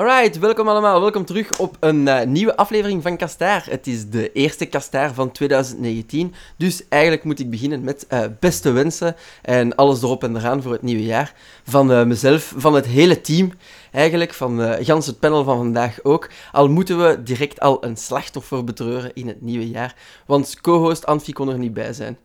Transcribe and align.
Alright, 0.00 0.38
welkom 0.38 0.68
allemaal. 0.68 1.00
Welkom 1.00 1.24
terug 1.24 1.58
op 1.58 1.76
een 1.80 2.06
uh, 2.06 2.22
nieuwe 2.22 2.56
aflevering 2.56 3.02
van 3.02 3.16
Kastaar. 3.16 3.66
Het 3.68 3.86
is 3.86 4.08
de 4.08 4.32
eerste 4.32 4.66
Kastaar 4.66 5.14
van 5.14 5.32
2019. 5.32 6.34
Dus 6.56 6.88
eigenlijk 6.88 7.24
moet 7.24 7.38
ik 7.38 7.50
beginnen 7.50 7.84
met 7.84 8.06
uh, 8.08 8.20
beste 8.38 8.70
wensen 8.70 9.16
en 9.42 9.74
alles 9.74 10.02
erop 10.02 10.24
en 10.24 10.36
eraan 10.36 10.62
voor 10.62 10.72
het 10.72 10.82
nieuwe 10.82 11.04
jaar. 11.04 11.34
Van 11.64 11.90
uh, 11.90 12.04
mezelf, 12.04 12.52
van 12.56 12.74
het 12.74 12.86
hele 12.86 13.20
team 13.20 13.52
eigenlijk, 13.92 14.34
van 14.34 14.84
gans 14.84 15.06
het 15.06 15.18
panel 15.18 15.44
van 15.44 15.56
vandaag 15.56 15.98
ook. 16.02 16.30
Al 16.52 16.68
moeten 16.68 16.98
we 16.98 17.22
direct 17.22 17.60
al 17.60 17.84
een 17.84 17.96
slachtoffer 17.96 18.64
betreuren 18.64 19.14
in 19.14 19.28
het 19.28 19.40
nieuwe 19.40 19.68
jaar. 19.68 19.94
Want 20.26 20.60
co-host 20.60 21.06
Anfie 21.06 21.34
kon 21.34 21.48
er 21.48 21.58
niet 21.58 21.74
bij 21.74 21.92
zijn. 21.92 22.18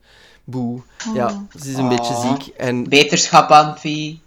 Boe. 0.44 0.82
Ja, 1.14 1.28
oh. 1.28 1.62
ze 1.62 1.70
is 1.70 1.76
een 1.76 1.90
beetje 1.90 2.14
Oh. 2.14 2.32
ziek. 2.32 2.54
En 2.56 2.90
Beterschap, 2.90 3.50
Anfie. 3.50 4.24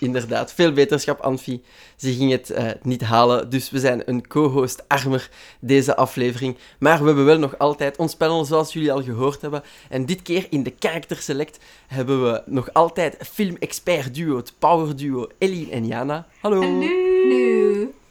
Inderdaad, 0.00 0.52
veel 0.52 0.72
beterschap, 0.72 1.20
Anfie. 1.20 1.62
Ze 1.96 2.12
ging 2.12 2.30
het 2.30 2.50
eh, 2.50 2.70
niet 2.82 3.02
halen, 3.02 3.50
dus 3.50 3.70
we 3.70 3.78
zijn 3.78 4.02
een 4.04 4.26
co-host 4.26 4.84
armer 4.88 5.30
deze 5.60 5.96
aflevering. 5.96 6.56
Maar 6.78 7.00
we 7.00 7.06
hebben 7.06 7.24
wel 7.24 7.38
nog 7.38 7.58
altijd 7.58 7.96
ons 7.96 8.14
panel, 8.14 8.44
zoals 8.44 8.72
jullie 8.72 8.92
al 8.92 9.02
gehoord 9.02 9.40
hebben. 9.40 9.62
En 9.88 10.06
dit 10.06 10.22
keer 10.22 10.46
in 10.50 10.62
de 10.62 10.74
Character 10.78 11.16
Select 11.16 11.58
hebben 11.86 12.22
we 12.24 12.42
nog 12.46 12.72
altijd 12.72 13.16
film-expert 13.32 14.14
duo, 14.14 14.36
het 14.36 14.52
power 14.58 14.96
duo 14.96 15.26
Eline 15.38 15.70
en 15.70 15.86
Jana. 15.86 16.26
Hallo. 16.40 16.60
Hallo. 16.60 17.09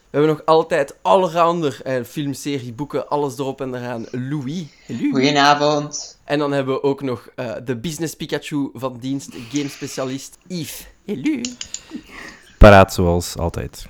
We 0.09 0.17
hebben 0.17 0.35
nog 0.35 0.45
altijd 0.45 0.95
allrounder, 1.01 1.79
eh, 1.83 2.03
filmserie, 2.03 2.73
boeken, 2.73 3.09
alles 3.09 3.37
erop 3.37 3.61
en 3.61 3.75
eraan, 3.75 4.05
Louis. 4.11 4.63
Hallo. 4.87 5.09
Goedenavond. 5.11 6.19
En 6.23 6.39
dan 6.39 6.51
hebben 6.51 6.73
we 6.73 6.83
ook 6.83 7.01
nog 7.01 7.29
eh, 7.35 7.51
de 7.63 7.77
business 7.77 8.15
Pikachu 8.15 8.69
van 8.73 8.97
dienst, 8.99 9.29
gamespecialist 9.51 10.37
Yves. 10.47 10.87
Hallo. 11.05 11.41
Paraat 12.57 12.93
zoals 12.93 13.37
altijd. 13.37 13.85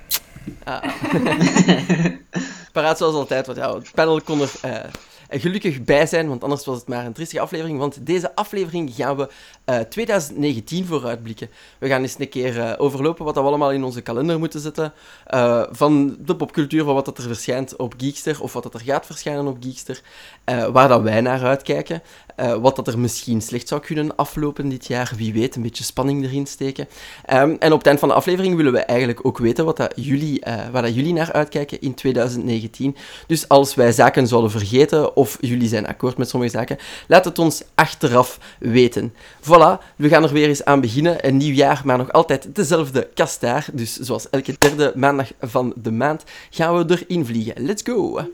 Ah. 0.64 0.82
Paraat 2.72 2.98
zoals 2.98 3.14
altijd, 3.14 3.46
want 3.46 3.58
ja, 3.58 3.74
het 3.74 3.90
panel 3.94 4.20
kon 4.20 4.40
er 4.40 4.52
eh, 4.60 4.90
gelukkig 5.30 5.82
bij 5.84 6.06
zijn, 6.06 6.28
want 6.28 6.42
anders 6.42 6.64
was 6.64 6.78
het 6.78 6.88
maar 6.88 7.06
een 7.06 7.12
triestige 7.12 7.42
aflevering. 7.42 7.78
Want 7.78 8.06
deze 8.06 8.34
aflevering 8.34 8.94
gaan 8.94 9.16
we 9.16 9.28
eh, 9.64 9.78
2019 9.80 10.86
vooruitblikken. 10.86 11.50
We 11.78 11.88
gaan 11.88 12.02
eens 12.02 12.16
een 12.18 12.28
keer 12.28 12.60
eh, 12.60 12.72
overlopen 12.78 13.24
wat 13.24 13.34
we 13.34 13.40
allemaal 13.40 13.72
in 13.72 13.84
onze 13.84 14.00
kalender 14.00 14.38
moeten 14.38 14.60
zetten. 14.60 14.92
eh, 15.26 15.62
van 15.70 16.16
de 16.20 16.36
popcultuur, 16.36 16.84
van 16.84 16.94
wat 16.94 17.04
dat 17.04 17.18
er 17.18 17.24
verschijnt 17.24 17.76
op 17.76 17.94
Geekster, 17.96 18.42
of 18.42 18.52
wat 18.52 18.62
dat 18.62 18.74
er 18.74 18.80
gaat 18.80 19.06
verschijnen 19.06 19.46
op 19.46 19.56
Geekster. 19.60 20.00
eh, 20.44 20.66
waar 20.66 20.88
dat 20.88 21.02
wij 21.02 21.20
naar 21.20 21.44
uitkijken. 21.44 22.02
Eh, 22.40 22.54
wat 22.54 22.76
dat 22.76 22.86
er 22.86 22.98
misschien 22.98 23.40
slecht 23.40 23.68
zou 23.68 23.80
kunnen 23.80 24.16
aflopen 24.16 24.68
dit 24.68 24.86
jaar. 24.86 25.12
Wie 25.16 25.32
weet, 25.32 25.56
een 25.56 25.62
beetje 25.62 25.84
spanning 25.84 26.24
erin 26.24 26.46
steken. 26.46 26.88
Ehm, 27.24 27.56
en 27.58 27.72
op 27.72 27.78
het 27.78 27.86
eind 27.86 27.98
van 27.98 28.08
de 28.08 28.14
aflevering 28.14 28.56
willen 28.56 28.72
we 28.72 28.78
eigenlijk 28.78 29.26
ook 29.26 29.38
weten 29.38 29.64
wat 29.64 29.76
dat 29.76 29.92
jullie, 29.96 30.40
eh, 30.40 30.68
waar 30.72 30.82
dat 30.82 30.94
jullie 30.94 31.12
naar 31.12 31.32
uitkijken 31.32 31.80
in 31.80 31.94
2019. 31.94 32.96
Dus 33.26 33.48
als 33.48 33.74
wij 33.74 33.92
zaken 33.92 34.26
zouden 34.26 34.50
vergeten 34.50 35.16
of 35.16 35.38
jullie 35.40 35.68
zijn 35.68 35.86
akkoord 35.86 36.16
met 36.16 36.28
sommige 36.28 36.52
zaken, 36.52 36.78
laat 37.08 37.24
het 37.24 37.38
ons 37.38 37.62
achteraf 37.74 38.38
weten. 38.58 39.14
Voilà, 39.42 39.84
we 39.96 40.08
gaan 40.08 40.22
er 40.22 40.32
weer 40.32 40.48
eens 40.48 40.64
aan 40.64 40.80
beginnen. 40.80 41.26
Een 41.26 41.36
nieuw 41.36 41.54
jaar, 41.54 41.82
maar 41.84 41.98
nog 41.98 42.12
altijd 42.12 42.54
dezelfde 42.54 43.08
kastaar. 43.14 43.66
Dus 43.72 43.96
zoals 43.96 44.30
elke 44.30 44.54
derde 44.58 44.92
maandag 44.96 45.32
van 45.40 45.72
de 45.76 45.92
maand 45.92 46.24
gaan 46.50 46.76
we 46.76 46.98
erin 46.98 47.26
vliegen. 47.26 47.64
Let's 47.64 47.82
go! 47.82 48.30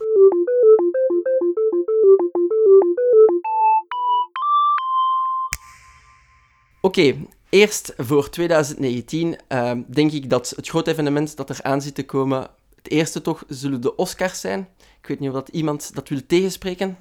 Oké, 6.86 7.16
eerst 7.48 7.92
voor 7.96 8.30
2019 8.30 9.36
ehm, 9.48 9.82
denk 9.86 10.12
ik 10.12 10.30
dat 10.30 10.52
het 10.56 10.68
groot 10.68 10.86
evenement 10.86 11.36
dat 11.36 11.50
er 11.50 11.62
aan 11.62 11.82
zit 11.82 11.94
te 11.94 12.04
komen, 12.04 12.48
het 12.76 12.90
eerste 12.90 13.22
toch, 13.22 13.44
zullen 13.48 13.80
de 13.80 13.96
Oscars 13.96 14.40
zijn. 14.40 14.68
Ik 15.00 15.06
weet 15.06 15.20
niet 15.20 15.28
of 15.28 15.34
dat 15.34 15.48
iemand 15.48 15.94
dat 15.94 16.08
wil 16.08 16.20
tegenspreken. 16.26 16.98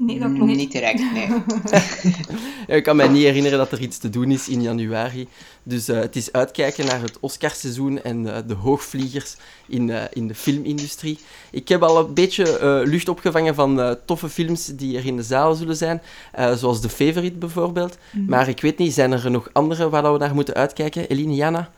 Nee, 0.00 0.18
dat 0.18 0.28
Mm, 0.28 0.36
klopt. 0.36 0.54
Niet 0.54 0.72
direct, 0.72 1.12
nee. 1.12 1.28
Ja, 2.66 2.74
Ik 2.74 2.82
kan 2.84 2.96
mij 2.96 3.08
niet 3.08 3.22
herinneren 3.24 3.58
dat 3.58 3.72
er 3.72 3.80
iets 3.80 3.98
te 3.98 4.10
doen 4.10 4.30
is 4.30 4.48
in 4.48 4.62
januari. 4.62 5.28
Dus 5.62 5.88
eh, 5.88 5.98
het 6.00 6.16
is 6.16 6.32
uitkijken 6.32 6.86
naar 6.86 7.00
het 7.00 7.16
Oscarseizoen 7.20 8.02
en 8.02 8.34
eh, 8.34 8.42
de 8.46 8.54
hoogvliegers 8.54 9.36
in, 9.66 9.90
eh, 9.90 10.02
in 10.12 10.28
de 10.28 10.34
filmindustrie. 10.34 11.18
Ik 11.50 11.68
heb 11.68 11.82
al 11.82 11.98
een 11.98 12.14
beetje 12.14 12.58
eh, 12.58 12.80
lucht 12.90 13.08
opgevangen 13.08 13.54
van 13.54 13.80
eh, 13.80 13.90
toffe 14.06 14.28
films 14.28 14.66
die 14.66 14.96
er 14.98 15.06
in 15.06 15.16
de 15.16 15.22
zaal 15.22 15.54
zullen 15.54 15.76
zijn. 15.76 16.02
eh, 16.32 16.52
zoals 16.54 16.80
The 16.80 16.88
Favorite 16.88 17.36
bijvoorbeeld. 17.36 17.98
Maar 18.26 18.48
ik 18.48 18.60
weet 18.60 18.78
niet, 18.78 18.92
zijn 18.94 19.12
er 19.12 19.30
nog 19.30 19.48
andere 19.52 19.88
waar 19.88 20.02
dat 20.02 20.12
we 20.12 20.18
naar 20.18 20.34
moeten 20.34 20.54
uitkijken? 20.54 21.08
Eline, 21.08 21.34
Jana? 21.34 21.70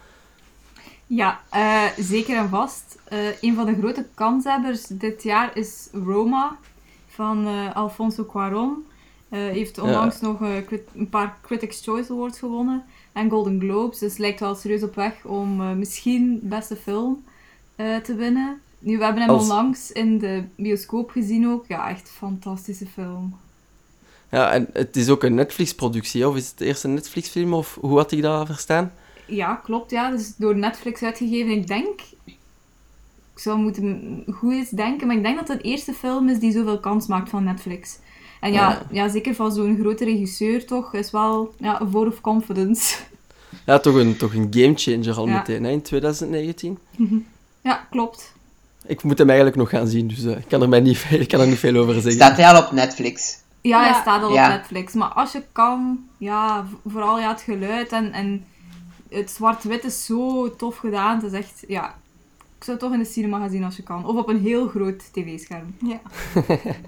Ja, 1.06 1.40
eh, 1.50 1.82
zeker 1.98 2.36
en 2.36 2.48
vast. 2.48 2.96
Eh, 3.08 3.18
een 3.40 3.54
van 3.54 3.66
de 3.66 3.76
grote 3.78 4.06
kanshebbers 4.14 4.82
dit 4.88 5.22
jaar 5.22 5.50
is 5.56 5.88
Roma 6.04 6.56
van 7.20 7.46
eh, 7.46 7.74
Alfonso 7.76 8.24
Cuarón. 8.24 8.86
Eh 9.28 9.38
heeft 9.38 9.78
onlangs 9.78 10.20
nog 10.20 10.42
eh, 10.42 10.56
een 10.94 11.08
paar 11.08 11.38
Critics' 11.42 11.82
Choice 11.84 12.12
Awards 12.12 12.38
gewonnen 12.38 12.84
en 13.12 13.30
Golden 13.30 13.60
Globes. 13.60 13.98
Dus 13.98 14.16
lijkt 14.16 14.40
wel 14.40 14.54
serieus 14.54 14.82
op 14.82 14.94
weg 14.94 15.24
om 15.24 15.78
misschien 15.78 16.40
beste 16.42 16.76
film 16.76 17.24
te 17.76 18.14
winnen. 18.16 18.60
Nu, 18.78 18.98
we 18.98 19.04
hebben 19.04 19.22
hem 19.22 19.30
Als- 19.30 19.42
onlangs 19.42 19.92
in 19.92 20.18
de 20.18 20.44
bioscoop 20.56 21.10
gezien 21.10 21.48
ook. 21.48 21.64
Ja, 21.68 21.88
echt 21.90 22.00
een 22.08 22.14
fantastische 22.14 22.86
film. 22.86 23.36
Ja, 24.30 24.52
en 24.52 24.68
het 24.72 24.96
is 24.96 25.08
ook 25.08 25.22
een 25.22 25.34
Netflix-productie, 25.34 26.28
of 26.28 26.36
is 26.36 26.48
het 26.48 26.58
de 26.58 26.64
eerste 26.64 26.88
Netflix-film, 26.88 27.54
of 27.54 27.78
hoe 27.80 27.96
had 27.96 28.12
ik 28.12 28.22
dat 28.22 28.46
verstaan? 28.46 28.92
Ja, 29.26 29.54
klopt. 29.54 29.90
Ja. 29.90 30.10
Dus 30.10 30.36
door 30.36 30.56
Netflix 30.56 31.02
uitgegeven. 31.02 31.50
Ik 31.50 31.66
denk... 31.66 32.00
Ik 33.40 33.46
zou 33.46 33.58
moeten 33.58 34.24
goed 34.34 34.52
eens 34.52 34.68
denken, 34.70 35.06
maar 35.06 35.16
ik 35.16 35.22
denk 35.22 35.38
dat 35.38 35.48
het 35.48 35.62
de 35.62 35.68
eerste 35.68 35.92
film 35.92 36.28
is 36.28 36.38
die 36.38 36.52
zoveel 36.52 36.80
kans 36.80 37.06
maakt 37.06 37.28
van 37.28 37.44
Netflix. 37.44 37.98
En 38.40 38.52
ja, 38.52 38.68
Ja. 38.70 38.82
ja. 38.90 39.08
zeker 39.08 39.34
van 39.34 39.52
zo'n 39.52 39.78
grote 39.80 40.04
regisseur 40.04 40.66
toch, 40.66 40.94
is 40.94 41.10
wel 41.10 41.54
ja, 41.58 41.80
een 41.80 41.90
vote 41.90 42.08
of 42.10 42.20
confidence. 42.20 42.96
Ja, 43.66 43.78
toch 43.78 43.94
een, 43.94 44.16
toch 44.16 44.34
een 44.34 44.46
gamechanger 44.50 45.14
al 45.16 45.26
Ja. 45.26 45.32
meteen, 45.36 45.64
hè, 45.64 45.70
in 45.70 45.82
2019. 45.82 46.78
Ja, 47.60 47.86
klopt. 47.90 48.32
Ik 48.86 49.02
moet 49.02 49.18
hem 49.18 49.28
eigenlijk 49.28 49.58
nog 49.58 49.68
gaan 49.70 49.86
zien, 49.86 50.08
dus 50.08 50.24
eh, 50.24 50.36
ik, 50.38 50.48
kan 50.48 50.62
er 50.62 50.68
mij 50.68 50.80
niet, 50.80 50.98
veel- 50.98 51.20
ik 51.20 51.28
kan 51.28 51.40
er 51.40 51.46
niet 51.46 51.58
veel 51.58 51.76
over 51.76 51.94
zeggen. 51.94 52.12
Staat 52.12 52.36
hij 52.36 52.46
al 52.52 52.62
op 52.62 52.70
Netflix? 52.72 53.38
Ja, 53.60 53.84
Ja. 53.84 53.92
hij 53.92 54.00
staat 54.00 54.22
al 54.22 54.32
Ja. 54.32 54.44
op 54.46 54.50
Netflix. 54.52 54.92
Maar 54.92 55.08
als 55.08 55.32
je 55.32 55.42
kan, 55.52 55.98
ja, 56.18 56.66
vooral 56.86 57.18
ja, 57.18 57.28
het 57.30 57.40
geluid 57.40 57.92
en, 57.92 58.12
en 58.12 58.44
het 59.10 59.30
zwart-wit 59.30 59.84
is 59.84 60.04
zo 60.04 60.56
tof 60.56 60.76
gedaan. 60.76 61.14
Het 61.22 61.32
is 61.32 61.38
echt, 61.38 61.64
ja... 61.68 61.94
Ik 62.60 62.66
zou 62.66 62.76
het 62.78 62.86
toch 62.86 62.92
in 62.92 63.04
de 63.04 63.10
cinema 63.10 63.38
gaan 63.38 63.50
zien 63.50 63.64
als 63.64 63.76
je 63.76 63.82
kan. 63.82 64.06
Of 64.06 64.16
op 64.16 64.28
een 64.28 64.40
heel 64.40 64.68
groot 64.68 65.12
tv-scherm. 65.12 65.74
Ja. 65.86 66.00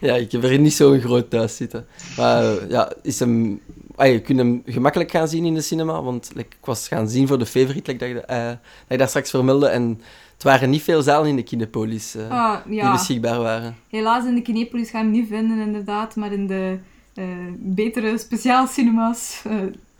Ja, 0.00 0.14
ik 0.14 0.32
heb 0.32 0.44
er 0.44 0.58
niet 0.58 0.72
zo'n 0.72 1.00
groot 1.00 1.30
thuis 1.30 1.56
zitten. 1.56 1.86
Maar 2.16 2.42
eh, 2.42 2.70
ja, 2.70 2.92
is 3.02 3.18
hem... 3.18 3.60
ah, 3.96 4.06
je 4.06 4.20
kunt 4.20 4.38
hem 4.38 4.62
gemakkelijk 4.66 5.10
gaan 5.10 5.28
zien 5.28 5.44
in 5.44 5.54
de 5.54 5.60
cinema, 5.60 6.02
want 6.02 6.30
like, 6.34 6.56
ik 6.60 6.64
was 6.66 6.88
gaan 6.88 7.08
zien 7.08 7.26
voor 7.26 7.38
de 7.38 7.46
favorite, 7.46 7.92
like, 7.92 8.04
dat, 8.04 8.08
ik, 8.08 8.30
eh, 8.30 8.46
dat 8.46 8.58
ik 8.88 8.98
daar 8.98 9.08
straks 9.08 9.30
vermeldde. 9.30 9.66
En 9.68 10.00
het 10.34 10.42
waren 10.42 10.70
niet 10.70 10.82
veel 10.82 11.02
zalen 11.02 11.28
in 11.28 11.36
de 11.36 11.42
Kinepolis 11.42 12.14
eh, 12.14 12.30
Ah, 12.30 12.56
die 12.66 12.90
beschikbaar 12.90 13.38
waren. 13.38 13.76
Helaas 13.88 14.24
in 14.24 14.34
de 14.34 14.42
Kinepolis 14.42 14.90
ga 14.90 14.98
je 14.98 15.04
hem 15.04 15.12
niet 15.12 15.28
vinden, 15.28 15.58
inderdaad. 15.58 16.16
Maar 16.16 16.32
in 16.32 16.46
de 16.46 16.78
eh, 17.14 17.24
betere 17.58 18.18
speciaalcinema's 18.18 19.42
uh, 19.46 19.52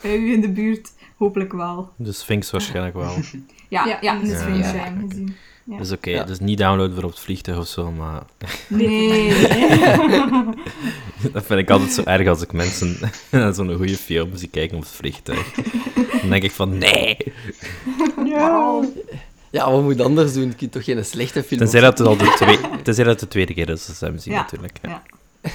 bij 0.02 0.16
u 0.16 0.32
in 0.32 0.40
de 0.40 0.50
buurt 0.50 0.92
hopelijk 1.16 1.52
wel. 1.52 1.90
De 1.96 2.12
Sphinx 2.12 2.50
waarschijnlijk 2.50 2.94
wel. 2.94 3.14
Ja, 3.70 3.86
Ja, 3.86 3.98
ja, 4.00 4.14
in 4.14 4.20
de 4.20 4.26
ja. 4.28 4.74
Ja. 4.74 4.92
gezien. 5.08 5.36
Ja. 5.64 5.76
Dat 5.76 5.86
is 5.86 5.92
oké. 5.92 6.10
Ja. 6.10 6.24
Dus 6.24 6.38
niet 6.38 6.58
downloaden 6.58 6.94
voor 6.94 7.04
op 7.04 7.10
het 7.10 7.20
vliegtuig 7.20 7.58
of 7.58 7.66
zo, 7.66 7.90
maar 7.90 8.22
Nee. 8.68 9.28
dat 11.32 11.44
vind 11.46 11.60
ik 11.60 11.70
altijd 11.70 11.92
zo 11.92 12.02
erg 12.04 12.28
als 12.28 12.42
ik 12.42 12.52
mensen 12.52 12.96
naar 13.30 13.54
zo'n 13.58 13.74
goede 13.74 13.96
film 13.96 14.36
zie 14.36 14.48
kijken 14.48 14.76
op 14.76 14.82
het 14.82 14.92
vliegtuig. 14.92 15.52
Dan 16.20 16.30
denk 16.30 16.42
ik 16.42 16.50
van, 16.52 16.78
nee! 16.78 17.16
Ja, 19.52 19.70
wat 19.70 19.82
moet 19.82 19.96
je 19.96 20.02
anders 20.02 20.32
doen? 20.32 20.46
Je 20.48 20.54
kunt 20.54 20.72
toch 20.72 20.84
geen 20.84 21.04
slechte 21.04 21.42
film 21.42 21.60
Tenzij 21.60 21.80
dat 21.80 21.98
het 21.98 22.06
al 22.06 22.16
de, 22.16 22.32
twee, 22.36 22.58
tenzij 22.82 23.04
dat 23.04 23.12
het 23.12 23.20
de 23.20 23.28
tweede 23.28 23.54
keer 23.54 23.68
is 23.68 23.86
dat 23.86 23.96
ze 23.96 24.04
hem 24.04 24.18
zien, 24.18 24.32
Ja. 24.32 24.40
natuurlijk. 24.40 24.78
Ja. 24.82 25.02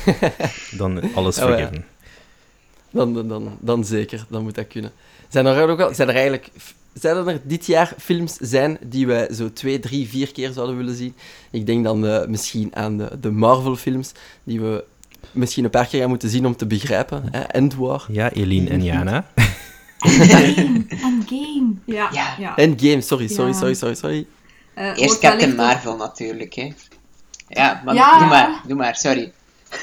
Ja. 0.05 0.31
Dan 0.71 1.13
alles 1.13 1.37
Oh, 1.39 1.49
ja. 1.49 1.55
vergeven. 1.55 1.85
Dan, 2.91 3.13
dan, 3.13 3.27
dan, 3.27 3.57
dan 3.59 3.85
zeker, 3.85 4.25
dan 4.29 4.43
moet 4.43 4.55
dat 4.55 4.67
kunnen. 4.67 4.91
Zijn 5.29 5.45
er 5.45 5.69
ook 5.69 5.79
al, 5.79 5.93
zijn 5.93 6.07
er 6.09 6.15
eigenlijk, 6.15 6.49
zijn 6.99 7.27
er 7.27 7.41
dit 7.43 7.65
jaar 7.65 7.93
films 7.97 8.33
zijn 8.33 8.77
die 8.85 9.07
wij 9.07 9.33
zo 9.33 9.53
twee, 9.53 9.79
drie, 9.79 10.07
vier 10.07 10.31
keer 10.31 10.51
zouden 10.51 10.77
willen 10.77 10.95
zien? 10.95 11.15
Ik 11.51 11.65
denk 11.65 11.83
dan 11.83 12.05
eh, 12.07 12.27
misschien 12.27 12.75
aan 12.75 12.97
de, 12.97 13.17
de 13.19 13.31
Marvel-films, 13.31 14.11
die 14.43 14.61
we 14.61 14.83
misschien 15.31 15.63
een 15.63 15.69
paar 15.69 15.87
keer 15.87 15.99
gaan 15.99 16.09
moeten 16.09 16.29
zien 16.29 16.45
om 16.45 16.55
te 16.55 16.65
begrijpen. 16.67 17.23
Hè? 17.31 17.39
End 17.41 17.75
War. 17.75 18.05
Ja, 18.11 18.31
Eline 18.31 18.69
en 18.69 18.83
Jana. 18.83 19.25
Een 19.99 21.23
game. 21.27 21.73
Ja, 21.85 22.09
Ja. 22.13 22.35
ja. 22.39 22.55
Endgame, 22.57 23.01
sorry, 23.01 23.27
sorry, 23.27 23.51
Ja. 23.51 23.57
sorry, 23.57 23.73
sorry, 23.73 23.95
sorry. 23.95 24.25
Eh, 24.73 24.85
Eerst 24.85 25.05
wordt 25.05 25.19
Captain 25.19 25.55
Marvel 25.55 25.95
natuurlijk, 25.97 26.53
hè. 26.53 26.71
Ja, 27.47 27.81
maar 27.85 27.93
Ja. 27.95 28.19
doe 28.19 28.27
maar, 28.27 28.61
doe 28.67 28.77
maar, 28.77 28.95
sorry. 28.95 29.31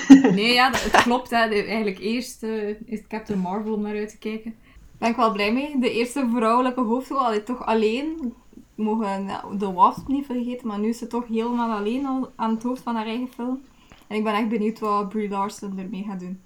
Nee, 0.08 0.52
ja, 0.52 0.70
dat- 0.70 0.82
het 0.82 1.02
klopt. 1.02 1.30
Hè. 1.30 1.36
Eigenlijk 1.36 1.98
eerst 1.98 2.42
eh, 2.42 2.68
is 2.68 2.98
het 2.98 3.06
Captain 3.08 3.38
Marvel 3.38 3.72
om 3.74 3.82
naar 3.82 3.96
uit 3.96 4.08
te 4.08 4.16
kijken. 4.18 4.54
Ben 5.02 5.10
ik 5.10 5.16
wel 5.16 5.32
blij 5.32 5.52
mee. 5.52 5.78
De 5.78 5.92
eerste 5.92 6.28
vrouwelijke 6.34 6.80
hoofdrol, 6.80 7.24
allee, 7.24 7.42
toch 7.42 7.66
alleen. 7.66 8.34
mogen 8.74 9.26
ja, 9.26 9.44
de 9.58 9.72
Wasp 9.72 10.08
niet 10.08 10.26
vergeten, 10.26 10.66
maar 10.66 10.78
nu 10.78 10.88
is 10.88 10.98
ze 10.98 11.06
toch 11.06 11.26
helemaal 11.28 11.78
alleen 11.78 12.06
al 12.06 12.32
aan 12.36 12.54
het 12.54 12.62
hoofd 12.62 12.82
van 12.82 12.94
haar 12.94 13.06
eigen 13.06 13.28
film. 13.34 13.62
En 14.06 14.16
ik 14.16 14.24
ben 14.24 14.34
echt 14.34 14.48
benieuwd 14.48 14.78
wat 14.78 15.08
Brie 15.08 15.28
Larson 15.28 15.78
ermee 15.78 16.04
gaat 16.08 16.20
doen. 16.20 16.40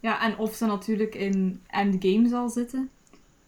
Ja, 0.00 0.22
en 0.22 0.38
of 0.38 0.54
ze 0.54 0.66
natuurlijk 0.66 1.14
in 1.14 1.60
Endgame 1.66 2.28
zal 2.28 2.48
zitten. 2.48 2.90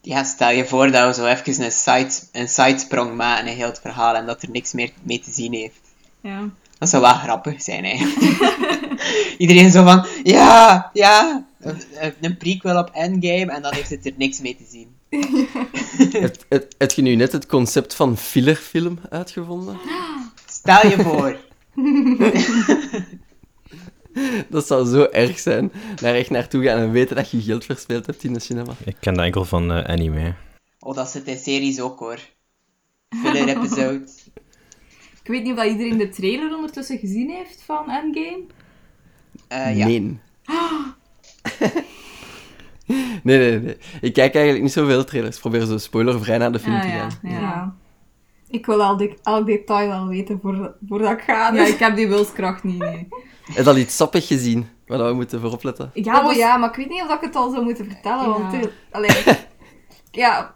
Ja, 0.01 0.23
stel 0.23 0.49
je 0.49 0.65
voor 0.65 0.91
dat 0.91 1.07
we 1.07 1.21
zo 1.21 1.27
even 1.27 1.63
een, 1.63 1.71
side, 1.71 2.11
een 2.31 2.49
sidesprong 2.49 3.15
maken 3.15 3.47
in 3.47 3.55
heel 3.55 3.67
het 3.67 3.79
verhaal 3.79 4.15
en 4.15 4.25
dat 4.25 4.41
er 4.41 4.49
niks 4.51 4.73
meer 4.73 4.91
mee 5.03 5.19
te 5.19 5.31
zien 5.31 5.53
heeft. 5.53 5.81
Ja. 6.21 6.49
Dat 6.77 6.89
zou 6.89 7.01
wel 7.01 7.13
grappig 7.13 7.61
zijn, 7.61 7.83
eigenlijk. 7.83 8.37
Iedereen 9.37 9.71
zo 9.71 9.83
van, 9.83 10.05
ja, 10.23 10.89
ja, 10.93 11.46
een, 11.59 12.13
een 12.21 12.37
prequel 12.37 12.77
op 12.77 12.89
Endgame 12.93 13.51
en 13.51 13.61
dan 13.61 13.73
heeft 13.73 13.89
het 13.89 14.05
er 14.05 14.13
niks 14.17 14.39
mee 14.39 14.55
te 14.55 14.65
zien. 14.69 14.95
Heb, 16.21 16.45
heb, 16.49 16.73
heb 16.77 16.91
je 16.91 17.01
nu 17.01 17.15
net 17.15 17.31
het 17.31 17.45
concept 17.45 17.93
van 17.93 18.17
fillerfilm 18.17 18.99
uitgevonden? 19.09 19.77
Stel 20.45 20.87
je 20.87 21.01
voor. 21.03 21.37
Dat 24.49 24.67
zou 24.67 24.85
zo 24.85 25.03
erg 25.03 25.39
zijn. 25.39 25.71
Daar 25.95 26.15
echt 26.15 26.29
naartoe 26.29 26.63
gaan 26.63 26.79
en 26.79 26.91
weten 26.91 27.15
dat 27.15 27.31
je 27.31 27.41
geld 27.41 27.65
verspeeld 27.65 28.05
hebt 28.05 28.23
in 28.23 28.33
de 28.33 28.39
cinema. 28.39 28.73
Ik 28.83 28.95
ken 28.99 29.13
dat 29.13 29.25
enkel 29.25 29.45
van 29.45 29.71
eh, 29.71 29.83
anime. 29.83 30.33
Oh, 30.79 30.95
dat 30.95 31.09
zit 31.09 31.27
in 31.27 31.37
series 31.37 31.79
ook, 31.79 31.99
hoor. 31.99 32.19
Filler 33.09 33.47
episode. 33.47 34.01
Ik 35.23 35.33
weet 35.33 35.43
niet 35.43 35.51
of 35.51 35.57
dat 35.57 35.71
iedereen 35.71 35.97
de 35.97 36.09
trailer 36.09 36.55
ondertussen 36.55 36.97
gezien 36.97 37.29
heeft 37.29 37.63
van 37.65 37.89
Endgame. 37.89 38.43
Eh, 39.47 39.77
ja. 39.77 39.85
Nee. 39.85 40.19
nee, 43.23 43.37
nee, 43.37 43.59
nee. 43.59 43.77
Ik 44.01 44.13
kijk 44.13 44.33
eigenlijk 44.33 44.63
niet 44.63 44.73
zoveel 44.73 45.03
trailers. 45.03 45.35
Ik 45.35 45.41
probeer 45.41 45.65
zo 45.65 45.77
spoilervrij 45.77 46.37
naar 46.37 46.51
de 46.51 46.59
film 46.59 46.75
Ah, 46.75 46.81
te 46.81 46.87
ja, 46.87 47.09
gaan. 47.09 47.19
ja. 47.21 47.75
Ik 48.49 48.65
wil 48.65 48.83
al 48.83 48.97
de, 48.97 49.17
elk 49.23 49.45
detail 49.45 49.87
wel 49.89 50.07
weten 50.07 50.39
voor, 50.41 50.75
voordat 50.87 51.11
ik 51.11 51.21
ga. 51.21 51.53
Ja, 51.53 51.65
ik 51.65 51.79
heb 51.79 51.95
die 51.95 52.07
wilskracht 52.07 52.63
niet. 52.63 52.77
Nee. 52.79 53.07
Heb 53.53 53.63
je 53.65 53.69
al 53.71 53.77
iets 53.77 53.95
sappig 53.95 54.27
gezien 54.27 54.67
waar 54.87 55.05
we 55.07 55.13
moeten 55.13 55.41
voor 55.41 55.51
opletten? 55.51 55.91
Ja, 55.93 56.27
oh, 56.27 56.33
ja, 56.33 56.57
maar 56.57 56.69
ik 56.69 56.75
weet 56.75 56.89
niet 56.89 57.01
of 57.01 57.13
ik 57.13 57.21
het 57.21 57.35
al 57.35 57.49
zou 57.51 57.63
moeten 57.63 57.85
vertellen. 57.85 58.29
Want 58.29 58.53
Ja. 58.53 58.59
eh, 58.59 58.67
allee, 58.91 59.09
ja, 60.11 60.55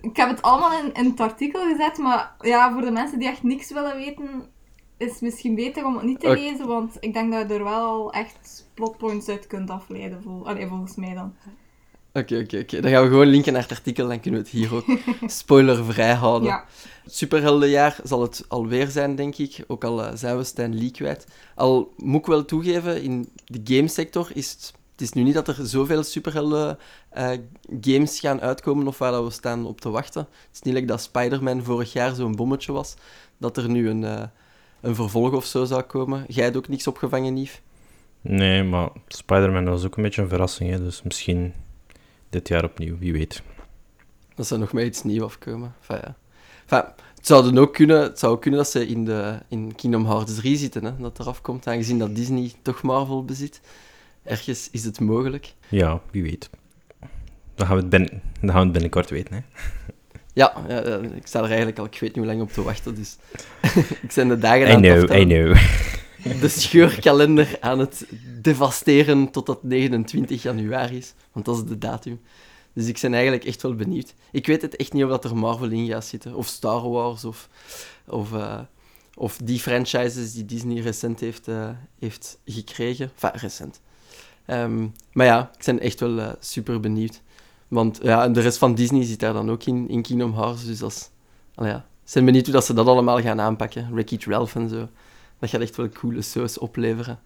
ik 0.00 0.16
heb 0.16 0.28
het 0.28 0.42
allemaal 0.42 0.72
in, 0.72 0.92
in 0.92 1.04
het 1.04 1.20
artikel 1.20 1.60
gezet. 1.62 1.98
Maar 1.98 2.34
ja, 2.40 2.72
voor 2.72 2.80
de 2.82 2.90
mensen 2.90 3.18
die 3.18 3.28
echt 3.28 3.42
niks 3.42 3.72
willen 3.72 3.96
weten, 3.96 4.28
is 5.00 5.20
misschien 5.20 5.54
beter 5.54 5.84
om 5.84 5.94
het 5.94 6.04
niet 6.04 6.20
te 6.20 6.30
lezen. 6.30 6.66
Want 6.66 6.96
ik 7.00 7.12
denk 7.12 7.32
dat 7.32 7.48
je 7.48 7.54
er 7.54 7.64
wel 7.64 7.86
al 7.86 8.12
echt 8.12 8.66
plotpoints 8.74 9.28
uit 9.28 9.46
kunt 9.46 9.70
afleiden. 9.70 10.22
Vol, 10.22 10.48
allee, 10.48 10.66
volgens 10.66 10.96
mij 10.96 11.14
dan. 11.14 11.34
Oké, 12.12 12.38
oké, 12.38 12.58
oké. 12.58 12.80
Dan 12.80 12.90
gaan 12.90 13.02
we 13.02 13.08
gewoon 13.08 13.26
linken 13.26 13.52
naar 13.52 13.62
het 13.62 13.70
artikel, 13.70 14.08
dan 14.08 14.20
kunnen 14.20 14.40
we 14.40 14.46
het 14.46 14.56
hier 14.56 14.74
ook 14.74 14.84
spoilervrij 15.40 16.14
houden. 16.14 16.48
Ja. 16.48 16.64
Superheldenjaar 17.06 17.96
zal 18.04 18.22
het 18.22 18.44
alweer 18.48 18.86
zijn, 18.86 19.14
denk 19.14 19.36
ik. 19.36 19.64
Ook 19.66 19.84
al 19.84 20.04
eh, 20.04 20.12
zijn 20.14 20.36
we 20.36 20.44
Stan 20.44 20.78
Lee 20.78 20.90
kwijt. 20.90 21.26
Al 21.54 21.94
moet 21.96 22.20
ik 22.20 22.26
wel 22.26 22.44
toegeven, 22.44 23.02
in 23.02 23.28
de 23.46 23.76
gamesector 23.76 24.30
is 24.34 24.50
het... 24.50 24.78
Het 24.92 25.08
is 25.08 25.14
nu 25.14 25.22
niet 25.22 25.34
dat 25.34 25.48
er 25.48 25.56
zoveel 25.62 26.02
superhelden 26.02 26.78
eh, 27.10 27.30
games 27.80 28.20
gaan 28.20 28.40
uitkomen 28.40 28.86
of 28.86 28.98
waar 28.98 29.12
dat 29.12 29.24
we 29.24 29.30
staan 29.30 29.66
op 29.66 29.80
te 29.80 29.90
wachten. 29.90 30.20
Het 30.20 30.48
is 30.52 30.62
niet 30.62 30.74
like 30.74 30.86
dat 30.86 31.00
Spider-Man 31.00 31.62
vorig 31.62 31.92
jaar 31.92 32.14
zo'n 32.14 32.36
bommetje 32.36 32.72
was. 32.72 32.94
Dat 33.38 33.56
er 33.56 33.68
nu 33.68 33.88
een, 33.88 34.04
eh, 34.04 34.22
een 34.80 34.94
vervolg 34.94 35.32
of 35.32 35.44
zo 35.44 35.64
zou 35.64 35.82
komen. 35.82 36.24
Jij 36.28 36.44
hebt 36.44 36.56
ook 36.56 36.68
niks 36.68 36.86
opgevangen, 36.86 37.36
Yves? 37.36 37.60
Nee, 38.20 38.62
maar 38.62 38.88
Spider-Man 39.06 39.64
was 39.64 39.84
ook 39.84 39.96
een 39.96 40.02
beetje 40.02 40.22
een 40.22 40.28
verrassing, 40.28 40.70
hè, 40.70 40.78
dus 40.78 41.02
misschien 41.02 41.52
dit 42.30 42.48
jaar 42.48 42.64
opnieuw, 42.64 42.98
wie 42.98 43.12
weet. 43.12 43.42
Dat 44.34 44.46
zou 44.46 44.60
nog 44.60 44.72
met 44.72 44.86
iets 44.86 45.02
nieuws 45.02 45.24
afkomen. 45.24 45.74
Enfin, 45.80 45.96
ja. 45.96 46.16
enfin, 46.62 46.92
het 47.14 47.26
zou 47.26 47.44
dan 47.44 47.58
ook 47.58 47.74
kunnen, 47.74 48.02
het 48.02 48.18
zou 48.18 48.32
ook 48.32 48.40
kunnen 48.40 48.60
dat 48.60 48.70
ze 48.70 48.86
in, 48.86 49.04
de, 49.04 49.38
in 49.48 49.74
Kingdom 49.74 50.06
Hearts 50.06 50.34
3 50.34 50.56
zitten, 50.56 50.84
hè, 50.84 50.96
dat 50.96 51.18
eraf 51.18 51.40
komt, 51.40 51.66
aangezien 51.66 51.98
dat 51.98 52.16
Disney 52.16 52.52
toch 52.62 52.82
Marvel 52.82 53.24
bezit. 53.24 53.60
Ergens 54.22 54.68
is 54.70 54.84
het 54.84 55.00
mogelijk. 55.00 55.54
Ja, 55.68 56.00
wie 56.10 56.22
weet. 56.22 56.50
Dan 57.54 57.66
gaan 57.66 57.76
we 57.76 57.82
het, 57.82 57.90
bin- 57.90 58.20
dan 58.40 58.50
gaan 58.50 58.58
we 58.58 58.64
het 58.64 58.72
binnenkort 58.72 59.10
weten, 59.10 59.34
hè. 59.34 59.40
Ja, 60.32 60.66
ik 61.14 61.26
sta 61.26 61.38
er 61.38 61.48
eigenlijk 61.48 61.78
al, 61.78 61.84
ik 61.84 61.98
weet 62.00 62.02
niet 62.02 62.16
hoe 62.16 62.26
lang 62.26 62.40
op 62.40 62.52
te 62.52 62.62
wachten, 62.62 62.94
dus 62.94 63.16
ik 64.02 64.12
zijn 64.12 64.28
de 64.28 64.38
dagen 64.38 64.68
I 64.68 64.70
aan 64.70 64.82
het 64.82 65.06
know, 65.06 65.20
I 65.20 65.24
know. 65.24 65.56
de 66.40 66.48
scheurkalender 66.48 67.56
aan 67.60 67.78
het 67.78 68.04
devasteren 68.40 69.30
totdat 69.30 69.62
29 69.62 70.42
januari 70.42 70.96
is. 70.96 71.14
Want 71.32 71.44
dat 71.44 71.56
is 71.56 71.64
de 71.64 71.78
datum. 71.78 72.20
Dus 72.72 72.86
ik 72.86 72.98
ben 73.00 73.12
eigenlijk 73.12 73.44
echt 73.44 73.62
wel 73.62 73.74
benieuwd. 73.74 74.14
Ik 74.32 74.46
weet 74.46 74.62
het 74.62 74.76
echt 74.76 74.92
niet 74.92 75.04
of 75.04 75.10
dat 75.10 75.24
er 75.24 75.36
Marvel 75.36 75.70
in 75.70 75.86
gaat 75.86 76.04
zitten. 76.04 76.34
Of 76.34 76.46
Star 76.46 76.88
Wars. 76.90 77.24
Of, 77.24 77.48
of, 78.06 78.32
eh, 78.32 78.60
of 79.14 79.36
die 79.44 79.58
franchises 79.58 80.32
die 80.32 80.44
Disney 80.44 80.80
recent 80.80 81.20
heeft, 81.20 81.48
eh, 81.48 81.68
heeft 81.98 82.38
gekregen. 82.44 83.10
Enfin, 83.14 83.40
recent. 83.40 83.80
Ehm, 84.46 84.86
maar 85.12 85.26
ja, 85.26 85.50
ik 85.58 85.64
ben 85.64 85.80
echt 85.80 86.00
wel 86.00 86.18
eh, 86.18 86.32
super 86.40 86.80
benieuwd. 86.80 87.20
Want 87.70 87.98
ja, 88.02 88.24
en 88.24 88.32
de 88.32 88.40
rest 88.40 88.58
van 88.58 88.74
Disney 88.74 89.04
zit 89.04 89.20
daar 89.20 89.32
dan 89.32 89.50
ook 89.50 89.64
in, 89.64 89.88
in 89.88 90.02
Kingdom 90.02 90.34
Hearts. 90.34 90.66
Dus 90.66 90.78
dat 90.78 90.90
is... 90.90 91.10
Allee, 91.54 91.70
ja. 91.70 91.84
Ik 92.06 92.12
ben 92.12 92.24
benieuwd 92.24 92.44
hoe 92.44 92.54
dat 92.54 92.64
ze 92.64 92.74
dat 92.74 92.86
allemaal 92.86 93.20
gaan 93.20 93.40
aanpakken. 93.40 93.88
Wreck-It 93.92 94.24
Ralph 94.24 94.54
en 94.54 94.68
zo. 94.68 94.88
Dat 95.38 95.50
gaat 95.50 95.60
echt 95.60 95.76
wel 95.76 95.88
coole 95.88 96.22
shows 96.22 96.58
opleveren. 96.58 97.18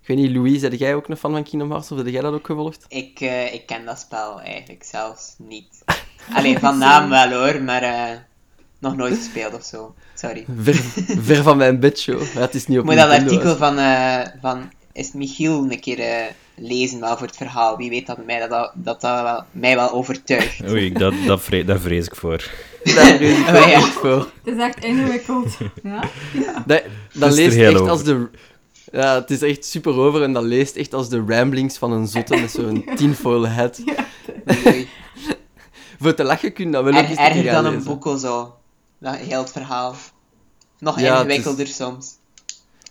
Ik 0.00 0.06
weet 0.06 0.16
niet, 0.16 0.30
Louise, 0.30 0.64
heb 0.64 0.74
jij 0.74 0.94
ook 0.94 1.08
een 1.08 1.16
fan 1.16 1.32
van 1.32 1.42
Kingdom 1.42 1.70
Hearts? 1.70 1.92
Of 1.92 1.98
heb 1.98 2.06
jij 2.06 2.20
dat 2.20 2.32
ook 2.32 2.46
gevolgd? 2.46 2.84
Ik, 2.88 3.20
eh, 3.20 3.54
ik 3.54 3.66
ken 3.66 3.84
dat 3.84 3.98
spel 3.98 4.40
eigenlijk 4.40 4.84
zelfs 4.84 5.34
niet. 5.38 5.84
Alleen 6.36 6.58
van 6.58 6.78
naam 6.78 7.08
wel 7.08 7.32
hoor, 7.32 7.62
maar 7.62 7.82
eh, 7.82 8.18
nog 8.78 8.96
nooit 8.96 9.16
gespeeld 9.16 9.54
of 9.54 9.64
zo. 9.64 9.94
Sorry. 10.14 10.44
Ver, 10.56 10.74
ver 11.22 11.42
van 11.42 11.56
mijn 11.56 11.80
bedshow. 11.80 12.22
Ja, 12.34 12.40
het 12.40 12.54
is 12.54 12.66
niet 12.66 12.78
op 12.78 12.84
moet 12.84 12.94
dat 12.94 13.10
artikel 13.10 13.56
van, 13.56 13.78
eh, 13.78 14.20
van 14.40 14.70
is 15.00 15.12
Michiel 15.12 15.66
een 15.70 15.80
keer 15.80 15.98
eh, 15.98 16.24
lezen 16.56 17.00
wel 17.00 17.16
voor 17.16 17.26
het 17.26 17.36
verhaal. 17.36 17.76
Wie 17.76 17.90
weet 17.90 18.06
dat 18.06 18.24
mij 18.26 18.38
dat, 18.38 18.50
dat, 18.50 18.72
dat, 18.74 19.00
dat 19.00 19.22
wel, 19.22 19.44
mij 19.50 19.76
wel 19.76 19.90
overtuigt. 19.92 20.60
Oei, 20.70 20.92
dat, 20.92 21.14
dat 21.26 21.40
vre- 21.42 21.64
daar 21.64 21.80
vrees 21.80 22.06
ik 22.06 22.14
voor. 22.16 22.36
Daar 22.94 23.16
vrees 23.16 23.38
ik 23.38 23.46
Oh, 23.46 23.52
wel 23.52 23.68
ja. 23.68 23.72
echt 23.72 23.88
voor. 23.92 24.30
Het 24.44 24.54
is 24.54 24.60
echt 24.62 24.84
ingewikkeld. 24.84 25.56
Ja? 25.82 26.02
Dat, 26.66 26.82
dat 27.12 27.32
leest 27.32 27.56
echt 27.56 27.74
over. 27.74 27.90
als 27.90 28.02
de... 28.04 28.28
Ja, 28.92 29.14
het 29.14 29.30
is 29.30 29.42
echt 29.42 29.64
super 29.64 29.92
over 29.94 30.22
en 30.22 30.32
dat 30.32 30.42
leest 30.42 30.76
echt 30.76 30.94
als 30.94 31.08
de 31.08 31.24
ramblings 31.26 31.78
van 31.78 31.92
een 31.92 32.06
zotte 32.06 32.36
met 32.36 32.50
zo'n 32.50 32.84
tinfoil 32.96 33.46
hat. 33.48 33.80
Oei. 34.66 34.88
Voor 36.00 36.14
te 36.14 36.24
lachen 36.24 36.52
kun 36.52 36.64
je 36.66 36.70
dat 36.70 36.84
wel 36.84 36.92
ook 36.92 36.98
Er, 36.98 37.04
eens 37.08 37.16
keer 37.16 37.26
erger 37.26 37.52
dan 37.52 37.64
een 37.64 37.82
boekel 37.84 38.16
zo. 38.18 38.54
Dat 38.98 39.16
heel 39.16 39.40
het 39.40 39.52
verhaal. 39.52 39.94
Nog 40.78 41.00
Ja, 41.00 41.06
het 41.12 41.26
ingewikkelder 41.26 41.66
soms. 41.66 42.08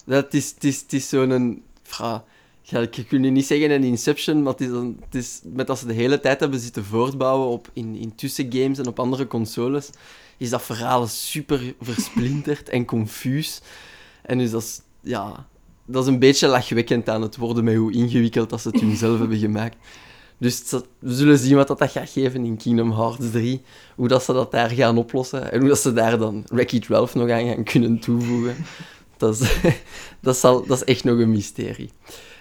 Dat 0.06 0.34
is, 0.34 0.50
het 0.56 0.64
is, 0.64 0.82
het 0.82 0.94
is 0.94 1.10
zo'n... 1.10 1.64
fra- 1.90 2.24
Ja, 2.62 2.80
ik 2.80 3.06
kun 3.08 3.24
je 3.24 3.30
niet 3.32 3.46
zeggen 3.46 3.72
een 3.72 3.84
Inception, 3.84 4.44
maar 4.44 4.52
het 4.52 4.62
is, 4.62 4.70
een, 4.70 4.98
het 5.06 5.16
is 5.16 5.40
met 5.44 5.68
dat 5.68 5.80
ze 5.80 5.86
de 5.86 5.94
hele 5.94 6.20
tijd 6.20 6.40
hebben 6.40 6.60
zitten 6.60 6.86
voortbouwen 6.86 7.48
op, 7.48 7.70
in, 7.74 7.96
in 7.96 8.16
tussengames 8.16 8.78
en 8.80 8.88
op 8.88 9.00
andere 9.00 9.28
consoles, 9.28 9.90
is 10.38 10.50
dat 10.50 10.62
verhaal 10.62 11.08
super 11.08 11.74
versplinterd 11.82 12.70
en 12.70 12.86
confuus. 12.86 13.62
En 14.22 14.38
dus 14.38 14.52
dat 14.52 14.62
is, 14.62 14.82
ja, 15.02 15.48
dat 15.86 16.04
is 16.04 16.10
een 16.10 16.20
beetje 16.20 16.48
lachwekkend 16.48 17.10
aan 17.10 17.22
het 17.22 17.38
worden 17.38 17.64
met 17.64 17.76
hoe 17.76 17.92
ingewikkeld 17.94 18.50
dat 18.50 18.62
ze 18.62 18.70
het 18.70 18.80
hun 18.82 18.96
zelf 18.96 19.20
hebben 19.24 19.38
gemaakt. 19.38 19.78
Dus 20.38 20.64
we 21.00 21.14
zullen 21.14 21.38
zien 21.38 21.56
wat 21.56 21.68
dat, 21.68 21.80
dat 21.80 21.92
gaat 21.92 22.10
geven 22.10 22.46
in 22.46 22.58
Kingdom 22.58 22.92
Hearts 22.92 23.32
3. 23.32 23.62
Hoe 23.96 24.08
dat 24.08 24.24
ze 24.24 24.34
dat 24.34 24.52
daar 24.52 24.70
gaan 24.70 24.98
oplossen. 24.98 25.52
En 25.52 25.60
hoe 25.60 25.70
dat 25.70 25.80
ze 25.80 25.94
daar 25.94 26.18
dan 26.18 26.44
Wreck-It 26.48 26.88
Ralph 26.88 27.16
nog 27.16 27.30
aan 27.30 27.48
gaan 27.48 27.64
kunnen 27.64 28.00
toevoegen. 28.00 28.56
Dat 29.20 29.40
is, 29.40 29.56
dat, 30.22 30.38
zal, 30.38 30.66
dat 30.66 30.78
is 30.78 30.84
echt 30.84 31.04
nog 31.04 31.20
een 31.20 31.30
mysterie. 31.32 31.90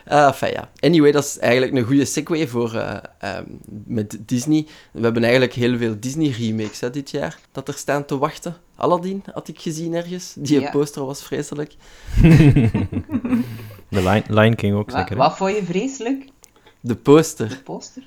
Enfin 0.05 0.51
ja. 0.53 0.71
Anyway, 0.81 1.13
dat 1.13 1.25
is 1.25 1.39
eigenlijk 1.39 1.73
een 1.77 1.83
goede 1.85 2.05
segue 2.05 2.49
voor 2.49 2.75
eh, 2.75 2.97
ehm, 3.19 3.45
met 3.87 4.19
Disney. 4.27 4.67
We 4.93 5.01
hebben 5.03 5.23
eigenlijk 5.23 5.53
heel 5.53 5.77
veel 5.79 5.95
Disney-remakes 6.01 6.81
hè, 6.81 6.91
dit 6.91 7.11
jaar 7.11 7.39
dat 7.53 7.69
er 7.69 7.75
staan 7.75 8.05
te 8.05 8.19
wachten. 8.19 8.57
Aladdin 8.77 9.23
had 9.33 9.49
ik 9.49 9.61
gezien 9.61 9.95
ergens. 9.95 10.35
Die 10.37 10.61
Ja. 10.61 10.71
poster 10.71 11.05
was 11.05 11.23
vreselijk. 11.23 11.75
De 13.91 14.03
Lion, 14.03 14.23
Lion 14.29 14.55
King 14.55 14.75
ook 14.77 14.91
zeker. 14.91 15.17
wat 15.17 15.37
vond 15.37 15.57
je 15.57 15.65
vreselijk? 15.65 16.29
De 16.81 16.95
poster. 16.95 17.49
De 17.49 17.57
poster? 17.57 18.03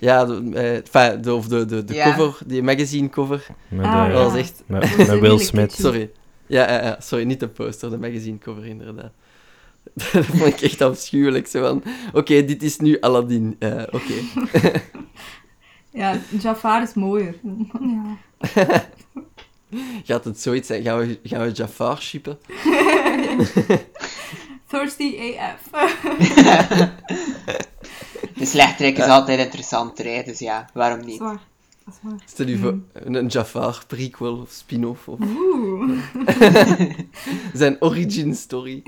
Ja, 0.00 0.24
de, 0.24 0.82
eh, 0.92 1.22
de, 1.22 1.34
of 1.34 1.48
de, 1.48 1.64
de, 1.64 1.84
de 1.84 1.94
Ja. 1.94 2.14
cover, 2.16 2.38
die 2.46 2.62
magazine 2.62 3.08
cover. 3.10 3.46
Met, 3.68 3.86
Ah, 3.86 4.06
eh, 4.06 4.12
Dat 4.14 4.22
was 4.30 4.40
echt... 4.40 4.62
met, 4.66 5.18
Will 5.20 5.38
Smith. 5.38 5.72
Sorry. 5.72 6.10
Ja, 6.46 6.70
ja, 6.72 6.82
ja, 6.82 7.00
sorry, 7.00 7.24
niet 7.24 7.40
de 7.40 7.48
poster, 7.48 7.90
de 7.90 7.98
magazine 7.98 8.38
cover 8.38 8.66
inderdaad. 8.66 9.12
dat 10.12 10.24
vond 10.24 10.46
ik 10.46 10.60
echt 10.60 10.80
afschuwelijk. 10.80 11.46
Zo 11.46 11.60
van, 11.60 11.82
oké, 12.12 12.44
dit 12.44 12.62
is 12.62 12.78
nu 12.78 13.00
Aladdin. 13.00 13.56
Eh, 13.58 13.82
oké. 13.90 14.14
Ja, 15.94 16.18
Jafar 16.40 16.82
is 16.82 16.94
mooier. 16.94 17.34
Ja. 17.80 18.16
Gaat 20.04 20.24
het 20.24 20.40
zoiets 20.40 20.66
zijn? 20.66 20.82
Gaan 20.82 20.98
we, 20.98 21.20
gaan 21.22 21.46
we 21.46 21.52
Jafar 21.52 22.00
shippen? 22.00 22.38
Thirsty 24.68 25.16
AF. 25.38 25.70
De 28.34 28.46
slechterik 28.46 28.98
is 28.98 29.04
altijd 29.04 29.38
interessanter, 29.38 30.04
hè, 30.04 30.22
dus 30.22 30.38
ja, 30.38 30.68
waarom 30.72 31.04
niet? 31.04 31.16
Zwaar. 31.16 31.40
Dat 31.84 31.94
is 31.94 32.00
waar. 32.02 32.18
Stel 32.24 32.46
je 32.46 32.58
voor, 32.58 32.78
een 32.92 33.26
Jafar 33.26 33.84
prequel 33.86 34.36
of 34.36 34.50
spin-off 34.50 35.08
of 35.08 35.18
Oeh. 35.20 35.98
zijn 37.54 37.76
origin 37.82 38.34
story. 38.34 38.82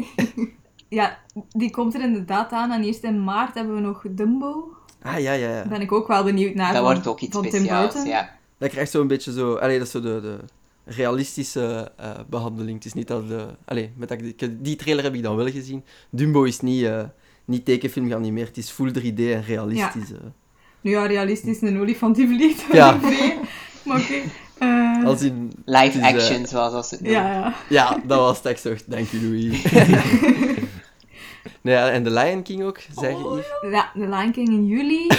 Ja, 0.88 1.19
die 1.49 1.71
komt 1.71 1.95
er 1.95 2.00
inderdaad 2.03 2.53
aan. 2.53 2.71
En 2.73 2.83
eerst 2.85 3.03
in 3.05 3.25
maart 3.25 3.55
hebben 3.55 3.75
we 3.75 3.81
nog 3.81 4.05
Dumbo. 4.11 4.71
Ah, 5.03 5.12
ja, 5.21 5.33
ja, 5.33 5.49
ja. 5.49 5.55
Daar 5.55 5.69
ben 5.69 5.81
ik 5.81 5.93
ook 5.93 6.07
wel 6.09 6.25
benieuwd 6.25 6.55
naar. 6.55 6.73
dat 6.73 6.83
van- 6.83 6.93
wordt 6.93 7.07
ook 7.07 7.21
iets 7.21 7.33
van 7.33 7.43
Tim 7.43 7.50
speciaals, 7.50 8.05
ja. 8.05 8.31
Dat 8.59 8.71
krijgt 8.71 8.91
zo'n 8.91 9.07
beetje 9.07 9.33
zo... 9.33 9.55
Allee, 9.55 9.79
dat 9.79 9.87
is 9.87 9.93
zo 9.93 10.00
de, 10.00 10.21
de 10.21 10.37
realistische 10.85 11.93
eh, 11.97 12.11
behandeling. 12.29 12.76
Het 12.76 12.85
is 12.87 12.93
niet 12.93 13.09
dat 13.09 13.29
de... 13.29 13.47
Allee, 13.65 13.91
met 13.97 14.09
dat, 14.09 14.19
die 14.59 14.76
trailer 14.76 15.05
heb 15.05 15.15
ik 15.15 15.23
dan 15.23 15.37
wel 15.37 15.50
gezien. 15.50 15.85
Dumbo 16.11 16.43
is 16.43 16.61
niet, 16.61 16.85
eh, 16.85 17.05
niet 17.45 17.65
tekenfilm 17.65 18.07
geanimeerd. 18.09 18.49
Het 18.49 18.57
is 18.57 18.71
full 18.71 18.91
3D 18.99 19.19
en 19.19 19.43
realistisch. 19.43 20.12
eh. 20.12 20.19
Nu 20.87 20.93
ja, 20.93 21.07
realistisch 21.07 21.61
een 21.61 21.81
olifant 21.81 22.16
die 22.16 22.28
vliegt. 22.28 22.64
Ja. 22.73 22.99
Nee, 23.02 23.38
maar 23.85 24.00
oké. 24.00 24.14
Eh, 24.59 25.05
Als 25.05 25.23
in... 25.23 25.52
Live 25.64 25.78
Het 25.78 25.95
is, 25.95 26.00
eh, 26.00 26.07
action, 26.07 26.47
zoals 26.47 26.73
als 26.73 26.90
het 26.90 27.00
noemen. 27.00 27.21
ja, 27.23 27.33
ja. 27.33 27.55
Ja, 27.69 28.00
dat 28.05 28.19
was 28.19 28.37
het. 28.37 28.47
Ik 28.47 28.57
zeg, 28.57 28.85
dank 28.85 29.12
u, 29.12 29.23
Louis. 29.23 29.62
nee, 31.62 31.75
ja, 31.75 31.90
en 31.90 32.02
The 32.02 32.11
Lion 32.11 32.43
King 32.43 32.62
ook, 32.62 32.78
zeg 32.99 33.11
je, 33.11 33.16
Oh? 33.25 33.38
Ja, 33.71 33.90
The 33.93 34.09
Lion 34.09 34.33
King 34.33 34.49
in 34.49 34.66
juli. 34.66 35.07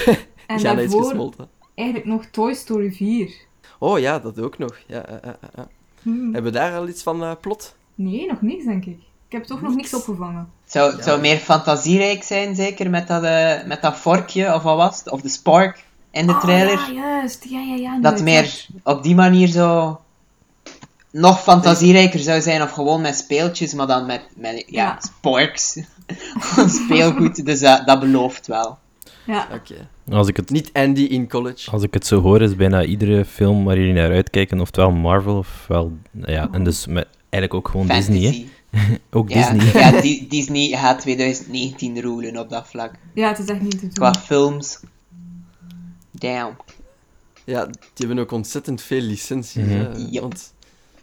En 0.47 0.55
iets 0.55 0.63
daarvoor 0.63 1.03
gesmolten. 1.03 1.50
eigenlijk 1.75 2.09
nog 2.09 2.25
Toy 2.25 2.53
Story 2.53 2.91
4. 2.91 3.31
Oh 3.79 4.00
ja, 4.00 4.19
dat 4.19 4.39
ook 4.39 4.57
nog. 4.57 4.75
Ja, 4.86 5.05
ja, 5.09 5.19
ja, 5.24 5.38
ja. 5.55 5.67
Hmm. 6.01 6.33
Hebben 6.33 6.51
we 6.51 6.57
daar 6.57 6.77
al 6.77 6.88
iets 6.88 7.03
van 7.03 7.24
eh, 7.24 7.31
plot? 7.41 7.75
Nee, 7.95 8.27
nog 8.27 8.41
niks 8.41 8.65
denk 8.65 8.86
ik. 8.86 9.00
Ik 9.27 9.34
heb 9.34 9.43
toch 9.43 9.62
nog 9.62 9.75
niks 9.75 9.93
opgevangen. 9.93 10.50
Het 10.63 10.72
zou, 10.72 10.96
het 10.96 11.03
zou 11.03 11.19
meer 11.19 11.38
fantasierijk 11.38 12.24
zijn, 12.24 12.55
zeker, 12.55 12.89
met 12.89 13.07
dat, 13.07 13.24
eh, 13.24 13.63
met 13.65 13.81
dat 13.81 13.98
vorkje, 13.98 14.53
of 14.53 14.63
wat 14.63 14.77
was 14.77 15.00
het? 15.00 15.10
Of 15.10 15.22
de 15.22 15.29
spark 15.29 15.84
in 16.12 16.27
de 16.27 16.38
trailer. 16.38 16.77
Ah, 16.77 16.88
ja, 16.88 16.93
juist. 16.93 17.46
Ja, 17.50 17.60
ja, 17.60 17.75
ja. 17.75 18.00
dat 18.01 18.22
meer 18.22 18.65
op 18.84 19.03
die 19.03 19.15
manier 19.15 19.48
zo 19.48 20.00
nog 21.12 21.41
fantasierijker 21.43 22.19
zou 22.19 22.41
zijn, 22.41 22.62
of 22.62 22.72
gewoon 22.72 23.01
met 23.01 23.15
speeltjes, 23.15 23.74
maar 23.74 23.88
dan 23.88 24.05
met, 24.05 24.22
met 24.36 24.63
ja, 24.67 24.84
Ja. 24.84 25.00
sporks. 25.00 25.79
Speelgoed, 26.86 27.46
dus 27.46 27.60
dat, 27.60 27.86
dat 27.86 28.00
belooft 28.00 28.48
wel. 28.48 28.77
Ja, 29.25 29.48
Oké. 29.53 29.88
Als 30.12 30.27
ik, 30.27 30.38
het, 30.38 30.50
Niet 30.50 30.69
Andy 30.74 31.01
in 31.01 31.29
college. 31.29 31.72
als 31.72 31.84
ik 31.84 31.93
het 31.93 32.07
zo 32.07 32.22
hoor, 32.22 32.41
is 32.41 32.55
bijna 32.55 32.84
iedere 32.84 33.25
film 33.25 33.63
waar 33.63 33.77
jullie 33.77 33.93
naar 33.93 34.12
uitkijken, 34.12 34.60
oftewel 34.60 34.91
Marvel, 34.91 35.38
ofwel... 35.38 35.91
Ja, 36.12 36.48
en 36.51 36.63
dus 36.63 36.86
met, 36.88 37.07
eigenlijk 37.29 37.53
ook 37.53 37.67
gewoon 37.67 37.88
Disney, 37.88 38.22
hè. 38.22 38.48
Ook 39.12 39.29
Ja, 39.29 39.51
Disney. 39.53 39.81
ja 39.81 39.91
Di- 40.01 40.27
Disney 40.27 40.77
gaat 40.77 41.00
2019 41.01 42.01
roelen 42.01 42.38
op 42.38 42.50
dat 42.50 42.67
vlak. 42.69 42.91
ja, 43.13 43.27
het 43.27 43.39
is 43.39 43.46
echt 43.46 43.62
niet 43.62 43.72
te 43.72 43.79
doen. 43.79 43.93
Qua 43.93 44.13
films. 44.13 44.79
Damn. 46.12 46.55
Ja, 47.46 47.65
die 47.65 47.75
hebben 48.07 48.19
ook 48.19 48.31
ontzettend 48.31 48.81
veel 48.81 49.01
licenties. 49.01 49.65
Hè. 49.65 49.89
Yep. 50.10 50.22
Want 50.22 50.53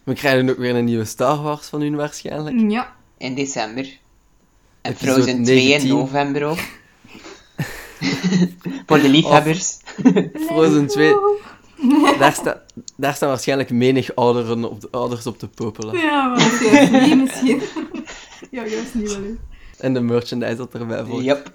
we 0.03 0.13
krijgen 0.13 0.49
ook 0.49 0.57
weer 0.57 0.75
een 0.75 0.85
nieuwe 0.85 1.05
Star 1.05 1.41
Wars 1.41 1.67
van 1.67 1.81
hun 1.81 1.95
waarschijnlijk. 1.95 2.71
Ja. 2.71 2.93
In 3.17 3.35
december. 3.35 3.83
En 4.81 4.91
Episode 4.91 5.13
Frozen 5.23 5.43
2 5.43 5.57
in 5.61 5.67
19. 5.67 5.89
november 5.89 6.43
ook. 6.45 6.59
Voor 8.87 9.01
de 9.01 9.09
liefhebbers. 9.09 9.77
Frozen 10.47 10.87
2, 10.87 11.13
daar, 12.19 12.33
sta, 12.33 12.63
daar 12.97 13.15
staan 13.15 13.29
waarschijnlijk 13.29 13.69
menig 13.69 14.15
ouderen 14.15 14.69
op 14.69 14.81
de, 14.81 14.87
ouders 14.91 15.27
op 15.27 15.39
te 15.39 15.47
popelen. 15.47 15.97
Ja, 15.97 16.27
maar 16.27 16.37
dat 16.37 16.61
is 16.61 16.71
juist 16.71 16.91
niet 16.91 17.17
misschien. 17.17 17.61
ja, 18.57 18.67
juist 18.67 18.93
niet 18.93 19.15
wel 19.15 19.23
eens. 19.23 19.39
En 19.77 19.93
de 19.93 20.01
merchandise 20.01 20.55
dat 20.55 20.73
erbij 20.73 21.05
volgt. 21.05 21.23
Yep. 21.23 21.51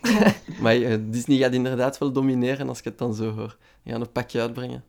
Maar 0.60 0.74
eh, 0.74 0.96
Disney 1.00 1.38
gaat 1.38 1.52
inderdaad 1.52 1.98
wel 1.98 2.12
domineren 2.12 2.68
als 2.68 2.78
ik 2.78 2.84
het 2.84 2.98
dan 2.98 3.14
zo 3.14 3.34
hoor. 3.34 3.56
Die 3.82 3.92
gaan 3.92 4.00
een 4.00 4.12
pakje 4.12 4.40
uitbrengen. 4.40 4.84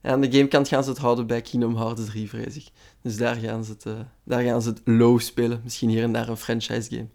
En 0.00 0.12
aan 0.12 0.20
de 0.20 0.32
gamekant 0.32 0.68
gaan 0.68 0.84
ze 0.84 0.90
het 0.90 0.98
houden 0.98 1.26
bij 1.26 1.40
Kingdom 1.40 1.76
Hearts 1.76 2.04
3, 2.04 2.28
vrees 2.28 2.56
ik. 2.56 2.66
Dus 3.02 3.16
daar 3.16 3.36
gaan 3.36 3.64
ze 3.64 3.70
het, 3.72 3.86
eh, 3.86 3.92
daar 4.24 4.42
gaan 4.42 4.62
ze 4.62 4.68
het 4.68 4.80
low 4.84 5.20
spelen. 5.20 5.60
Misschien 5.64 5.88
hier 5.88 6.02
en 6.02 6.12
daar 6.12 6.28
een 6.28 6.36
franchise 6.36 6.90
game. 6.90 7.08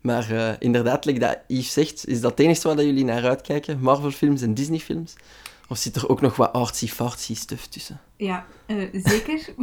Maar 0.00 0.30
eh, 0.30 0.52
inderdaad, 0.58 1.04
like 1.04 1.18
dat 1.18 1.38
Yves 1.46 1.72
zegt, 1.72 2.06
is 2.06 2.20
dat 2.20 2.30
het 2.30 2.40
enige 2.40 2.66
waar 2.66 2.76
dat 2.76 2.84
jullie 2.84 3.04
naar 3.04 3.24
uitkijken? 3.24 3.80
Marvel-films 3.80 4.42
en 4.42 4.54
Disney-films? 4.54 5.14
Of 5.68 5.78
zit 5.78 5.96
er 5.96 6.08
ook 6.08 6.20
nog 6.20 6.36
wat 6.36 6.52
artsy-fartsy 6.52 7.34
stuff 7.34 7.66
tussen? 7.66 8.00
Ja, 8.16 8.46
eh, 8.66 8.76
zeker. 8.92 9.40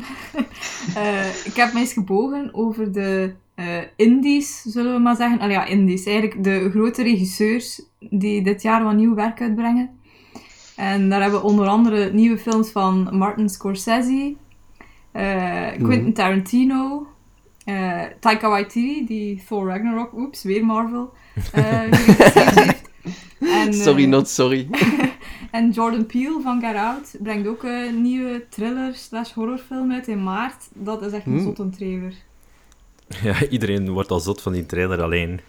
Eh, 0.96 1.46
ik 1.46 1.56
heb 1.56 1.74
mij 1.74 1.82
eens 1.82 1.94
gebogen 1.94 2.50
over 2.54 2.92
de 2.92 3.34
eh, 3.56 3.78
indies, 3.96 4.62
zullen 4.62 4.94
we 4.94 5.00
maar 5.00 5.16
zeggen. 5.16 5.40
Allee, 5.40 5.54
ja, 5.54 5.66
indies. 5.66 6.06
Eigenlijk 6.06 6.44
de 6.44 6.70
grote 6.70 7.04
regisseurs 7.04 7.82
die 8.00 8.44
dit 8.44 8.62
jaar 8.62 8.84
wat 8.84 8.96
nieuw 8.96 9.16
werk 9.16 9.42
uitbrengen. 9.42 9.90
En 10.76 11.10
daar 11.10 11.22
hebben 11.22 11.40
we 11.40 11.46
onder 11.46 11.68
andere 11.68 12.14
nieuwe 12.14 12.38
films 12.38 12.70
van 12.70 13.10
Martin 13.12 13.50
Scorsese, 13.50 14.36
eh, 15.12 15.68
Quentin 15.72 16.14
Tarantino, 16.14 17.08
Taika 18.20 18.50
Waititi, 18.50 19.06
die 19.06 19.44
Thor 19.48 19.68
Ragnarok, 19.68 20.14
oeps, 20.14 20.44
weer 20.44 20.66
Marvel, 20.66 21.14
heeft. 21.52 22.92
En, 23.40 23.74
Sorry, 23.74 24.06
not 24.06 24.30
sorry. 24.30 24.68
en 25.54 25.72
Jordan 25.72 26.06
Peele 26.06 26.40
van 26.42 26.60
Get 26.62 26.76
Out 26.76 27.16
brengt 27.20 27.48
ook 27.48 27.64
een 27.64 28.02
nieuwe 28.02 28.46
thriller 28.50 28.96
slash 28.96 29.32
horrorfilm 29.32 29.92
uit 29.92 30.08
in 30.08 30.24
maart. 30.24 30.68
Dat 30.74 31.02
is 31.02 31.12
echt 31.12 31.26
een 31.26 31.32
Hmm. 31.34 31.44
zotte 31.44 31.70
trailer. 31.70 32.14
Ja, 33.24 33.48
iedereen 33.48 33.90
wordt 33.92 34.12
al 34.12 34.20
zot 34.20 34.42
van 34.42 34.52
die 34.54 34.66
trailer 34.66 35.02
alleen. 35.02 35.40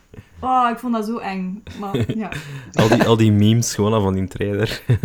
Oh, 0.40 0.68
ik 0.72 0.78
vond 0.78 0.94
dat 0.94 1.06
zo 1.06 1.18
eng. 1.18 1.62
Maar 1.80 2.12
ja. 2.18 2.30
Al 2.72 2.88
die, 2.88 3.02
al 3.04 3.16
die 3.16 3.32
memes 3.32 3.74
gewoon 3.74 3.92
al 3.92 4.02
van 4.02 4.14
die 4.14 4.28
trailer. 4.28 4.82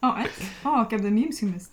Oh, 0.00 0.18
echt? 0.18 0.40
Oh, 0.64 0.82
ik 0.84 0.90
heb 0.90 1.02
de 1.02 1.10
memes 1.10 1.38
gemist. 1.38 1.70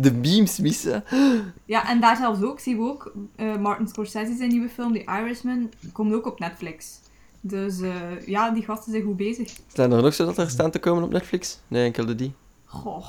de 0.00 0.12
beams 0.12 0.58
missen. 0.58 1.04
Ja, 1.64 1.88
en 1.88 2.00
daar 2.00 2.16
zelfs 2.16 2.42
ook 2.42 2.60
zien 2.60 2.76
we 2.76 2.82
ook 2.82 3.12
eh, 3.36 3.56
Martin 3.56 3.88
Scorsese 3.88 4.34
zijn 4.36 4.48
nieuwe 4.50 4.68
film, 4.68 4.92
The 4.92 5.04
Irishman, 5.04 5.70
komt 5.92 6.14
ook 6.14 6.26
op 6.26 6.38
Netflix. 6.38 7.00
Dus 7.46 7.80
eh, 7.80 8.26
ja, 8.26 8.50
die 8.50 8.62
gasten 8.62 8.92
zijn 8.92 9.04
goed 9.04 9.16
bezig. 9.16 9.52
Zijn 9.72 9.92
er 9.92 10.02
nog 10.02 10.14
zo 10.14 10.24
dat 10.24 10.38
er 10.38 10.50
staan 10.50 10.70
te 10.70 10.78
komen 10.78 11.02
op 11.02 11.10
Netflix? 11.10 11.60
Nee, 11.68 11.84
enkel 11.84 12.06
de 12.06 12.14
die. 12.14 12.34
Goh, 12.64 13.06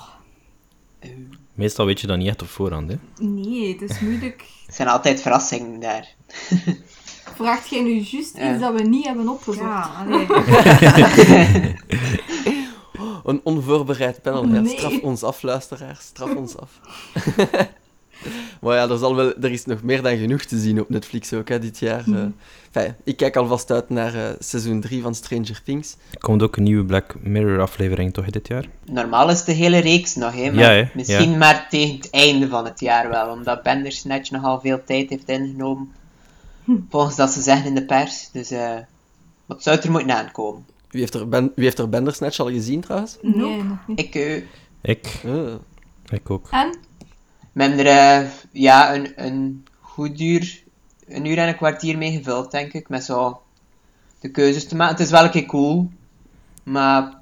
Meestal 1.53 1.85
weet 1.85 2.01
je 2.01 2.07
dat 2.07 2.17
niet 2.17 2.27
echt 2.27 2.41
op 2.41 2.47
voorhand, 2.47 2.91
hè. 2.91 3.23
nee, 3.25 3.77
het 3.77 3.89
is 3.89 3.99
moeilijk. 3.99 4.41
Er 4.67 4.73
zijn 4.73 4.87
altijd 4.87 5.21
verrassingen 5.21 5.79
daar. 5.79 6.15
Vraagt 7.35 7.69
jij 7.69 7.81
nu 7.81 7.93
juist 7.93 8.37
iets 8.37 8.59
dat 8.59 8.73
we 8.73 8.81
niet 8.81 9.05
hebben 9.05 9.29
opgezocht? 9.29 9.59
Ja. 9.59 10.05
Een 13.25 13.41
onvoorbereid 13.43 14.21
panel. 14.21 14.43
Nee. 14.43 14.77
straf 14.77 14.99
ons 15.01 15.23
af, 15.23 15.41
luisteraars. 15.41 16.05
Straf 16.05 16.35
ons 16.35 16.57
af. 16.57 16.79
maar 18.61 18.75
ja, 18.75 18.89
er, 18.89 18.97
zal 18.97 19.15
wel, 19.15 19.33
er 19.41 19.51
is 19.51 19.65
nog 19.65 19.83
meer 19.83 20.01
dan 20.01 20.17
genoeg 20.17 20.41
te 20.43 20.59
zien 20.59 20.79
op 20.79 20.89
Netflix 20.89 21.33
ook 21.33 21.49
hè, 21.49 21.59
dit 21.59 21.79
jaar. 21.79 22.03
Eh. 22.07 22.23
Enfin, 22.71 22.95
ik 23.03 23.17
kijk 23.17 23.35
alvast 23.35 23.71
uit 23.71 23.89
naar 23.89 24.15
eh, 24.15 24.29
seizoen 24.39 24.81
3 24.81 25.01
van 25.01 25.15
Stranger 25.15 25.61
Things. 25.63 25.95
Er 26.11 26.19
komt 26.19 26.43
ook 26.43 26.57
een 26.57 26.63
nieuwe 26.63 26.85
Black 26.85 27.15
Mirror 27.21 27.61
aflevering 27.61 28.13
toch 28.13 28.29
dit 28.29 28.47
jaar? 28.47 28.65
Normaal 28.85 29.29
is 29.29 29.43
de 29.43 29.51
hele 29.51 29.77
reeks 29.77 30.15
nog, 30.15 30.35
hè, 30.35 30.51
maar 30.51 30.63
Ja, 30.63 30.69
hè, 30.69 30.89
misschien 30.93 31.37
maar 31.37 31.67
tegen 31.69 31.95
het 31.95 32.09
einde 32.09 32.47
van 32.47 32.65
het 32.65 32.79
jaar 32.79 33.09
wel, 33.09 33.29
omdat 33.29 33.63
Bandersnatch 33.63 34.31
nogal 34.31 34.59
veel 34.59 34.83
tijd 34.85 35.09
heeft 35.09 35.29
ingenomen. 35.29 35.91
Volgens 36.89 37.15
dat 37.15 37.31
ze 37.31 37.41
zeggen 37.41 37.67
in 37.67 37.75
de 37.75 37.85
pers. 37.85 38.29
Dus 38.31 38.51
eh 38.51 38.77
wat 39.45 39.63
zou 39.63 39.79
er 39.79 39.91
moeten 39.91 40.15
aankomen? 40.15 40.65
Wie 40.89 40.99
heeft 40.99 41.13
er, 41.13 41.29
ben, 41.29 41.51
wie 41.55 41.63
heeft 41.63 41.79
er 41.79 41.89
Bandersnatch 41.89 42.39
al 42.39 42.49
gezien 42.49 42.81
trouwens? 42.81 43.17
Nee, 43.21 43.63
nog 43.63 43.77
niet. 43.87 43.99
Ik, 43.99 44.15
eh, 44.15 44.35
Ik. 44.81 45.21
Eh, 45.23 45.53
Ik 46.09 46.29
ook. 46.29 46.47
En? 46.51 46.77
Hebben 47.63 47.85
er 47.85 48.21
eh, 48.21 48.29
ja, 48.51 48.95
een, 48.95 49.13
een 49.15 49.65
goed 49.81 50.19
uur, 50.21 50.63
een 51.07 51.25
uur 51.25 51.37
en 51.37 51.47
een 51.47 51.55
kwartier 51.55 51.97
mee 51.97 52.11
gevuld, 52.17 52.51
denk 52.51 52.73
ik, 52.73 52.89
met 52.89 53.03
zo 53.03 53.41
de 54.19 54.29
keuzes 54.29 54.67
te 54.67 54.75
maken. 54.75 54.95
Het 54.95 55.05
is 55.05 55.11
wel 55.11 55.23
een 55.23 55.29
keer 55.31 55.45
cool, 55.45 55.89
maar 56.63 57.13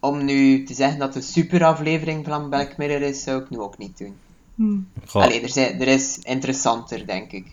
om 0.00 0.24
nu 0.24 0.62
te 0.64 0.74
zeggen 0.74 0.98
dat 0.98 1.14
het 1.14 1.16
een 1.16 1.30
super 1.30 1.64
aflevering 1.64 2.26
van 2.26 2.48
Black 2.48 2.76
Mirror 2.76 3.02
is, 3.02 3.22
zou 3.22 3.42
ik 3.42 3.50
nu 3.50 3.58
ook 3.58 3.78
niet 3.78 3.98
doen. 3.98 4.14
Hm. 4.54 4.76
Goh, 5.06 5.22
Allee, 5.22 5.40
er, 5.40 5.48
zijn, 5.48 5.80
er 5.80 5.88
is 5.88 6.18
interessanter, 6.22 7.06
denk 7.06 7.32
ik. 7.32 7.46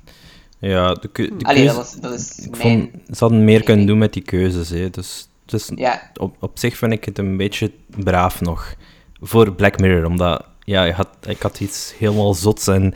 ja, 0.60 0.94
de, 0.94 1.08
keu- 1.08 1.38
de 1.38 1.46
Allee, 1.46 1.66
dat, 1.66 1.76
keuze... 1.76 1.76
was, 1.76 1.96
dat 1.96 2.20
is 2.20 2.38
Ik 2.46 2.64
mijn... 2.64 2.90
vond, 2.92 3.18
ze 3.18 3.24
hadden 3.24 3.44
meer 3.44 3.64
kunnen 3.64 3.86
doen 3.86 3.98
met 3.98 4.14
die 4.14 4.24
keuzes, 4.24 4.70
hè. 4.70 4.90
Dus, 4.90 5.28
dus 5.46 5.72
Ja, 5.76 6.12
op, 6.20 6.36
op 6.40 6.60
zich 6.60 6.78
vind 6.78 6.92
ik 6.92 7.06
het 7.06 7.18
een 7.18 7.38
beetje 7.38 7.72
braaf 8.04 8.42
nog. 8.42 8.76
Voor 9.22 9.54
Black 9.54 9.80
Mirror, 9.80 10.06
omdat... 10.06 10.46
Ja, 10.66 10.86
ik 10.86 10.94
had, 10.96 11.08
ik 11.28 11.42
had 11.42 11.60
iets 11.60 11.94
helemaal 11.98 12.34
zots 12.34 12.68
en 12.68 12.94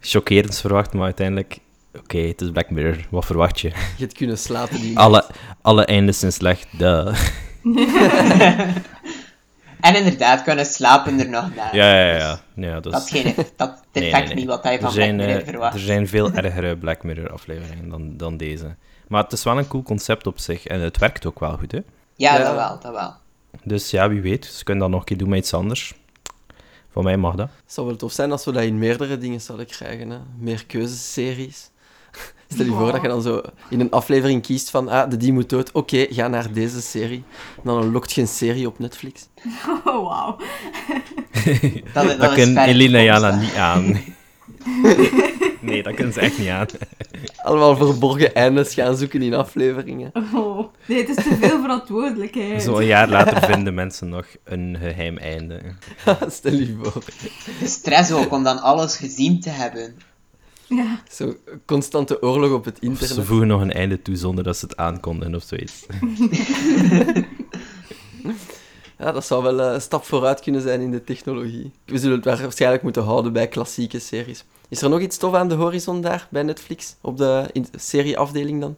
chockerends 0.00 0.60
verwacht, 0.60 0.92
maar 0.92 1.04
uiteindelijk... 1.04 1.58
Oké, 1.98 2.18
het 2.18 2.40
is 2.40 2.50
Black 2.50 2.70
Mirror, 2.70 3.06
wat 3.10 3.24
verwacht 3.24 3.60
je? 3.60 3.68
je 3.68 3.74
hebt 3.98 4.12
kunnen 4.12 4.38
slapen 4.38 4.80
die 4.80 4.98
Alle, 4.98 5.24
alle 5.62 5.84
eindes 5.84 6.18
zijn 6.18 6.32
slecht, 6.32 6.66
duh. 6.78 7.18
en 9.80 9.96
inderdaad, 9.96 10.42
kunnen 10.42 10.66
slapen 10.66 11.20
er 11.20 11.28
nog 11.28 11.54
na. 11.54 11.68
Ja, 11.72 11.98
ja, 12.00 12.16
ja. 12.16 12.40
ja 12.54 12.80
dus, 12.80 12.92
Dat 12.92 13.02
is 13.04 13.10
geen, 13.10 13.34
dat 13.56 13.82
Nee, 13.92 14.10
nee, 14.12 14.22
nee. 14.22 14.34
niet 14.34 14.46
wat 14.46 14.62
hij 14.62 14.80
van 14.80 14.90
zijn, 14.92 15.16
Black 15.16 15.26
Mirror 15.26 15.42
eh, 15.44 15.48
verwacht. 15.50 15.74
er 15.74 15.80
zijn 15.80 16.08
veel 16.08 16.32
ergere 16.32 16.76
Black 16.76 17.02
Mirror 17.02 17.30
afleveringen 17.32 17.88
dan, 17.88 18.16
dan 18.16 18.36
deze. 18.36 18.76
Maar 19.08 19.22
het 19.22 19.32
is 19.32 19.44
wel 19.44 19.58
een 19.58 19.68
cool 19.68 19.82
concept 19.82 20.26
op 20.26 20.38
zich 20.38 20.66
en 20.66 20.80
het 20.80 20.98
werkt 20.98 21.26
ook 21.26 21.40
wel 21.40 21.56
goed, 21.56 21.72
hè? 21.72 21.80
Ja, 22.14 22.36
Ja. 22.36 22.38
dat 22.44 22.54
wel, 22.54 22.78
dat 22.80 22.92
wel. 22.92 23.14
Dus 23.64 23.90
ja, 23.90 24.08
wie 24.08 24.20
weet. 24.20 24.44
Ze 24.44 24.64
kunnen 24.64 24.82
dat 24.82 24.92
nog 24.92 25.00
een 25.00 25.06
keer 25.06 25.16
doen 25.18 25.28
met 25.28 25.38
iets 25.38 25.54
anders. 25.54 25.94
Van 26.90 27.04
mij 27.04 27.16
mag 27.16 27.34
dat. 27.34 27.48
Het 27.64 27.72
zou 27.72 27.86
wel 27.86 27.96
tof 27.96 28.12
zijn 28.12 28.32
als 28.32 28.44
we 28.44 28.52
dat 28.52 28.62
in 28.62 28.78
meerdere 28.78 29.18
dingen 29.18 29.40
zouden 29.40 29.66
krijgen. 29.66 30.10
Hè? 30.10 30.18
Meer 30.38 30.66
keuzeseries. 30.66 31.70
Stel 32.52 32.64
je 32.64 32.72
voor 32.72 32.92
dat 32.92 33.02
je 33.02 33.08
dan 33.08 33.22
zo 33.22 33.42
in 33.70 33.80
een 33.80 33.90
aflevering 33.90 34.42
kiest 34.42 34.70
van 34.70 34.88
ah, 34.88 35.10
de 35.10 35.16
die 35.16 35.32
moet 35.32 35.48
dood. 35.48 35.72
Oké, 35.72 36.06
ga 36.10 36.28
naar 36.28 36.52
deze 36.52 36.80
serie. 36.80 37.24
En 37.56 37.62
dan 37.64 37.90
lokt 37.90 38.12
je 38.12 38.20
een 38.20 38.28
serie 38.28 38.66
op 38.66 38.78
Netflix. 38.78 39.28
Oh, 39.84 39.84
wauw. 40.08 40.36
Dat, 41.92 42.06
Dat, 42.18 42.18
dat 42.18 42.36
Elina 42.36 43.00
Jana 43.00 43.36
niet 43.36 43.54
aan. 43.54 44.00
Nee, 45.60 45.82
dat 45.82 45.94
kunnen 45.94 46.12
ze 46.12 46.20
echt 46.20 46.38
niet 46.38 46.48
aan. 46.48 46.66
Allemaal 47.42 47.76
verborgen 47.76 48.34
eindes 48.34 48.74
gaan 48.74 48.96
zoeken 48.96 49.22
in 49.22 49.34
afleveringen. 49.34 50.10
Oh. 50.34 50.66
Nee, 50.86 50.98
het 50.98 51.08
is 51.08 51.14
te 51.24 51.36
veel 51.40 51.60
verantwoordelijkheid. 51.60 52.62
Zo 52.62 52.76
een 52.78 52.86
jaar 52.86 53.08
later 53.08 53.42
vinden 53.42 53.74
mensen 53.74 54.08
nog 54.08 54.26
een 54.44 54.76
geheim 54.80 55.16
einde. 55.16 55.60
Stel 56.28 56.52
je 56.52 56.76
voor. 56.82 57.02
De 57.60 57.66
stress 57.66 58.12
ook 58.12 58.32
om 58.32 58.42
dan 58.42 58.58
alles 58.58 58.96
gezien 58.96 59.40
te 59.40 59.50
hebben. 59.50 59.94
Ja. 60.66 61.02
Zo 61.10 61.34
constante 61.64 62.22
oorlog 62.22 62.52
op 62.52 62.64
het 62.64 62.76
Of 62.76 62.82
internet. 62.82 63.14
ze 63.14 63.24
voegen 63.24 63.46
nog 63.46 63.60
een 63.60 63.72
einde 63.72 64.02
toe 64.02 64.16
zonder 64.16 64.44
dat 64.44 64.56
ze 64.56 64.64
het 64.64 64.76
aankondigen 64.76 65.34
of 65.34 65.42
zoiets. 65.42 65.86
Ja, 68.98 69.12
dat 69.12 69.26
zou 69.26 69.42
wel 69.42 69.60
eh, 69.60 69.72
een 69.72 69.80
stap 69.80 70.04
vooruit 70.04 70.40
kunnen 70.40 70.62
zijn 70.62 70.80
in 70.80 70.90
de 70.90 71.04
technologie. 71.04 71.72
We 71.84 71.98
zullen 71.98 72.16
het 72.16 72.24
waarschijnlijk 72.24 72.82
moeten 72.82 73.02
houden 73.02 73.32
bij 73.32 73.48
klassieke 73.48 73.98
series. 73.98 74.44
Is 74.68 74.82
er 74.82 74.90
nog 74.90 75.00
iets 75.00 75.16
tof 75.16 75.34
aan 75.34 75.48
de 75.48 75.54
horizon 75.54 76.00
daar 76.00 76.26
bij 76.30 76.42
Netflix? 76.42 76.96
Op 77.00 77.16
de 77.16 77.48
in- 77.52 77.66
serieafdeling 77.76 78.60
dan? 78.60 78.76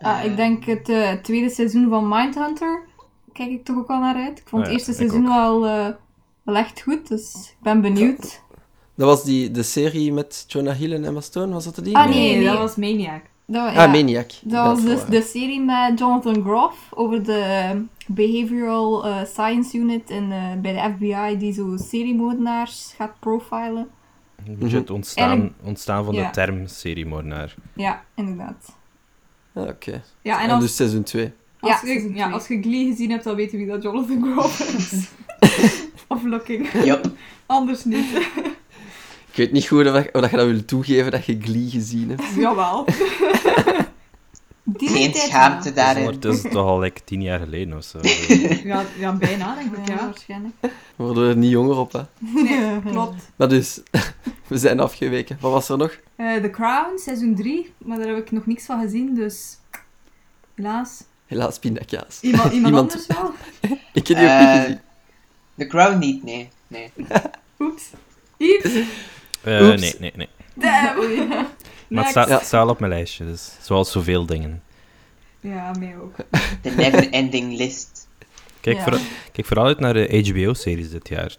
Ah, 0.00 0.24
ik 0.24 0.36
denk 0.36 0.64
het 0.64 0.88
eh, 0.88 1.12
tweede 1.12 1.50
seizoen 1.50 1.88
van 1.88 2.08
Mindhunter. 2.08 2.82
Kijk 3.32 3.50
ik 3.50 3.64
toch 3.64 3.76
ook 3.76 3.88
al 3.88 4.00
naar 4.00 4.14
uit. 4.14 4.38
Ik 4.38 4.48
vond 4.48 4.62
Ah 4.62 4.68
het 4.68 4.76
eerste 4.78 4.92
seizoen 4.92 5.26
ook. 5.26 5.32
wel, 5.32 5.66
eh, 5.66 5.88
wel 6.42 6.56
echt 6.56 6.80
goed, 6.80 7.08
dus 7.08 7.34
ik 7.34 7.56
ben 7.62 7.80
benieuwd. 7.80 8.40
Dat 8.94 9.08
was 9.08 9.24
die, 9.24 9.50
de 9.50 9.62
serie 9.62 10.12
met 10.12 10.44
Jonah 10.48 10.76
Hill 10.76 10.92
en 10.92 11.04
Emma 11.04 11.20
Stone, 11.20 11.52
was 11.52 11.64
dat 11.64 11.84
die? 11.84 11.96
Ah, 11.96 12.08
nee, 12.08 12.36
nee. 12.36 12.44
dat 12.44 12.58
was 12.58 12.76
Maniac. 12.76 13.22
Dat, 13.46 13.66
Ah, 13.66 13.74
ja, 13.74 13.86
Maniac. 13.86 14.30
dat 14.42 14.66
was 14.66 14.82
dus 14.82 15.04
de 15.04 15.22
serie 15.22 15.60
met 15.60 15.98
Jonathan 15.98 16.42
Groff 16.42 16.76
over 16.94 17.22
de 17.24 17.32
eh, 17.38 17.70
Behavioral 18.06 19.06
eh, 19.06 19.24
Science 19.24 19.76
Unit 19.76 20.10
in, 20.10 20.32
eh, 20.32 20.38
bij 20.62 20.72
de 20.72 20.92
FBI 20.96 21.38
die 21.38 21.52
zo 21.52 21.76
seriemoordenaars 21.76 22.94
gaat 22.96 23.12
profilen. 23.18 23.88
Een 24.46 24.56
beetje 24.58 24.76
het 24.78 24.90
ontstaan, 24.90 25.54
ontstaan 25.62 26.04
van 26.04 26.14
ja. 26.14 26.26
de 26.26 26.30
term 26.32 26.66
seriemoordenaar. 26.66 27.54
Ja, 27.74 28.04
inderdaad. 28.14 28.76
Oké. 29.54 30.02
Ja, 30.22 30.38
en 30.40 30.44
En 30.48 30.50
als, 30.54 30.62
dus 30.62 30.76
seizoen 30.76 31.02
2. 31.02 31.24
Ja, 31.24 31.32
Als, 31.60 31.78
seizoen 31.80 32.10
je, 32.10 32.16
ja, 32.16 32.30
als 32.30 32.48
je 32.48 32.60
Glee 32.62 32.86
gezien 32.86 33.10
hebt, 33.10 33.24
dan 33.24 33.34
weten 33.36 33.58
wie 33.58 33.66
dat 33.66 33.82
Jonathan 33.82 34.32
Groff 34.32 34.60
is. 34.60 35.08
of 36.08 36.24
Looking. 36.24 36.72
Yup. 36.84 37.10
Anders 37.46 37.84
niet. 37.84 38.04
Ik 39.30 39.36
weet 39.36 39.52
niet 39.52 39.66
goed 39.68 39.86
of, 39.86 39.92
dat- 39.92 40.12
of 40.12 40.20
dat 40.20 40.30
je 40.30 40.36
dat 40.36 40.46
wil 40.46 40.64
toegeven 40.64 41.10
dat 41.10 41.24
je 41.24 41.38
Glee 41.40 41.70
gezien 41.70 42.08
hebt. 42.08 42.34
Jawel. 42.36 42.84
die 44.78 44.88
Geen 44.88 45.14
schaamte 45.14 45.72
daarin. 45.72 46.04
Ondertussen 46.04 46.50
toch 46.50 46.66
al 46.66 46.78
like, 46.80 47.00
tien 47.04 47.22
jaar 47.22 47.38
geleden 47.38 47.76
of 47.76 47.84
zo. 47.84 47.98
Ja, 48.64 48.84
ja 48.98 49.12
bijna, 49.12 49.54
denk 49.54 49.76
ik, 49.76 49.88
Ja, 49.88 49.94
ja. 49.94 50.04
waarschijnlijk. 50.04 50.54
We 50.60 50.70
worden 50.96 51.28
er 51.28 51.36
niet 51.36 51.50
jonger 51.50 51.76
op, 51.76 51.92
hè. 51.92 52.00
Nee, 52.18 52.80
klopt. 52.92 53.30
Maar 53.36 53.48
dus, 53.48 53.80
we 54.46 54.58
zijn 54.58 54.80
afgeweken. 54.80 55.36
Wat 55.40 55.52
was 55.52 55.68
er 55.68 55.76
nog? 55.78 55.98
Eh, 56.16 56.34
The 56.34 56.50
Crown, 56.50 56.98
seizoen 56.98 57.34
3. 57.34 57.72
Maar 57.78 57.98
daar 57.98 58.08
heb 58.08 58.16
ik 58.16 58.30
nog 58.30 58.46
niks 58.46 58.64
van 58.64 58.80
gezien, 58.80 59.14
dus... 59.14 59.56
Helaas. 60.54 61.02
Helaas 61.26 61.58
pindakaas. 61.58 62.18
Iemand, 62.20 62.52
iemand, 62.52 62.66
Iemand- 62.66 62.92
anders 62.92 63.06
wel? 63.06 63.30
Ik 63.92 64.06
heb 64.06 64.16
die 64.16 64.26
ook 64.26 64.32
Eh, 64.32 64.52
niet 64.52 64.60
gezien. 64.62 64.80
The 65.56 65.66
Crown 65.66 65.98
niet, 65.98 66.22
nee. 66.24 66.48
nee. 66.66 66.90
Oeps. 67.58 67.84
Yves. 68.36 68.72
Eh, 69.42 69.68
Oeps. 69.68 69.80
nee, 69.80 69.94
nee, 70.00 70.12
nee. 70.16 70.28
Damn. 70.54 71.28
Maar 71.88 72.02
het 72.02 72.10
staat, 72.10 72.28
Ja. 72.28 72.36
het 72.36 72.46
staat 72.46 72.62
al 72.64 72.68
op 72.68 72.80
mijn 72.80 72.92
lijstje, 72.92 73.24
dus 73.24 73.52
zoals 73.60 73.90
zoveel 73.90 74.26
dingen. 74.26 74.62
Ja, 75.40 75.72
mij 75.78 75.94
ook. 76.02 76.14
The 76.62 76.70
never-ending 76.70 77.56
list. 77.56 78.08
Kijk, 78.60 78.76
Ja. 78.76 78.82
voor, 78.82 78.98
kijk 79.32 79.46
vooral 79.46 79.66
uit 79.66 79.80
naar 79.80 79.94
de 79.94 80.24
HBO-series 80.28 80.90
dit 80.90 81.08
jaar. 81.08 81.34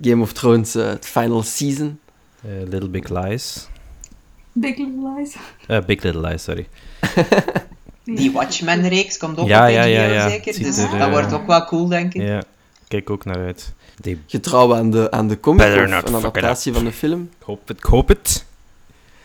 Game 0.00 0.22
of 0.22 0.32
Thrones, 0.32 0.74
eh, 0.74 0.86
het 0.86 1.06
final 1.06 1.42
season. 1.42 1.98
Eh, 2.42 2.50
Little 2.68 2.88
Big 2.88 3.08
Lies. 3.08 3.68
Big 4.52 4.76
Little 4.76 5.14
Lies. 5.16 5.36
Eh, 5.66 5.84
Big 5.84 6.02
Little 6.02 6.20
Lies, 6.28 6.42
sorry. 6.42 6.66
Die 8.04 8.32
Watchmen-reeks 8.32 9.16
komt 9.18 9.38
ook 9.38 9.48
Ja, 9.48 9.64
op 9.66 9.70
ja, 9.72 9.80
HBO, 9.80 9.88
ja, 9.90 10.04
ja. 10.04 10.28
zeker. 10.28 10.62
Dus 10.62 10.78
er, 10.78 10.98
dat 10.98 11.10
wordt 11.10 11.32
ook 11.32 11.46
wel 11.46 11.64
cool, 11.64 11.88
denk 11.88 12.14
ik. 12.14 12.22
Ja, 12.22 12.42
kijk 12.88 13.10
ook 13.10 13.24
naar 13.24 13.36
uit. 13.36 13.72
Die- 14.00 14.22
Getrouw 14.26 14.74
aan 14.74 14.90
de, 14.90 15.10
aan 15.10 15.28
de 15.28 15.40
comic 15.40 15.66
of 15.66 15.74
een 15.74 16.14
adaptatie 16.14 16.72
van 16.72 16.84
de 16.84 16.92
film. 16.92 17.20
Ik 17.40 17.46
hoop 17.46 17.68
het, 17.68 17.76
ik 17.78 17.84
hoop 17.84 18.08
het. 18.08 18.44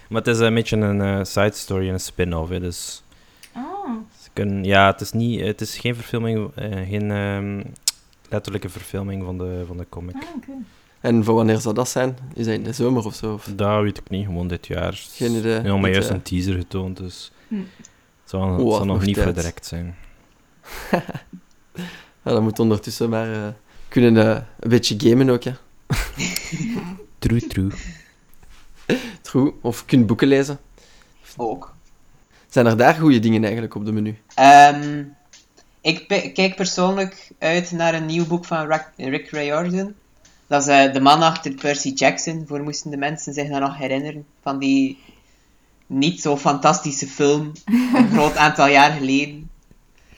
Maar 0.09 0.21
het 0.21 0.35
is 0.35 0.39
een 0.39 0.53
beetje 0.53 0.77
een 0.77 1.01
eh, 1.01 1.23
side 1.23 1.51
story 1.53 1.87
en 1.87 1.93
een 1.93 1.99
spin-off, 1.99 2.49
hè, 2.49 2.59
dus... 2.59 3.03
Kunnen, 4.39 4.63
ja, 4.63 4.85
het 4.91 5.01
is, 5.01 5.11
niet, 5.11 5.41
het 5.41 5.61
is 5.61 5.77
geen 5.77 5.95
verfilming, 5.95 6.51
eh, 6.55 6.87
geen 6.89 7.11
ehm, 7.11 7.63
letterlijke 8.29 8.69
verfilming 8.69 9.23
van 9.23 9.37
de, 9.37 9.63
van 9.67 9.77
de 9.77 9.85
comic. 9.89 10.15
ah. 10.15 10.53
En 10.99 11.23
voor 11.23 11.35
wanneer 11.35 11.59
zou 11.59 11.75
dat 11.75 11.89
zijn? 11.89 12.17
Is 12.33 12.45
dat 12.45 12.53
in 12.53 12.63
de 12.63 12.73
zomer 12.73 13.05
of 13.05 13.15
zo? 13.15 13.33
Of- 13.33 13.49
Dat 13.55 13.81
weet 13.81 13.97
ik 13.97 14.09
niet, 14.09 14.25
gewoon 14.25 14.47
dit 14.47 14.67
jaar. 14.67 14.93
Geen 15.11 15.31
idee. 15.31 15.61
Ja, 15.61 15.77
maar 15.77 15.91
juist 15.91 16.09
een 16.09 16.21
teaser 16.21 16.53
getoond, 16.55 16.97
dus... 16.97 17.31
Hm. 17.47 17.55
Het 17.55 18.39
zal, 18.39 18.51
het 18.53 18.61
Oh, 18.61 18.69
zal 18.75 18.85
nog 18.85 18.95
nog 18.97 19.05
niet 19.05 19.13
tijd. 19.15 19.25
voor 19.25 19.35
direct 19.35 19.65
zijn. 19.65 19.95
Ja, 22.23 22.31
dat 22.31 22.41
moet 22.41 22.59
ondertussen 22.59 23.09
maar 23.09 23.33
eh, 23.33 23.47
kunnen 23.87 24.17
eh, 24.17 24.41
een 24.59 24.69
beetje 24.69 24.95
gamen 24.99 25.29
ook, 25.29 25.43
hè. 25.43 25.51
True, 27.19 27.47
true. 27.47 27.69
True. 29.21 29.53
Of 29.61 29.85
kunt 29.85 30.07
boeken 30.07 30.27
lezen. 30.27 30.59
Ook. 31.37 31.75
Zijn 32.49 32.65
er 32.65 32.77
daar 32.77 32.95
goede 32.95 33.19
dingen 33.19 33.43
eigenlijk 33.43 33.75
op 33.75 33.85
de 33.85 33.91
menu? 33.91 34.17
Ehm, 34.35 35.03
ik 35.81 36.07
pe- 36.07 36.31
kijk 36.31 36.55
persoonlijk 36.55 37.29
uit 37.39 37.71
naar 37.71 37.93
een 37.93 38.05
nieuw 38.05 38.25
boek 38.27 38.45
van 38.45 38.67
Rick, 38.67 38.87
Rick 38.95 39.29
Riordan. 39.29 39.93
Dat 40.47 40.61
is 40.61 40.67
eh, 40.67 40.93
de 40.93 40.99
man 40.99 41.21
achter 41.21 41.53
Percy 41.53 41.89
Jackson, 41.89 42.43
voor 42.47 42.61
moesten 42.63 42.91
de 42.91 42.97
mensen 42.97 43.33
zich 43.33 43.49
dat 43.49 43.59
nog 43.59 43.77
herinneren. 43.77 44.25
Van 44.41 44.59
die 44.59 44.97
niet 45.87 46.21
zo 46.21 46.37
fantastische 46.37 47.07
film, 47.07 47.51
een 47.95 48.09
groot 48.15 48.37
aantal 48.37 48.67
jaar 48.67 48.91
geleden. 48.91 49.49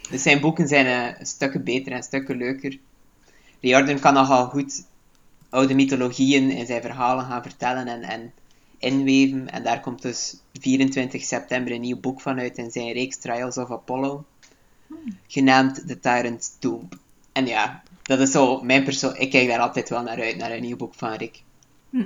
Dus 0.09 0.21
zijn 0.21 0.39
boeken 0.39 0.67
zijn 0.67 0.85
eh, 0.85 1.25
stukken 1.25 1.63
beter 1.63 1.91
en 1.91 2.03
stukken 2.03 2.37
leuker. 2.37 2.77
Riordan 3.61 3.99
kan 3.99 4.13
nogal 4.13 4.45
goed 4.45 4.83
oude 5.49 5.73
mythologieën 5.73 6.49
in 6.51 6.65
zijn 6.65 6.81
verhalen 6.81 7.25
gaan 7.25 7.41
vertellen 7.41 7.87
en, 7.87 8.01
en 8.03 8.31
inweven. 8.81 9.49
En 9.49 9.63
daar 9.63 9.79
komt 9.79 10.01
dus 10.01 10.35
24 10.59 11.23
september 11.23 11.73
een 11.73 11.81
nieuw 11.81 11.99
boek 11.99 12.21
van 12.21 12.39
uit 12.39 12.57
in 12.57 12.71
zijn 12.71 12.91
reeks 12.91 13.17
Trials 13.17 13.57
of 13.57 13.71
Apollo. 13.71 14.25
Genaamd 15.27 15.87
The 15.87 15.99
Tyrant's 15.99 16.51
Tomb. 16.59 16.93
En 17.31 17.47
ja, 17.47 17.83
dat 18.01 18.19
is 18.19 18.31
zo 18.31 18.61
mijn 18.61 18.83
persoon. 18.83 19.15
Ik 19.15 19.29
kijk 19.31 19.47
daar 19.47 19.59
altijd 19.59 19.89
wel 19.89 20.01
naar 20.01 20.21
uit, 20.21 20.37
naar 20.37 20.51
een 20.51 20.61
nieuw 20.61 20.77
boek 20.77 20.93
van 20.95 21.13
Rick. 21.13 21.41
Hm. 21.89 22.03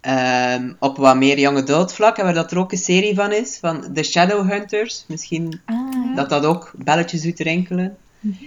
Ehm, 0.00 0.72
op 0.78 0.96
wat 0.96 1.16
meer 1.16 1.38
jonge 1.38 1.62
doodvlak, 1.62 2.16
waar 2.16 2.34
dat 2.34 2.50
er 2.50 2.58
ook 2.58 2.72
een 2.72 2.78
serie 2.78 3.14
van 3.14 3.32
is, 3.32 3.58
van 3.58 3.92
The 3.92 4.02
Shadowhunters. 4.02 5.04
Misschien 5.08 5.60
Ah, 5.64 6.16
dat 6.16 6.28
dat 6.28 6.44
ook 6.44 6.72
belletjes 6.76 7.22
doet 7.22 7.38
rinkelen. 7.38 7.96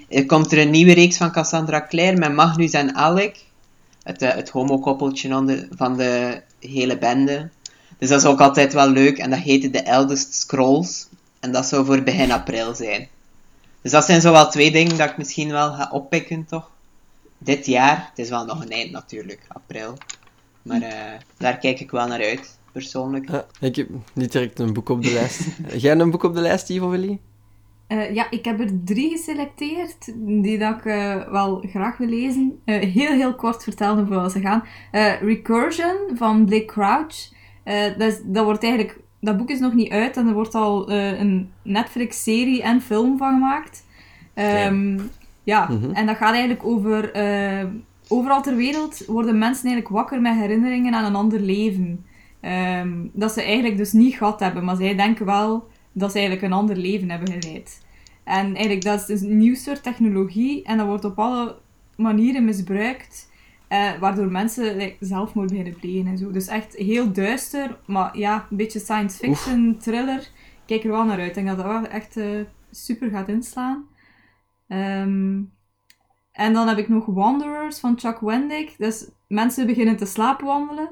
Er 0.09 0.25
komt 0.25 0.51
er 0.51 0.57
een 0.57 0.69
nieuwe 0.69 0.93
reeks 0.93 1.17
van 1.17 1.31
Cassandra 1.31 1.85
Clare 1.87 2.17
met 2.17 2.33
Magnus 2.33 2.71
en 2.71 2.95
Alec. 2.95 3.35
Het, 4.03 4.21
eh, 4.21 4.33
het 4.33 4.49
homokoppeltje 4.49 5.67
van 5.75 5.97
de 5.97 6.41
hele 6.67 6.97
bende. 6.97 7.49
Dus 7.97 8.09
dat 8.09 8.21
is 8.21 8.27
ook 8.27 8.41
altijd 8.41 8.73
wel 8.73 8.89
leuk. 8.89 9.17
En 9.17 9.29
dat 9.29 9.39
heette 9.39 9.69
The 9.69 9.81
Eldest 9.81 10.33
Scrolls. 10.33 11.07
En 11.39 11.51
dat 11.51 11.65
zou 11.65 11.85
voor 11.85 12.03
begin 12.03 12.31
april 12.31 12.75
zijn. 12.75 13.07
Dus 13.81 13.91
dat 13.91 14.05
zijn 14.05 14.21
zo 14.21 14.31
wel 14.31 14.49
twee 14.49 14.71
dingen 14.71 14.97
dat 14.97 15.09
ik 15.09 15.17
misschien 15.17 15.51
wel 15.51 15.73
ga 15.73 15.89
oppikken, 15.91 16.45
toch? 16.45 16.71
Dit 17.37 17.65
jaar. 17.65 18.07
Het 18.09 18.19
is 18.19 18.29
wel 18.29 18.45
nog 18.45 18.61
een 18.61 18.71
eind 18.71 18.91
natuurlijk, 18.91 19.45
april. 19.47 19.97
Maar 20.61 20.81
eh, 20.81 21.19
daar 21.37 21.57
kijk 21.57 21.79
ik 21.79 21.91
wel 21.91 22.07
naar 22.07 22.23
uit, 22.23 22.57
persoonlijk. 22.71 23.29
Ja, 23.29 23.45
ik 23.59 23.75
heb 23.75 23.89
niet 24.13 24.31
direct 24.31 24.59
een 24.59 24.73
boek 24.73 24.89
op 24.89 25.03
de 25.03 25.13
lijst. 25.13 25.41
Jij 25.83 25.91
een 25.91 26.11
boek 26.11 26.23
op 26.23 26.33
de 26.33 26.41
lijst, 26.41 26.69
Ivo 26.69 26.89
Willy? 26.89 27.19
Eh, 27.87 28.13
ja, 28.13 28.29
ik 28.29 28.45
heb 28.45 28.59
er 28.59 28.83
drie 28.83 29.09
geselecteerd 29.09 30.13
die 30.15 30.57
dat 30.57 30.77
ik 30.77 30.85
eh, 30.85 31.29
wel 31.31 31.63
graag 31.69 31.97
wil 31.97 32.07
lezen. 32.07 32.59
Eh, 32.65 32.79
heel, 32.93 33.11
heel 33.11 33.35
kort 33.35 33.63
vertellen 33.63 34.07
voor 34.07 34.29
ze 34.29 34.39
gaan. 34.39 34.63
Recursion 35.21 35.95
van 36.13 36.45
Blake 36.45 36.65
Crouch. 36.65 37.31
Dat, 37.97 38.07
is- 38.11 38.21
dat, 38.25 38.45
wordt 38.45 38.63
eigenlijk, 38.63 38.99
dat 39.21 39.37
boek 39.37 39.49
is 39.49 39.59
nog 39.59 39.73
niet 39.73 39.91
uit 39.91 40.17
en 40.17 40.27
er 40.27 40.33
wordt 40.33 40.55
al 40.55 40.91
een 40.91 41.51
Netflix-serie 41.63 42.61
en 42.63 42.81
film 42.81 43.17
van 43.17 43.33
gemaakt. 43.33 43.85
Ehm, 44.33 44.99
ja, 45.43 45.67
Mhm. 45.69 45.91
en 45.93 46.05
dat 46.05 46.15
gaat 46.17 46.31
eigenlijk 46.33 46.65
over... 46.65 47.11
overal 48.07 48.41
ter 48.41 48.55
wereld 48.55 49.05
worden 49.05 49.37
mensen 49.37 49.65
eigenlijk 49.65 49.95
wakker 49.95 50.21
met 50.21 50.35
herinneringen 50.35 50.93
aan 50.93 51.05
een 51.05 51.15
ander 51.15 51.39
leven. 51.39 52.05
Ehm, 52.39 52.91
dat 53.13 53.31
ze 53.31 53.41
eigenlijk 53.43 53.77
dus 53.77 53.91
niet 53.91 54.15
gehad 54.15 54.39
hebben, 54.39 54.63
maar 54.63 54.75
zij 54.75 54.95
denken 54.95 55.25
wel 55.25 55.67
dat 55.93 56.11
ze 56.11 56.17
eigenlijk 56.17 56.45
een 56.45 56.57
ander 56.59 56.75
leven 56.75 57.09
hebben 57.09 57.41
geleid. 57.41 57.81
En 58.23 58.45
eigenlijk, 58.45 58.83
dat 58.83 58.99
is 58.99 59.05
dus 59.05 59.21
een 59.21 59.37
nieuw 59.37 59.55
soort 59.55 59.83
technologie 59.83 60.63
en 60.63 60.77
dat 60.77 60.87
wordt 60.87 61.05
op 61.05 61.19
alle 61.19 61.57
manieren 61.95 62.45
misbruikt, 62.45 63.31
eh, 63.67 63.99
waardoor 63.99 64.31
mensen 64.31 64.77
like, 64.77 64.95
zelfmoord 64.99 65.49
beginnen 65.49 65.79
plegen 65.79 66.07
en 66.07 66.17
zo. 66.17 66.31
Dus 66.31 66.47
echt 66.47 66.75
heel 66.75 67.11
duister, 67.11 67.77
maar 67.85 68.17
ja, 68.17 68.47
een 68.49 68.57
beetje 68.57 68.79
science 68.79 69.17
fiction, 69.17 69.77
thriller. 69.77 70.27
Kijk 70.65 70.83
er 70.83 70.91
wel 70.91 71.05
naar 71.05 71.19
uit. 71.19 71.27
Ik 71.27 71.33
denk 71.33 71.47
dat 71.47 71.57
dat 71.57 71.65
wel 71.65 71.87
echt 71.87 72.17
eh, 72.17 72.39
super 72.71 73.09
gaat 73.09 73.27
inslaan. 73.27 73.87
Ehm, 74.67 75.41
en 76.31 76.53
dan 76.53 76.67
heb 76.67 76.77
ik 76.77 76.89
nog 76.89 77.05
Wanderers 77.05 77.79
van 77.79 77.99
Chuck 77.99 78.19
Wendig. 78.19 78.75
Dus 78.75 79.09
mensen 79.27 79.65
beginnen 79.65 79.97
te 79.97 80.05
slaapwandelen, 80.05 80.89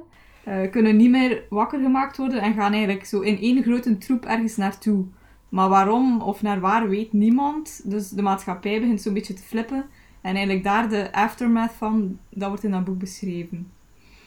eh, 0.52 0.72
kunnen 0.72 0.96
niet 0.96 1.10
meer 1.10 1.44
wakker 1.50 1.80
gemaakt 1.80 2.18
worden 2.18 2.42
en 2.42 2.54
gaan 2.54 2.72
eigenlijk 2.72 3.06
zo 3.06 3.20
in 3.20 3.40
één 3.40 3.64
grote 3.64 3.98
troep 3.98 4.26
ergens 4.26 4.56
naartoe. 4.56 5.06
Maar 5.50 5.70
waarom 5.70 6.22
of 6.22 6.42
naar 6.42 6.60
waar 6.60 6.90
weet 6.90 7.14
niemand. 7.14 7.82
Dus 7.84 8.10
de 8.10 8.22
maatschappij 8.22 8.80
begint 8.80 9.02
zo'n 9.02 9.14
beetje 9.14 9.34
te 9.34 9.44
flippen. 9.44 9.86
En 10.22 10.36
eigenlijk 10.36 10.64
daar 10.64 10.90
de 10.90 11.14
aftermath 11.14 11.72
van, 11.72 12.20
dat 12.30 12.48
wordt 12.48 12.64
in 12.64 12.72
dat 12.72 12.84
boek 12.84 13.00
beschreven. 13.00 13.72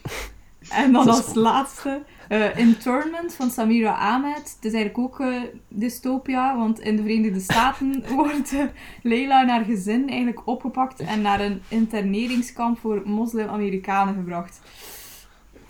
En 0.68 0.92
dan 0.92 1.08
als 1.08 1.34
laatste 1.34 2.02
eh, 2.28 2.58
Internment 2.58 3.34
van 3.34 3.50
Samira 3.50 3.94
Ahmed. 3.94 4.56
Het 4.56 4.64
is 4.64 4.72
eigenlijk 4.72 4.98
ook 4.98 5.20
eh, 5.20 5.42
dystopia, 5.68 6.56
want 6.56 6.80
in 6.80 6.96
de 6.96 7.02
Verenigde 7.02 7.40
Staten 7.40 8.04
wordt 8.14 8.54
Leila 9.02 9.42
en 9.42 9.48
haar 9.48 9.64
gezin 9.64 10.08
eigenlijk 10.08 10.46
opgepakt 10.46 11.00
en 11.00 11.22
naar 11.22 11.40
een 11.40 11.62
interneringskamp 11.68 12.78
voor 12.78 13.02
moslim-Amerikanen 13.04 14.14
gebracht. 14.14 14.60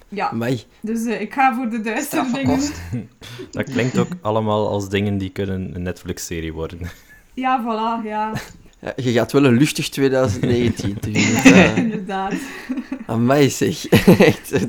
Ja, 0.09 0.29
Amai. 0.29 0.63
dus 0.81 1.05
eh, 1.05 1.21
ik 1.21 1.33
ga 1.33 1.55
voor 1.55 1.69
de 1.69 1.81
duistere 1.81 2.33
dingen. 2.33 2.61
Strafgekost. 2.61 2.81
Dat 3.51 3.65
klinkt 3.71 3.99
ook 3.99 4.13
allemaal 4.21 4.69
als 4.69 4.89
dingen 4.89 5.19
die 5.19 5.31
kunnen 5.31 5.75
een 5.75 5.83
Netflix-serie 5.83 6.53
worden. 6.53 6.79
Ja, 7.35 7.61
voilà, 7.63 8.07
ja. 8.07 8.33
Ja, 8.81 8.93
je 8.97 9.13
gaat 9.13 9.33
wel 9.33 9.45
een 9.45 9.57
luchtig 9.59 9.89
2019 9.89 10.99
tegemoet. 11.01 11.43
ja 11.43 11.51
eh. 11.65 11.77
inderdaad. 11.85 12.35
Amai 13.07 13.51
zeg. 13.51 13.87
Echt. 14.19 14.67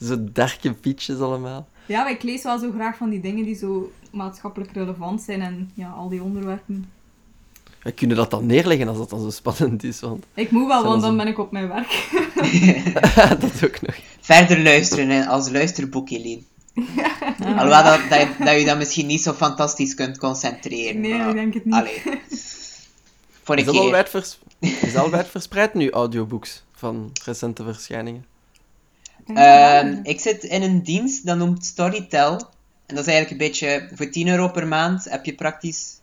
Zo 0.00 0.16
darke 0.32 0.72
pitches 0.72 1.18
allemaal. 1.18 1.68
Ja, 1.86 2.02
maar 2.02 2.12
ik 2.12 2.22
lees 2.22 2.42
wel 2.42 2.58
zo 2.58 2.70
graag 2.74 2.96
van 2.96 3.10
die 3.10 3.20
dingen 3.20 3.44
die 3.44 3.54
zo 3.54 3.92
maatschappelijk 4.10 4.72
relevant 4.72 5.20
zijn 5.20 5.40
en 5.42 5.70
ja, 5.74 5.88
al 5.90 6.08
die 6.08 6.22
onderwerpen. 6.22 6.90
We 7.82 7.92
kunnen 7.92 8.16
dat 8.16 8.30
dan 8.30 8.46
neerleggen 8.46 8.88
als 8.88 8.98
dat 8.98 9.10
dan 9.10 9.20
zo 9.20 9.30
spannend 9.30 9.84
is, 9.84 10.00
want 10.00 10.24
Ik 10.34 10.50
moet 10.50 10.66
wel, 10.66 10.84
want 10.84 11.02
dan 11.02 11.16
ben 11.16 11.26
ik 11.26 11.38
op 11.38 11.52
mijn 11.52 11.68
werk. 11.68 12.08
dat 13.40 13.64
ook 13.64 13.80
nog. 13.80 13.94
Verder 14.22 14.62
luisteren 14.62 15.08
hè, 15.08 15.26
als 15.26 15.50
luisterboek, 15.50 16.10
Eline. 16.10 16.42
Alhoewel 17.44 17.84
dat, 17.84 18.00
dat, 18.10 18.20
je, 18.20 18.34
dat 18.44 18.58
je 18.58 18.64
dan 18.64 18.78
misschien 18.78 19.06
niet 19.06 19.22
zo 19.22 19.32
fantastisch 19.32 19.94
kunt 19.94 20.18
concentreren. 20.18 21.00
Nee, 21.00 21.14
maar- 21.14 21.28
ik 21.28 21.34
denk 21.34 21.54
het 21.54 21.64
niet. 21.64 21.74
Allee. 21.74 22.02
Voor 23.42 23.56
Is 23.56 23.66
een 23.66 23.76
al 23.76 23.90
keer. 23.90 24.08
vers... 24.08 24.38
is 24.86 24.96
al 24.96 25.10
wijd 25.10 25.28
verspreid 25.28 25.74
nu, 25.74 25.90
audiobooks 25.90 26.64
van 26.72 27.12
recente 27.24 27.64
verschijningen? 27.64 28.24
Ehm, 29.26 29.36
ja. 29.36 30.00
ik 30.02 30.20
zit 30.20 30.44
in 30.44 30.62
een 30.62 30.82
dienst 30.82 31.26
dat 31.26 31.36
noemt 31.36 31.64
Storytel. 31.64 32.32
En 32.86 32.94
dat 32.94 33.06
is 33.06 33.12
eigenlijk 33.12 33.30
een 33.30 33.48
beetje, 33.48 33.88
voor 33.94 34.10
10 34.10 34.28
euro 34.28 34.48
per 34.48 34.66
maand 34.66 35.04
heb 35.04 35.24
je 35.24 35.34
praktisch 35.34 36.00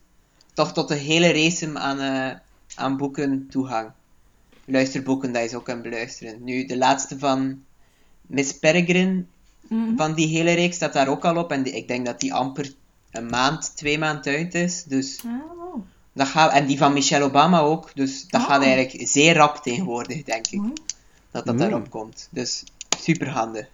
toch 0.53 0.73
tot 0.73 0.87
de 0.87 0.95
hele 0.95 1.31
race 1.31 1.71
aan, 1.73 1.99
eh, 1.99 2.35
aan 2.75 2.97
boeken 2.97 3.47
toegang. 3.49 3.91
Luisterboeken 4.65 5.31
dat 5.33 5.41
je 5.41 5.47
zo 5.49 5.59
kan 5.59 5.81
beluisteren. 5.81 6.43
Nu, 6.43 6.65
de 6.65 6.77
laatste 6.77 7.19
van 7.19 7.63
Miss 8.29 8.53
Peregrine, 8.59 9.23
Mhm. 9.67 9.95
van 9.97 10.13
die 10.13 10.27
hele 10.27 10.51
reeks, 10.53 10.75
staat 10.75 10.93
daar 10.93 11.07
ook 11.07 11.25
al 11.25 11.37
op. 11.37 11.51
En 11.51 11.63
die- 11.63 11.73
ik 11.75 11.87
denk 11.87 12.05
dat 12.05 12.19
die 12.19 12.33
amper 12.33 12.73
een 13.11 13.25
maand, 13.29 13.71
twee 13.75 13.97
maanden 13.97 14.33
uit 14.35 14.53
is. 14.55 14.83
Dus 14.83 15.19
Ah, 15.25 15.75
dat 16.13 16.27
gaat, 16.27 16.51
en 16.51 16.65
die 16.65 16.77
van 16.77 16.93
Michelle 16.93 17.23
Obama 17.25 17.59
ook. 17.59 17.91
Dus 17.95 18.27
dat 18.27 18.41
Oh. 18.41 18.47
gaat 18.47 18.61
eigenlijk 18.63 19.07
zeer 19.07 19.35
rap 19.35 19.57
tegenwoordig, 19.57 20.23
denk 20.23 20.47
ik. 20.47 20.61
Dat 21.31 21.45
dat 21.45 21.53
Mm. 21.53 21.59
daarop 21.59 21.89
komt. 21.89 22.27
Dus 22.31 22.63
super 22.99 23.29
handig. 23.29 23.67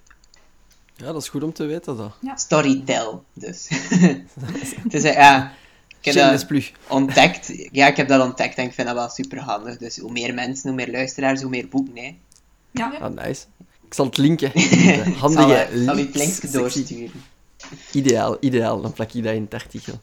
Ja, 0.96 1.06
dat 1.12 1.22
is 1.22 1.30
goed 1.30 1.44
om 1.44 1.54
te 1.54 1.66
weten, 1.66 1.98
dat. 1.98 2.12
Storytel, 2.36 3.24
dus. 3.34 3.68
het 4.84 4.94
is, 4.94 5.04
eh, 5.04 5.14
ja, 5.14 5.52
ik 6.02 6.14
heb 6.14 6.32
dat 6.32 6.46
ontdekt. 6.88 7.52
Ja, 7.72 7.88
ik 7.88 7.98
heb 7.98 8.08
dat 8.08 8.22
ontdekt 8.28 8.56
en 8.58 8.66
ik 8.66 8.74
vind 8.74 8.88
dat 8.88 8.96
wel 8.96 9.10
super 9.10 9.40
handig. 9.40 9.78
Dus 9.78 9.98
hoe 9.98 10.12
meer 10.12 10.34
mensen, 10.34 10.68
hoe 10.70 10.78
meer 10.78 10.92
luisteraars, 10.92 11.42
hoe 11.42 11.50
meer 11.50 11.68
boeken, 11.68 11.98
hè. 11.98 12.16
Ja, 12.72 12.94
Ah, 13.02 13.14
nice. 13.26 13.46
Ik 13.96 14.02
zal 14.02 14.10
het 14.10 14.18
linken. 14.18 14.52
De 14.54 14.60
Ik 14.60 15.04
zal, 15.04 15.14
handige, 15.14 15.68
je 15.84 15.92
het 15.92 16.16
linkje 16.16 16.50
doorsturen. 16.50 17.12
Ideaal, 17.92 18.38
ideaal. 18.40 18.82
Dan 18.82 18.94
plak 18.94 19.12
ik 19.12 19.24
dat 19.24 19.34
in 19.34 19.42
het 19.42 19.54
artikel. 19.54 20.00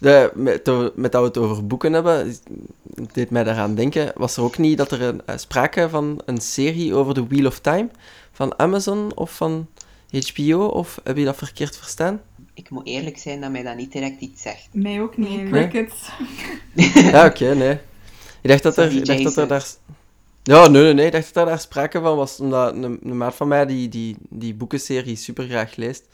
De, 0.00 0.30
met, 0.34 0.66
met 0.96 1.12
dat 1.12 1.20
we 1.20 1.28
het 1.28 1.38
over 1.38 1.66
boeken 1.66 1.92
hebben, 1.92 2.36
het 2.94 3.14
deed 3.14 3.30
mij 3.30 3.44
daaraan 3.44 3.74
denken, 3.74 4.12
was 4.14 4.36
er 4.36 4.42
ook 4.42 4.58
niet 4.58 4.78
dat 4.78 4.92
er 4.92 5.02
een, 5.02 5.22
eh, 5.26 5.36
sprake 5.36 5.88
van 5.88 6.22
een 6.24 6.40
serie 6.40 6.94
over 6.94 7.14
The 7.14 7.26
Wheel 7.26 7.46
of 7.46 7.58
Time 7.58 7.88
van 8.32 8.58
Amazon 8.58 9.16
of 9.16 9.36
van 9.36 9.68
HBO, 10.10 10.64
of 10.64 11.00
heb 11.04 11.16
je 11.16 11.24
dat 11.24 11.36
verkeerd 11.36 11.76
verstaan? 11.76 12.20
Ik 12.54 12.70
moet 12.70 12.86
eerlijk 12.86 13.18
zijn 13.18 13.40
dat 13.40 13.50
mij 13.50 13.62
dat 13.62 13.76
niet 13.76 13.92
direct 13.92 14.20
iets 14.20 14.42
zegt. 14.42 14.68
mij 14.72 15.00
ook 15.00 15.16
niet. 15.16 15.50
Nee, 15.50 15.68
crickets. 15.68 16.10
Ja, 17.12 17.26
oké, 17.26 17.54
nee. 17.54 17.78
Ik 18.40 18.50
dacht 18.50 18.62
dat 18.62 18.76
er, 18.76 18.92
ik 18.92 19.06
dacht 19.06 19.22
dat 19.22 19.36
er 19.36 19.48
daar... 19.48 19.66
Ja, 20.50 20.68
nee, 20.68 20.82
nee, 20.82 20.94
nee. 20.94 21.06
Ik 21.06 21.12
dacht 21.12 21.34
dat 21.34 21.42
er 21.42 21.48
daar 21.48 21.60
sprake 21.60 22.00
van 22.00 22.16
was, 22.16 22.40
omdat 22.40 22.74
een, 22.74 23.16
maat 23.16 23.34
van 23.34 23.48
mij 23.48 23.66
die, 23.66 23.88
die, 23.88 24.16
die 24.28 24.54
boekenserie 24.54 25.16
super 25.16 25.44
graag 25.44 25.76
leest. 25.76 26.08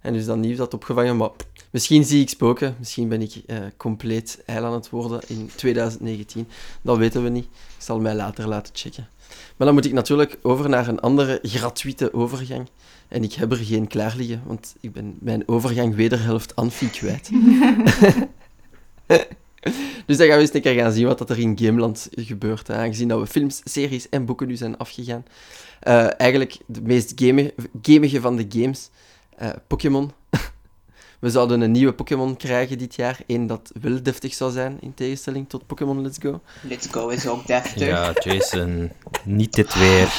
En 0.00 0.12
dus 0.12 0.24
dan 0.24 0.40
nieuws 0.40 0.58
had 0.58 0.74
opgevangen, 0.74 1.16
maar 1.16 1.30
misschien 1.70 2.04
zie 2.04 2.20
ik 2.20 2.28
spoken. 2.28 2.76
Misschien 2.78 3.08
ben 3.08 3.22
ik 3.22 3.42
eh, 3.46 3.56
compleet 3.76 4.42
heil 4.46 4.64
aan 4.64 4.72
het 4.72 4.90
worden 4.90 5.20
in 5.26 5.50
2019. 5.54 6.48
Dat 6.82 6.96
weten 6.96 7.22
we 7.22 7.28
niet. 7.28 7.44
Ik 7.44 7.50
zal 7.78 8.00
mij 8.00 8.14
later 8.14 8.48
laten 8.48 8.74
checken. 8.76 9.08
Maar 9.56 9.66
dan 9.66 9.74
moet 9.74 9.84
ik 9.84 9.92
natuurlijk 9.92 10.38
over 10.42 10.68
naar 10.68 10.88
een 10.88 11.00
andere 11.00 11.38
gratuite 11.42 12.14
overgang. 12.14 12.68
En 13.08 13.22
ik 13.22 13.32
heb 13.32 13.50
er 13.50 13.56
geen 13.56 13.86
klaar 13.86 14.14
liggen, 14.16 14.42
want 14.46 14.76
ik 14.80 14.92
ben 14.92 15.16
mijn 15.20 15.48
overgang 15.48 15.94
wederhelft 15.94 16.56
Anfie 16.56 16.90
kwijt. 16.90 17.30
Dus 20.06 20.16
dan 20.16 20.26
gaan 20.26 20.36
we 20.36 20.42
eens 20.42 20.54
een 20.54 20.60
keer 20.60 20.74
gaan 20.74 20.92
zien 20.92 21.06
wat 21.06 21.18
dat 21.18 21.30
er 21.30 21.38
in 21.38 21.58
Gameland 21.58 22.08
gebeurt. 22.10 22.66
Hè. 22.66 22.74
Aangezien 22.74 23.08
dat 23.08 23.20
we 23.20 23.26
films, 23.26 23.60
series 23.64 24.08
en 24.08 24.24
boeken 24.24 24.46
nu 24.46 24.56
zijn 24.56 24.76
afgegaan. 24.78 25.24
Eh, 25.80 26.20
eigenlijk 26.20 26.56
de 26.66 26.80
meest 26.82 27.12
game, 27.16 27.54
gamige 27.82 28.20
van 28.20 28.36
de 28.36 28.46
games. 28.48 28.90
eh, 29.36 29.48
Pokémon. 29.66 30.12
we 31.20 31.30
zouden 31.30 31.60
een 31.60 31.70
nieuwe 31.70 31.92
Pokémon 31.92 32.36
krijgen 32.36 32.78
dit 32.78 32.94
jaar. 32.94 33.20
Eén 33.26 33.46
dat 33.46 33.72
wel 33.80 34.02
deftig 34.02 34.34
zou 34.34 34.52
zijn, 34.52 34.76
in 34.80 34.94
tegenstelling 34.94 35.48
tot 35.48 35.66
Pokémon 35.66 36.02
Let's 36.02 36.18
Go. 36.20 36.40
Let's 36.62 36.86
go 36.90 37.08
is 37.08 37.26
ook 37.26 37.46
deftig. 37.46 37.86
Ja, 37.86 38.12
Jason, 38.20 38.90
niet 39.24 39.52
dit 39.52 39.74
weer. 39.78 40.12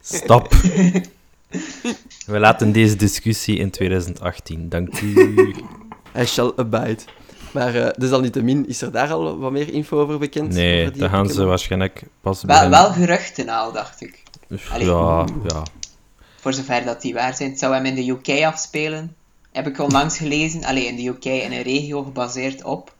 Stop. 0.00 0.52
We 2.26 2.38
laten 2.38 2.72
deze 2.72 2.96
discussie 2.96 3.58
in 3.58 3.70
2018. 3.70 4.68
Dank 4.68 5.00
u. 5.00 5.54
I 6.18 6.24
shall 6.24 6.52
abide. 6.56 6.98
Maar 7.54 7.74
uh, 7.74 7.88
desalniettemin, 7.96 8.68
is 8.68 8.82
er 8.82 8.92
daar 8.92 9.12
al 9.12 9.38
wat 9.38 9.52
meer 9.52 9.72
info 9.72 10.00
over 10.00 10.18
bekend? 10.18 10.52
Nee, 10.52 10.80
over 10.80 10.92
die 10.92 11.00
dat 11.00 11.10
gaan 11.10 11.28
ze 11.28 11.44
waarschijnlijk 11.44 12.02
pas 12.20 12.42
Wel, 12.42 12.56
beginnen. 12.56 12.80
wel 12.80 12.92
geruchten 12.92 13.48
al, 13.48 13.72
dacht 13.72 14.00
ik. 14.00 14.22
Dus 14.48 14.70
Allee. 14.70 14.86
ja, 14.86 15.24
ja. 15.48 15.62
Voor 16.40 16.52
zover 16.52 16.84
dat 16.84 17.02
die 17.02 17.14
waar 17.14 17.34
zijn. 17.34 17.50
Het 17.50 17.58
zou 17.58 17.74
hem 17.74 17.84
in 17.84 17.94
de 17.94 18.08
UK 18.08 18.44
afspelen. 18.44 19.16
Heb 19.52 19.66
ik 19.66 19.78
onlangs 19.78 20.16
gelezen. 20.16 20.64
Alleen 20.64 20.86
in 20.86 20.96
de 20.96 21.06
UK 21.06 21.24
in 21.24 21.52
een 21.52 21.62
regio 21.62 22.02
gebaseerd 22.02 22.64
op. 22.64 22.94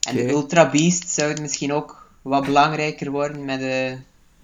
En 0.00 0.16
de. 0.16 0.28
Ultra 0.28 0.70
Beast 0.70 1.08
zou 1.08 1.28
het 1.28 1.40
misschien 1.40 1.72
ook 1.72 2.06
wat 2.22 2.44
belangrijker 2.44 3.10
worden 3.10 3.44
met 3.44 3.60
eh, 3.60 3.90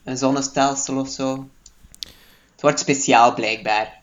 een 0.04 0.16
zonnestelsel 0.16 0.98
of 0.98 1.08
zo. 1.08 1.48
Het 2.52 2.60
wordt 2.60 2.78
speciaal 2.78 3.34
blijkbaar. 3.34 4.00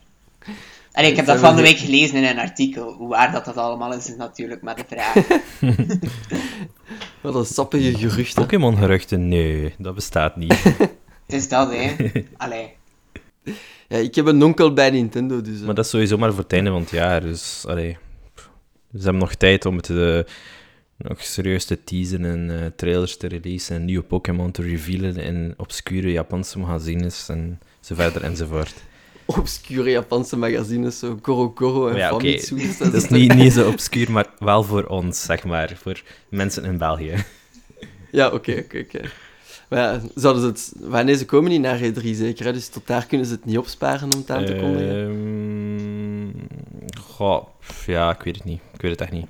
Ik 1.04 1.16
heb 1.16 1.26
dat 1.26 1.38
van 1.38 1.56
de 1.56 1.62
week 1.62 1.78
gelezen 1.78 2.16
in 2.16 2.24
een 2.24 2.38
artikel. 2.38 2.92
Hoe 2.92 3.08
waar 3.08 3.32
dat, 3.32 3.44
dat 3.44 3.56
allemaal 3.56 3.94
is, 3.94 4.08
is 4.08 4.16
natuurlijk 4.16 4.62
maar 4.62 4.76
de 4.76 4.84
vraag. 4.88 5.14
Wat 7.22 7.34
een 7.34 7.44
sappige 7.44 7.98
geruchten. 7.98 8.42
Pokémon-geruchten? 8.42 9.28
Nee, 9.28 9.74
dat 9.78 9.94
bestaat 9.94 10.36
niet. 10.36 10.62
Het 11.26 11.34
is 11.34 11.48
dat, 11.48 11.72
hè. 11.72 11.94
Allee. 12.36 12.70
Ja, 13.88 13.96
ik 13.96 14.14
heb 14.14 14.26
een 14.26 14.42
onkel 14.42 14.72
bij 14.72 14.90
Nintendo, 14.90 15.40
dus... 15.40 15.60
eh, 15.60 15.66
Maar 15.66 15.74
dat 15.74 15.84
is 15.84 15.90
sowieso 15.90 16.18
maar 16.18 16.32
voor 16.32 16.42
het 16.42 16.52
einde 16.52 16.70
van 16.70 16.80
het 16.80 16.90
jaar. 16.90 17.20
Dus, 17.20 17.64
allee. 17.68 17.96
Ze 18.92 19.02
hebben 19.02 19.18
nog 19.18 19.34
tijd 19.34 19.66
om 19.66 19.76
het 19.76 19.90
eh, 19.90 20.18
nog 20.96 21.22
serieus 21.22 21.64
te 21.64 21.84
teasen 21.84 22.24
en 22.24 22.60
eh, 22.60 22.66
trailers 22.76 23.16
te 23.16 23.26
releasen 23.26 23.76
en 23.76 23.84
nieuwe 23.84 24.04
Pokémon 24.04 24.50
te 24.50 24.62
revealen 24.62 25.16
in 25.16 25.54
obscure 25.56 26.12
Japanse 26.12 26.58
magazines 26.58 27.28
en 27.28 27.60
zo 27.80 27.94
verder 27.94 28.22
enzovoort. 28.22 28.74
Obscure 29.26 29.90
Japanse 29.90 30.36
magazines, 30.36 30.98
zo 30.98 31.18
Goro 31.22 31.88
en 31.88 31.96
Ja. 31.96 32.08
Famitsu. 32.08 32.56
dus 32.56 32.78
Dat 32.78 32.94
is 32.94 33.08
niet, 33.08 33.34
niet 33.34 33.52
zo 33.52 33.68
obscuur, 33.68 34.10
maar 34.12 34.26
wel 34.38 34.62
voor 34.62 34.84
ons, 34.84 35.22
zeg 35.22 35.44
maar. 35.44 35.76
Voor 35.82 36.02
mensen 36.28 36.64
in 36.64 36.78
België. 36.78 37.24
Ja, 38.12 38.26
oké, 38.30 38.62
oké, 38.64 38.78
oké. 38.78 39.00
Maar 39.68 39.78
ja, 39.78 40.00
zouden 40.14 40.42
ze 40.42 40.48
het... 40.48 40.72
Wanneer 40.90 41.16
ze 41.16 41.24
komen 41.24 41.50
niet 41.50 41.60
naar 41.60 41.78
E3 41.78 42.00
zeker, 42.02 42.44
hè? 42.44 42.52
dus 42.52 42.68
tot 42.68 42.86
daar 42.86 43.06
kunnen 43.06 43.26
ze 43.26 43.32
het 43.32 43.44
niet 43.44 43.58
opsparen 43.58 44.12
om 44.12 44.18
het 44.18 44.30
aan 44.30 44.44
te 44.44 44.56
kondigen. 44.56 45.00
Ehm, 45.00 46.28
goh, 47.00 47.46
ja, 47.86 48.10
ik 48.10 48.22
weet 48.22 48.34
het 48.36 48.44
niet. 48.44 48.60
Ik 48.74 48.80
weet 48.80 48.90
het 48.90 49.00
echt 49.00 49.12
niet. 49.12 49.26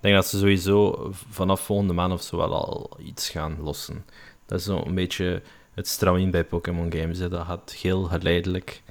denk 0.00 0.14
dat 0.14 0.26
ze 0.26 0.38
sowieso 0.38 1.10
vanaf 1.30 1.60
volgende 1.60 1.92
maand 1.92 2.12
of 2.12 2.22
zo 2.22 2.36
wel 2.36 2.54
al 2.54 2.90
iets 3.04 3.28
gaan 3.30 3.56
lossen. 3.62 4.04
Dat 4.46 4.58
is 4.58 4.64
zo 4.64 4.82
een 4.86 4.94
beetje 4.94 5.42
het 5.74 5.88
stramien 5.88 6.30
bij 6.30 6.44
Pokémon 6.44 6.92
games. 6.92 7.18
Hè. 7.18 7.28
Dat 7.28 7.46
gaat 7.46 7.74
heel 7.82 8.02
geleidelijk. 8.02 8.81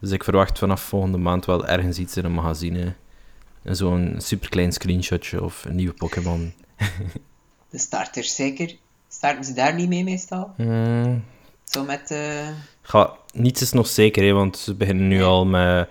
Dus 0.00 0.10
ik 0.10 0.24
verwacht 0.24 0.58
vanaf 0.58 0.80
volgende 0.82 1.18
maand 1.18 1.44
wel 1.44 1.66
ergens 1.66 1.98
iets 1.98 2.16
in 2.16 2.24
een 2.24 2.32
magazine. 2.32 2.94
En 3.62 3.76
Zo'n 3.76 4.14
superklein 4.18 4.72
screenshotje 4.72 5.42
of 5.42 5.64
een 5.64 5.74
nieuwe 5.74 5.92
Pokémon. 5.94 6.52
De 7.70 7.78
starters 7.78 8.34
zeker. 8.34 8.76
Starten 9.08 9.44
ze 9.44 9.52
daar 9.52 9.74
niet 9.74 9.88
mee 9.88 10.04
meestal? 10.04 10.52
Hmm, 10.56 11.24
Zo 11.64 11.84
met... 11.84 12.10
eh 12.10 12.48
Ga, 12.82 13.12
niets 13.32 13.62
is 13.62 13.72
nog 13.72 13.86
zeker, 13.86 14.24
hè, 14.24 14.32
want 14.32 14.56
ze 14.56 14.74
beginnen 14.74 15.08
nu 15.08 15.22
al 15.22 15.46
met 15.46 15.88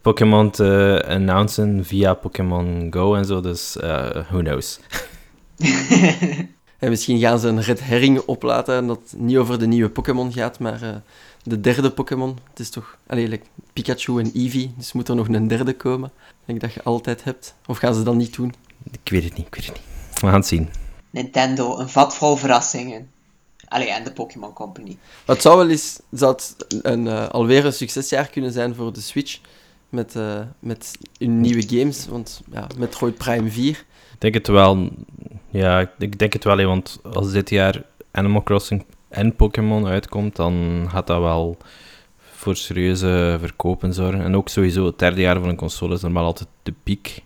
Pokémon 0.00 0.50
te 0.50 1.04
announcen 1.08 1.84
via 1.84 2.14
Pokémon 2.14 2.86
Go 2.90 3.14
en 3.14 3.24
zo, 3.24 3.40
dus 3.40 3.76
eh, 3.76 4.10
who 4.10 4.38
knows. 4.38 4.80
En 6.78 6.88
misschien 6.88 7.18
gaan 7.18 7.38
ze 7.38 7.48
een 7.48 7.62
red 7.62 7.84
herring 7.84 8.18
oplaten 8.20 8.76
en 8.76 8.86
dat 8.86 9.14
niet 9.16 9.36
over 9.36 9.58
de 9.58 9.66
nieuwe 9.66 9.88
Pokémon 9.90 10.32
gaat, 10.32 10.58
maar 10.58 10.82
eh, 10.82 10.94
de 11.48 11.60
derde 11.60 11.90
Pokémon. 11.90 12.38
Het 12.50 12.58
is 12.58 12.70
toch... 12.70 12.98
Allee, 13.06 13.28
like 13.28 13.44
Pikachu 13.72 14.18
en 14.18 14.30
Eevee, 14.34 14.74
dus 14.76 14.92
moet 14.92 15.08
er 15.08 15.14
nog 15.14 15.28
een 15.28 15.48
derde 15.48 15.74
komen. 15.74 16.10
Ik 16.28 16.46
denk 16.46 16.60
dat 16.60 16.72
je 16.72 16.82
altijd 16.82 17.24
hebt. 17.24 17.54
Of 17.66 17.78
gaan 17.78 17.94
ze 17.94 18.02
dat 18.02 18.14
niet 18.14 18.34
doen? 18.34 18.54
Ik 18.90 19.10
weet 19.10 19.24
het 19.24 19.36
niet, 19.36 19.46
ik 19.46 19.54
weet 19.54 19.66
het 19.66 19.74
niet. 19.74 19.84
We 20.20 20.26
gaan 20.26 20.34
het 20.34 20.46
zien. 20.46 20.68
Nintendo, 21.10 21.78
een 21.78 21.88
vat 21.88 22.16
vol 22.16 22.36
verrassingen. 22.36 23.10
Allee, 23.68 23.90
en 23.90 24.04
de 24.04 24.12
Pokémon 24.12 24.52
Company. 24.52 24.96
Het 25.26 25.42
zou 25.42 25.56
wel 25.56 25.68
eens... 25.68 26.00
Zou 26.10 26.32
het 26.32 26.56
een, 26.82 27.06
eh, 27.06 27.28
alweer 27.28 27.64
een 27.64 27.72
succesjaar 27.72 28.26
kunnen 28.28 28.52
zijn 28.52 28.74
voor 28.74 28.92
de 28.92 29.00
Switch. 29.00 29.40
Met, 29.88 30.16
eh, 30.16 30.40
met 30.58 30.92
hun 31.18 31.40
nieuwe 31.40 31.68
games. 31.68 32.06
Want 32.06 32.42
ja, 32.52 32.66
Metroid 32.76 33.16
Prime 33.16 33.50
4... 33.50 33.84
Ik 34.12 34.22
denk 34.22 34.34
het 34.34 34.46
wel, 34.46 34.90
ja, 35.50 35.90
ik 35.98 36.18
denk 36.18 36.32
het 36.32 36.44
wel, 36.44 36.58
hè, 36.58 36.64
want 36.64 36.98
als 37.12 37.32
dit 37.32 37.50
jaar 37.50 37.82
Animal 38.10 38.42
Crossing 38.42 38.84
en 39.16 39.36
Pokémon 39.36 39.86
uitkomt, 39.86 40.36
dan 40.36 40.86
gaat 40.90 41.06
dat 41.06 41.20
wel 41.20 41.56
voor 42.18 42.56
serieuze 42.56 43.36
verkopen 43.40 43.94
zorgen. 43.94 44.20
En 44.24 44.36
ook 44.36 44.48
sowieso 44.48 44.86
het 44.86 44.98
derde 44.98 45.20
jaar 45.20 45.40
van 45.40 45.48
een 45.48 45.56
console 45.56 45.94
is 45.94 46.00
normaal 46.00 46.24
altijd 46.24 46.48
de 46.62 46.74
piek. 46.82 47.22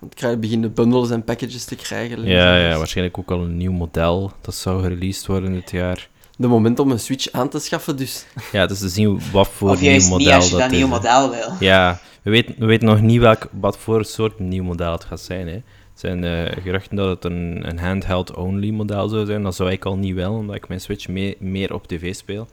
Want 0.00 0.14
krijg 0.14 0.32
je 0.32 0.38
beginnen 0.38 0.74
bundles 0.74 1.10
en 1.10 1.24
packages 1.24 1.64
te 1.64 1.76
krijgen. 1.76 2.24
Ja, 2.24 2.56
ja, 2.56 2.76
waarschijnlijk 2.76 3.18
ook 3.18 3.30
al 3.30 3.40
een 3.40 3.56
nieuw 3.56 3.72
model 3.72 4.32
dat 4.40 4.54
zou 4.54 4.82
gereleased 4.82 5.26
worden 5.26 5.52
dit 5.52 5.70
jaar. 5.70 6.08
De 6.36 6.46
moment 6.46 6.78
om 6.78 6.90
een 6.90 7.00
Switch 7.00 7.32
aan 7.32 7.48
te 7.48 7.58
schaffen, 7.58 7.96
dus. 7.96 8.26
Ja, 8.52 8.66
dus 8.66 8.78
te 8.78 8.88
zien 8.88 9.20
wat 9.32 9.48
voor 9.48 9.70
of 9.70 9.80
nieuw 9.80 9.90
juist 9.90 10.08
model 10.08 10.26
niet 10.26 10.34
als 10.34 10.50
je 10.50 10.56
dat 10.56 10.70
nieuw 10.70 10.86
model 10.86 11.30
wil. 11.30 11.52
Ja, 11.60 12.00
we 12.22 12.30
weten, 12.30 12.54
we 12.58 12.66
weten 12.66 12.86
nog 12.86 13.00
niet 13.00 13.20
welk, 13.20 13.48
wat 13.60 13.78
voor 13.78 14.04
soort 14.04 14.38
nieuw 14.38 14.64
model 14.64 14.92
het 14.92 15.04
gaat 15.04 15.20
zijn. 15.20 15.48
Hè. 15.48 15.62
Er 16.02 16.08
zijn 16.08 16.24
eh, 16.24 16.62
geruchten 16.62 16.96
dat 16.96 17.08
het 17.08 17.24
een, 17.32 17.68
een 17.68 17.78
handheld-only 17.78 18.70
model 18.70 19.08
zou 19.08 19.26
zijn. 19.26 19.42
Dat 19.42 19.54
zou 19.54 19.70
ik 19.70 19.84
al 19.84 19.96
niet 19.96 20.14
wel, 20.14 20.32
omdat 20.34 20.56
ik 20.56 20.68
mijn 20.68 20.80
Switch 20.80 21.08
mee- 21.08 21.36
meer 21.38 21.74
op 21.74 21.86
tv 21.86 22.14
speel. 22.14 22.48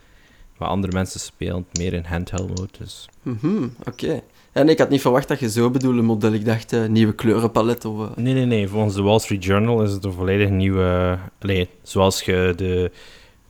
Maar 0.58 0.68
andere 0.68 0.94
mensen 0.94 1.20
spelen 1.20 1.56
het 1.70 1.78
meer 1.78 1.94
in 1.94 2.04
handheld 2.04 2.48
mode. 2.48 2.68
Dus. 2.80 3.10
Mhm, 3.22 3.68
oké. 3.88 4.22
Nee, 4.54 4.66
ik 4.66 4.78
had 4.80 4.90
niet 4.90 5.02
verwacht 5.02 5.28
dat 5.28 5.40
je 5.40 5.50
zo 5.50 5.70
bedoelde 5.70 6.02
model. 6.02 6.34
Ik 6.34 6.46
dacht 6.46 6.74
eh, 6.74 6.86
nieuwe 6.86 7.16
kleurenpalet 7.16 7.86
of... 7.86 8.00
eh, 8.10 8.16
Nee, 8.16 8.34
nee, 8.34 8.46
nee. 8.46 8.68
Volgens 8.68 8.96
de 8.96 9.02
Wall 9.02 9.20
Street 9.20 9.44
Journal 9.44 9.84
is 9.84 9.92
het 9.92 10.04
een 10.04 10.12
volledig 10.14 10.50
nieuwe... 10.50 11.18
Allee, 11.40 11.70
zoals 11.82 12.22
je 12.22 12.54
de, 12.56 12.92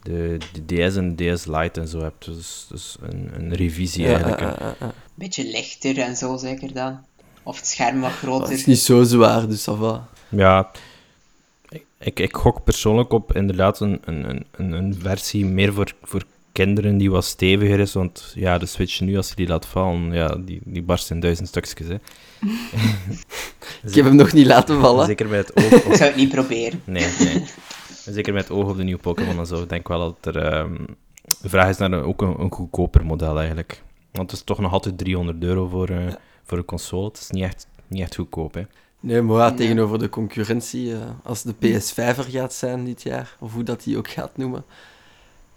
de, 0.04 0.38
de 0.66 0.90
DS 0.90 0.96
en 0.96 1.16
de 1.16 1.34
DS 1.34 1.46
Lite 1.46 1.80
en 1.82 1.88
zo 1.88 2.00
hebt. 2.00 2.26
Dus, 2.26 2.66
dus 2.70 2.98
een, 3.02 3.30
een 3.38 3.54
revisie 3.54 4.04
ja, 4.08 4.10
eigenlijk. 4.22 4.42
eh. 4.60 4.88
Beetje 5.14 5.44
lichter 5.44 5.98
en 6.00 6.16
zo 6.16 6.38
zeker 6.38 6.74
dan. 6.74 7.00
Of 7.48 7.56
het 7.58 7.68
scherm 7.68 8.00
wat 8.02 8.12
groter. 8.12 8.50
Het 8.50 8.58
is 8.58 8.66
niet 8.66 8.80
zo 8.80 9.04
zwaar, 9.04 9.48
dus 9.48 9.62
ça 9.70 9.74
va. 9.80 10.08
Ja, 10.30 10.72
ik, 11.70 11.86
ik, 12.00 12.20
ik 12.20 12.36
gok 12.36 12.64
persoonlijk 12.64 13.12
op 13.14 13.36
inderdaad 13.36 13.80
een, 13.80 14.00
een, 14.06 14.30
een- 14.30 14.46
een, 14.52 14.72
een 14.72 14.96
versie 15.02 15.46
meer 15.46 15.74
voor, 15.74 15.92
voor 16.04 16.24
kinderen 16.52 16.98
die 16.98 17.12
wat 17.12 17.26
steviger 17.26 17.80
is. 17.80 17.94
Want 17.94 18.32
ja, 18.36 18.58
de 18.58 18.66
Switch 18.66 19.00
nu, 19.00 19.18
als 19.18 19.30
je 19.30 19.36
die 19.36 19.48
laat 19.48 19.66
vallen, 19.66 20.12
ja, 20.14 20.36
die, 20.36 20.60
die 20.64 20.82
barst 20.82 21.10
in 21.12 21.20
duizend 21.20 21.48
stukjes. 21.48 21.88
Hè. 21.88 21.94
Ik 23.90 23.94
heb 23.96 24.06
hem 24.06 24.16
nog 24.16 24.34
niet 24.34 24.46
laten 24.46 24.80
vallen. 24.86 25.06
Zeker 25.06 25.28
bij 25.28 25.38
het 25.38 25.56
oog 25.56 25.66
op... 25.86 25.92
Ik 25.92 25.96
zou 25.96 26.04
het 26.10 26.16
niet 26.16 26.30
proberen. 26.30 26.82
Nee, 26.84 27.08
nee. 27.20 27.44
Zeker 28.06 28.34
met 28.34 28.48
het 28.48 28.52
oog 28.58 28.70
op 28.70 28.78
de 28.78 28.84
nieuwe 28.84 29.02
Pokémon 29.02 29.40
en 29.40 29.46
zo. 29.46 29.62
Ik 29.62 29.70
denk 29.70 29.88
wel 29.88 30.00
dat 30.22 30.36
er... 30.36 30.42
ehm, 30.44 30.76
de 31.42 31.50
vraag 31.50 31.70
is 31.70 31.78
naar 31.78 31.92
een, 31.92 32.04
ook 32.04 32.22
een, 32.22 32.40
een 32.40 32.52
goedkoper 32.52 33.06
model 33.06 33.38
eigenlijk. 33.38 33.82
Want 34.12 34.32
het 34.32 34.40
is 34.40 34.46
toch 34.46 34.60
nog 34.60 34.72
altijd 34.72 34.98
300 34.98 35.44
euro 35.44 35.68
voor, 35.68 35.90
eh, 35.90 36.14
voor 36.48 36.58
een 36.58 36.66
console. 36.66 37.06
Het 37.08 37.20
is 37.20 37.30
niet 37.30 37.44
echt, 37.44 37.68
niet 37.88 38.02
echt 38.02 38.16
goedkoop, 38.16 38.54
hè. 38.54 38.62
Nee, 39.00 39.22
maar 39.22 39.38
ja, 39.38 39.54
tegenover 39.54 40.00
de 40.00 40.10
concurrentie, 40.10 40.94
eh, 40.94 41.00
als 41.24 41.44
de 41.44 41.54
PS5 41.54 41.96
er 41.96 42.24
gaat 42.24 42.54
zijn 42.54 42.86
dit 42.86 43.02
jaar, 43.02 43.36
of 43.40 43.54
hoe 43.54 43.64
dat 43.64 43.84
die 43.84 43.98
ook 43.98 44.08
gaat 44.10 44.38
noemen, 44.38 44.64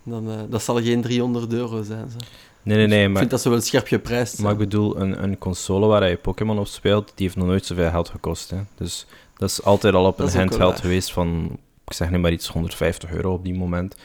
dan 0.02 0.30
eh, 0.30 0.38
dat 0.48 0.62
zal 0.62 0.82
geen 0.82 1.02
300 1.02 1.52
euro 1.52 1.82
zijn. 1.82 2.10
Zo. 2.10 2.16
Nee, 2.62 2.76
nee, 2.76 2.86
nee. 2.86 3.02
ik 3.02 3.08
Maar, 3.08 3.18
vind 3.18 3.30
dat 3.30 3.40
zo 3.40 3.50
wel 3.50 3.60
scherp 3.60 3.86
geprijsd. 3.86 4.38
maar 4.38 4.52
ik 4.52 4.58
bedoel, 4.58 5.00
een, 5.00 5.22
een 5.22 5.38
console 5.38 5.86
waar 5.86 6.08
je 6.08 6.16
Pokémon 6.16 6.58
op 6.58 6.66
speelt, 6.66 7.12
die 7.14 7.26
heeft 7.26 7.38
nog 7.38 7.46
nooit 7.46 7.66
zoveel 7.66 7.90
geld 7.90 8.08
gekost, 8.08 8.50
hè. 8.50 8.60
Dus 8.74 9.06
dat 9.36 9.50
is 9.50 9.62
altijd 9.62 9.94
al 9.94 10.06
op 10.06 10.16
Dat 10.16 10.32
een 10.32 10.38
handheld 10.38 10.80
geweest 10.80 11.12
van... 11.12 11.58
Ik 11.86 11.96
zeg 11.96 12.10
nu 12.10 12.18
maar 12.18 12.32
iets, 12.32 12.48
150 12.48 13.10
euro 13.10 13.32
op 13.32 13.44
die 13.44 13.54
moment. 13.54 13.96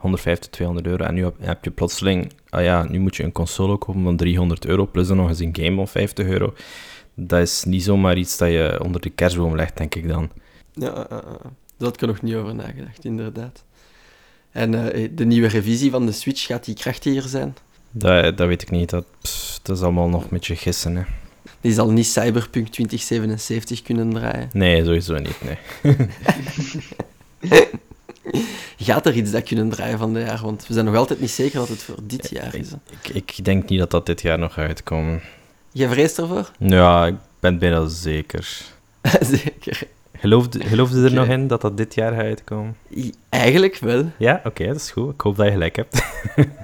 150, 0.00 0.50
200 0.50 0.86
euro. 0.86 1.04
En 1.04 1.14
nu 1.14 1.24
heb, 1.24 1.34
heb 1.40 1.64
je 1.64 1.70
plotseling... 1.70 2.32
Ah 2.48 2.62
ja, 2.62 2.86
nu 2.88 2.98
moet 2.98 3.16
je 3.16 3.22
een 3.22 3.32
console 3.32 3.78
kopen 3.78 4.02
van 4.02 4.16
300 4.16 4.66
euro, 4.66 4.86
plus 4.86 5.08
dan 5.08 5.16
nog 5.16 5.28
eens 5.28 5.40
een 5.40 5.56
game 5.56 5.76
van 5.76 5.88
50 5.88 6.26
euro. 6.26 6.54
Dat 7.14 7.40
is 7.40 7.64
niet 7.64 7.82
zomaar 7.82 8.16
iets 8.16 8.36
dat 8.36 8.48
je 8.48 8.80
onder 8.82 9.00
de 9.00 9.10
kerstboom 9.10 9.56
legt, 9.56 9.76
denk 9.76 9.94
ik 9.94 10.08
dan. 10.08 10.30
Ja, 10.72 10.94
eh, 10.94 11.00
eh, 11.00 11.18
eh. 11.18 11.40
daar 11.76 11.88
had 11.88 11.94
ik 11.94 12.00
er 12.00 12.06
nog 12.06 12.22
niet 12.22 12.34
over 12.34 12.54
nagedacht, 12.54 13.04
inderdaad. 13.04 13.64
En 14.50 14.70
de 15.14 15.24
nieuwe 15.24 15.48
revisie 15.48 15.90
van 15.90 16.06
de 16.06 16.12
Switch, 16.12 16.46
gaat 16.46 16.64
die 16.64 16.74
krachtiger 16.74 17.22
zijn? 17.22 17.54
Dat, 17.90 18.36
dat 18.36 18.48
weet 18.48 18.62
ik 18.62 18.70
niet. 18.70 18.90
Dat, 18.90 19.06
pff, 19.20 19.60
dat 19.62 19.76
is 19.76 19.82
allemaal 19.82 20.08
nog 20.08 20.22
een 20.22 20.28
beetje 20.30 20.56
gissen, 20.56 20.96
hè. 20.96 21.02
Die 21.60 21.72
zal 21.72 21.90
niet 21.90 22.06
Cyberpunk 22.06 22.68
2077 22.68 23.82
kunnen 23.82 24.10
draaien. 24.10 24.48
Nee, 24.52 24.84
sowieso 24.84 25.18
niet, 25.18 25.40
nee. 25.42 25.96
Gaat 28.78 29.06
er 29.06 29.14
iets 29.16 29.30
dat 29.30 29.42
kunnen 29.42 29.68
draaien 29.68 29.98
van 29.98 30.14
dit 30.14 30.26
jaar? 30.26 30.40
Want 30.42 30.66
we 30.66 30.72
zijn 30.72 30.84
nog 30.84 30.96
altijd 30.96 31.20
niet 31.20 31.30
zeker 31.30 31.58
dat 31.58 31.68
het 31.68 31.82
voor 31.82 31.96
dit 32.02 32.30
jaar 32.30 32.54
is. 32.54 32.68
Ik, 33.12 33.28
ik 33.36 33.44
denk 33.44 33.68
niet 33.68 33.78
dat 33.78 33.90
dat 33.90 34.06
dit 34.06 34.22
jaar 34.22 34.38
nog 34.38 34.58
uitkomen. 34.58 35.20
Jij 35.72 35.88
vreest 35.88 36.18
ervoor? 36.18 36.50
Ja, 36.58 37.06
ik 37.06 37.14
ben 37.40 37.58
bijna 37.58 37.86
zeker. 37.88 38.62
Zeker. 39.20 39.82
Geloofde, 40.16 40.64
geloofde 40.64 41.04
er 41.04 41.12
nog 41.12 41.26
in 41.26 41.46
dat 41.46 41.60
dat 41.60 41.76
dit 41.76 41.94
jaar 41.94 42.12
gaat 42.12 42.22
uitkomen? 42.22 42.76
I- 42.96 43.12
Eigenlijk 43.28 43.76
wel. 43.78 44.10
Ja, 44.18 44.40
oké, 44.44 44.66
dat 44.66 44.76
is 44.76 44.90
goed. 44.90 45.12
Ik 45.14 45.20
hoop 45.20 45.36
dat 45.36 45.46
je 45.46 45.52
gelijk 45.52 45.76
hebt. 45.76 46.02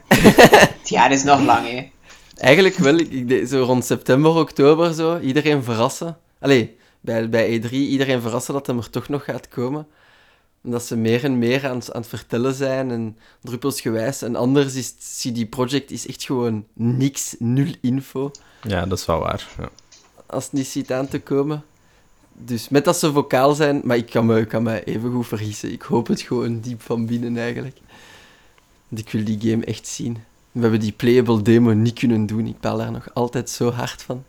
Het 0.79 0.89
jaar 0.89 1.13
is 1.13 1.23
nog 1.25 1.41
lang, 1.45 1.69
hè. 1.69 1.91
Eigenlijk 2.37 2.77
wel. 2.77 2.95
Ik, 2.99 3.11
ik 3.11 3.29
deed 3.29 3.49
zo 3.49 3.63
rond 3.63 3.85
september, 3.85 4.35
oktober 4.35 4.95
zo. 4.95 5.19
Iedereen 5.19 5.63
verrassen. 5.63 6.17
Allee, 6.41 6.77
bij, 7.01 7.29
bij 7.29 7.61
E3 7.61 7.71
iedereen 7.71 8.21
verrassen 8.21 8.55
dat 8.55 8.67
hem 8.67 8.79
er 8.79 8.91
toch 8.91 9.09
nog 9.09 9.25
gaat 9.25 9.49
komen. 9.49 9.87
Omdat 10.67 10.85
ze 10.85 10.97
meer 10.97 11.25
en 11.25 11.39
meer 11.39 11.69
aan, 11.69 11.77
het- 11.77 11.93
aan 11.93 12.01
het 12.01 12.11
vertellen 12.11 12.55
zijn 12.55 12.91
en 12.91 13.17
druppelsgewijs. 13.43 14.23
En 14.23 14.37
anders 14.37 14.75
is 14.75 14.87
het 14.87 15.17
CD 15.35 15.51
Projekt 15.51 15.91
is 15.91 16.07
echt 16.07 16.25
gewoon 16.25 16.65
niks, 16.73 17.35
nul 17.39 17.73
info. 17.81 18.31
Ja, 18.63 18.87
dat 18.87 18.99
is 18.99 19.07
wel 19.07 19.19
waar. 19.19 19.49
Ja. 19.59 19.69
Als 20.27 20.45
het 20.45 20.53
niet 20.53 20.67
ziet 20.67 20.93
aan 20.93 21.09
te 21.09 21.21
komen. 21.21 21.65
Dus 22.33 22.69
met 22.69 22.85
dat 22.85 22.97
ze 22.99 23.13
vocaal 23.13 23.55
zijn, 23.55 23.81
maar 23.85 23.97
ik 23.97 24.07
kan 24.11 24.27
me, 24.27 24.41
ik 24.41 24.49
kan 24.49 24.63
me 24.63 24.85
even 24.85 25.13
goed 25.13 25.27
vergissen. 25.27 25.73
Ik 25.73 25.83
hoop 25.83 26.07
het 26.07 26.21
gewoon 26.21 26.61
diep 26.61 26.83
van 26.83 27.07
binnen 27.07 27.37
eigenlijk. 27.39 27.77
Want 28.89 29.01
ik 29.07 29.11
wil 29.13 29.25
die 29.25 29.51
game 29.51 29.65
echt 29.65 29.87
zien. 29.87 30.19
We 30.53 30.61
hebben 30.61 30.81
die 30.81 30.93
playable 30.93 31.43
demo 31.43 31.73
niet 31.73 31.99
kunnen 31.99 32.27
doen. 32.27 32.47
Ik 32.47 32.61
baal 32.61 32.77
daar 32.77 32.91
nog 32.93 33.09
altijd 33.15 33.51
zo 33.51 33.71
hard 33.71 34.03
van. 34.03 34.25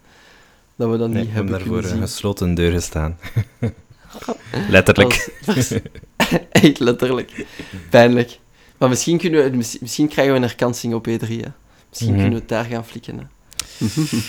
Dat 0.76 0.90
we 0.92 0.98
dat 0.98 1.10
Nee, 1.10 1.24
niet 1.24 1.34
hebben 1.34 1.52
daar 1.52 1.62
voor 1.62 1.70
kunnen 1.74 1.92
een 1.92 1.98
zien. 1.98 2.08
gesloten 2.08 2.54
deur 2.54 2.72
gestaan. 2.72 3.18
Letterlijk. 4.70 5.30
Echt 6.52 6.80
letterlijk. 6.80 7.46
Pijnlijk. 7.90 8.40
Maar 8.78 8.90
misschien, 8.90 9.18
kunnen 9.18 9.52
we, 9.52 9.58
misschien, 9.82 10.08
krijgen 10.08 10.34
we 10.34 10.40
een 10.40 10.46
herkansing 10.48 10.94
op 10.94 11.08
E3. 11.08 11.12
Hè. 11.28 11.50
Misschien 11.90 12.12
Mhm. 12.14 12.22
kunnen 12.22 12.30
we 12.30 12.36
het 12.40 12.50
daar 12.50 12.66
gaan 12.66 12.86
flikken. 12.86 13.18
Hè. 13.18 13.24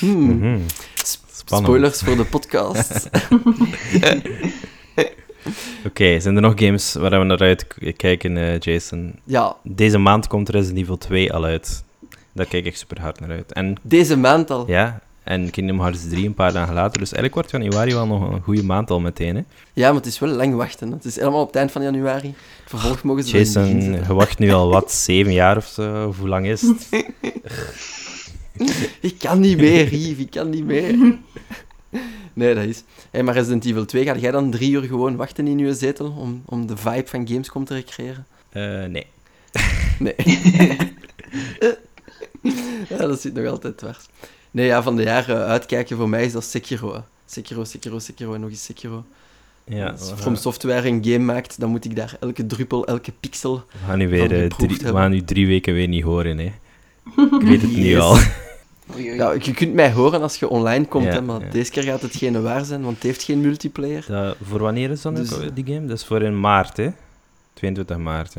Mhm. 0.07 0.59
Spannend. 1.33 1.69
Spoilers 1.69 2.01
voor 2.01 2.17
de 2.17 2.25
podcast. 2.25 3.09
Oké, 5.87 6.21
zijn 6.21 6.37
er 6.37 6.43
nog 6.43 6.53
games 6.57 6.95
waar 6.95 7.19
we 7.19 7.25
naar 7.25 7.38
uit 7.41 7.67
k- 7.67 7.93
kijken, 7.97 8.37
eh, 8.37 8.59
Jason? 8.59 9.14
ja, 9.25 9.57
Deze 9.62 9.99
maand 9.99 10.27
komt 10.27 10.49
Resident 10.49 10.79
Evil 10.79 10.99
2 10.99 11.33
al 11.33 11.45
uit. 11.45 11.85
Daar 12.33 12.47
kijk 12.47 12.64
ik 12.64 12.77
super 12.77 13.01
hard 13.01 13.21
naar 13.21 13.31
uit. 13.31 13.53
En 13.53 13.77
deze 13.83 14.17
maand 14.17 14.51
al. 14.51 14.64
ja, 14.71 15.01
en 15.29 15.51
Kingdom 15.51 15.81
Hearts 15.81 16.09
3 16.09 16.27
een 16.27 16.35
paar 16.35 16.53
dagen 16.53 16.75
later. 16.75 16.99
Dus 16.99 17.12
eigenlijk 17.12 17.35
wordt 17.35 17.51
januari 17.51 17.95
wel 17.95 18.07
nog 18.07 18.33
een 18.33 18.43
goede 18.43 18.62
maand 18.62 18.91
al 18.91 19.01
meteen. 19.01 19.37
Hè? 19.37 19.43
Ja, 19.73 19.87
maar 19.87 19.97
het 19.97 20.07
is 20.07 20.19
wel 20.19 20.31
lang 20.31 20.55
wachten. 20.55 20.88
hè. 20.88 20.95
Het 20.95 21.05
is 21.05 21.17
helemaal 21.17 21.41
op 21.41 21.47
het 21.47 21.57
eind 21.57 21.73
van 21.73 21.83
januari. 21.83 22.29
Het 22.29 22.71
vervolg 22.71 23.03
mogen 23.03 23.25
ze 23.25 23.38
Jason, 23.38 23.83
je 23.83 24.14
wacht 24.14 24.38
nu 24.38 24.53
al 24.53 24.69
wat, 24.69 24.93
zeven 25.09 25.33
jaar 25.33 25.57
of 25.57 25.67
zo? 25.67 26.07
Of 26.09 26.19
hoe 26.19 26.29
lang 26.29 26.47
is 26.47 26.62
het? 26.62 26.88
Ik 29.01 29.14
kan 29.19 29.41
niet 29.41 29.59
meer, 29.59 29.95
Yves. 29.95 30.19
Ik 30.19 30.31
kan 30.31 30.51
niet 30.51 30.64
meer. 30.64 31.17
Nee, 32.33 32.55
dat 32.55 32.64
is. 32.64 32.83
Hey, 33.11 33.23
maar 33.23 33.35
Resident 33.35 33.64
Evil 33.64 33.85
2, 33.85 34.05
ga 34.05 34.17
jij 34.17 34.31
dan 34.31 34.51
drie 34.51 34.71
uur 34.71 34.83
gewoon 34.83 35.17
wachten 35.17 35.47
in 35.47 35.59
je 35.59 35.75
zetel 35.75 36.14
om, 36.19 36.43
om 36.45 36.67
de 36.67 36.77
vibe 36.77 37.07
van 37.07 37.29
Gamescom 37.29 37.64
te 37.64 37.75
recreëren? 37.75 38.27
Eh, 38.51 38.85
nee. 38.85 39.07
Nee. 39.99 40.14
ja, 42.88 42.97
dat 42.97 43.21
zit 43.21 43.35
nog 43.35 43.47
altijd 43.47 43.79
dwars. 43.79 44.07
Nee, 44.50 44.66
ja, 44.66 44.82
van 44.82 44.96
de 44.96 45.02
jaren 45.02 45.46
uitkijken 45.46 45.96
voor 45.96 46.08
mij 46.08 46.24
is 46.24 46.32
dat 46.32 46.44
Sekiro. 46.44 47.04
Sekiro, 47.26 47.64
Sekiro, 47.64 47.98
Sekiro 47.98 48.34
en 48.34 48.40
nog 48.40 48.50
eens 48.50 48.64
Sekiro. 48.64 49.04
Ja, 49.64 49.87
Als 49.90 50.06
From 50.06 50.18
gaan, 50.18 50.37
Software 50.37 50.88
een 50.88 51.04
game 51.04 51.18
maakt, 51.18 51.61
dan 51.61 51.70
moet 51.70 51.84
ik 51.84 51.96
daar 51.96 52.16
elke 52.20 52.46
druppel, 52.46 52.87
elke 52.87 53.12
pixel... 53.20 53.54
we 53.72 53.78
gaan 53.87 53.98
nu 53.98 54.08
weer 54.08 54.28
van 54.28 54.30
eh, 54.37 54.46
drie, 54.46 54.68
we 54.68 54.74
hebben. 54.74 55.00
gaan 55.02 55.11
nu 55.11 55.22
drie 55.24 55.46
weken 55.46 55.74
weer 55.74 55.88
niet 55.88 56.02
horen, 56.02 56.38
hè. 56.38 56.44
Ik 57.16 57.42
weet 57.42 57.62
het 57.62 57.76
nu 57.76 57.82
Yes. 57.82 58.00
al. 58.00 58.16
Oei, 58.94 59.08
oei. 59.08 59.14
Ja, 59.16 59.32
je 59.32 59.52
kunt 59.54 59.74
mij 59.74 59.92
horen 59.92 60.22
als 60.22 60.37
je 60.37 60.48
online 60.48 60.84
komt, 60.87 61.04
Ja, 61.04 61.11
hè, 61.12 61.20
maar 61.20 61.40
ja. 61.40 61.50
deze 61.50 61.70
keer 61.70 61.82
gaat 61.82 62.02
het 62.02 62.16
geen 62.16 62.42
waar 62.42 62.64
zijn, 62.64 62.82
want 62.82 62.94
het 62.94 63.02
heeft 63.04 63.22
geen 63.22 63.40
multiplayer. 63.40 64.04
Dat- 64.08 64.37
voor 64.42 64.58
wanneer 64.58 64.90
is 64.90 65.02
dat 65.02 65.12
nu, 65.12 65.18
Dus, 65.18 65.30
die 65.54 65.64
game? 65.64 65.87
Dat 65.87 65.96
is 65.98 66.04
voor 66.04 66.22
in 66.22 66.40
maart, 66.40 66.76
hè? 66.76 66.88
22 67.54 67.96
maart, 67.96 68.34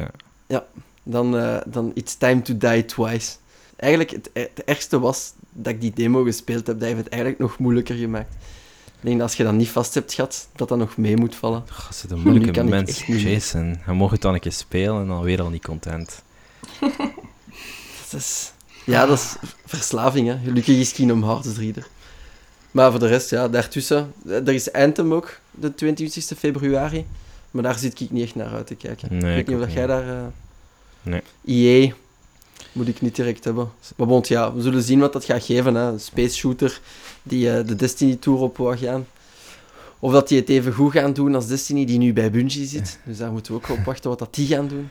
ja. 0.48 0.66
Dan, 1.04 1.38
eh, 1.38 1.58
dan 1.66 1.92
It's 1.94 2.16
Time 2.18 2.42
to 2.42 2.58
Die 2.58 2.86
Twice. 2.86 3.36
Eigenlijk, 3.76 4.10
het, 4.12 4.30
het 4.34 4.64
ergste 4.66 5.00
was 5.00 5.34
dat 5.52 5.74
ik 5.74 5.82
die 5.82 5.92
demo 5.96 6.24
gespeeld 6.24 6.68
heb. 6.68 6.80
Dat 6.80 6.88
heeft 6.88 7.04
het 7.04 7.10
eigenlijk 7.10 7.42
nog 7.42 7.58
moeilijker 7.58 7.96
gemaakt. 7.96 8.34
Ik 8.86 9.06
denk 9.06 9.18
dat 9.20 9.28
als 9.28 9.38
je 9.38 9.44
dat 9.44 9.54
niet 9.54 9.70
vast 9.70 9.94
hebt 9.94 10.14
gehad, 10.14 10.48
dat 10.56 10.68
dat 10.70 10.78
nog 10.78 10.98
mee 10.98 11.18
moet 11.18 11.36
vallen. 11.36 11.64
Het 11.88 11.96
is 12.06 12.12
een 12.12 12.20
moeilijke 12.20 12.64
mens. 12.64 13.04
Jason. 13.06 13.78
Hij 13.82 13.94
mocht 13.94 14.12
het 14.12 14.22
dan 14.22 14.34
een 14.34 14.40
keer 14.40 14.52
spelen 14.52 15.02
en 15.02 15.08
dan 15.08 15.22
weer 15.22 15.42
al 15.42 15.50
niet 15.50 15.66
content. 15.66 16.22
Dat 18.12 18.20
is, 18.20 18.52
ja, 18.86 19.06
dat 19.06 19.18
is 19.18 19.36
verslaving, 19.66 20.28
hè. 20.28 20.38
Gelukkig 20.44 20.78
is 20.78 20.92
Kingdom 20.94 21.24
Hearts 21.24 21.54
3 21.54 21.74
er. 21.76 21.88
Maar 22.72 22.92
voor 22.92 23.00
de 23.00 23.08
rest, 23.08 23.30
ja, 23.30 23.48
daartussen... 23.48 24.14
eh, 24.28 24.36
Er 24.36 24.54
is 24.54 24.72
Anthem 24.72 25.14
ook, 25.14 25.40
de 25.52 25.76
22 25.76 26.38
februari. 26.38 27.06
Maar 27.52 27.64
daar 27.64 27.78
zit 27.80 28.00
ik 28.00 28.12
niet 28.12 28.24
echt 28.24 28.36
naar 28.36 28.54
uit 28.54 28.68
te 28.68 28.76
kijken. 28.76 29.08
Nee, 29.12 29.20
ik 29.20 29.24
weet 29.36 29.48
niet 29.48 29.56
of 29.56 29.62
dat 29.62 29.74
jij 29.74 29.88
daar... 29.88 30.10
eh 30.10 30.24
Nee. 31.02 31.22
EA 31.46 31.94
moet 32.72 32.88
ik 32.88 33.02
niet 33.02 33.16
direct 33.16 33.44
hebben. 33.44 33.72
Maar 33.96 34.08
bond, 34.08 34.28
ja, 34.28 34.54
we 34.54 34.62
zullen 34.62 34.84
zien 34.84 35.00
wat 35.00 35.14
dat 35.14 35.26
gaat 35.26 35.44
geven. 35.44 35.76
Hè. 35.76 35.92
Een 35.92 36.00
space 36.00 36.36
shooter 36.36 36.82
die 37.24 37.52
eh, 37.52 37.68
de 37.68 37.76
Destiny 37.76 38.16
Tour 38.16 38.40
op 38.40 38.58
wou 38.58 38.78
gaan. 38.78 39.06
Of 40.00 40.12
dat 40.12 40.28
die 40.28 40.40
het 40.40 40.50
even 40.50 40.74
goed 40.74 40.92
gaan 40.92 41.14
doen 41.14 41.36
als 41.36 41.48
Destiny, 41.48 41.86
die 41.86 41.98
nu 41.98 42.14
bij 42.14 42.32
Bungie 42.32 42.66
zit. 42.66 43.00
Dus 43.06 43.18
daar 43.18 43.32
moeten 43.32 43.54
we 43.54 43.58
ook 43.58 43.78
op 43.78 43.84
wachten 43.86 44.10
wat 44.10 44.20
dat 44.20 44.36
die 44.36 44.48
gaan 44.48 44.68
doen. 44.68 44.90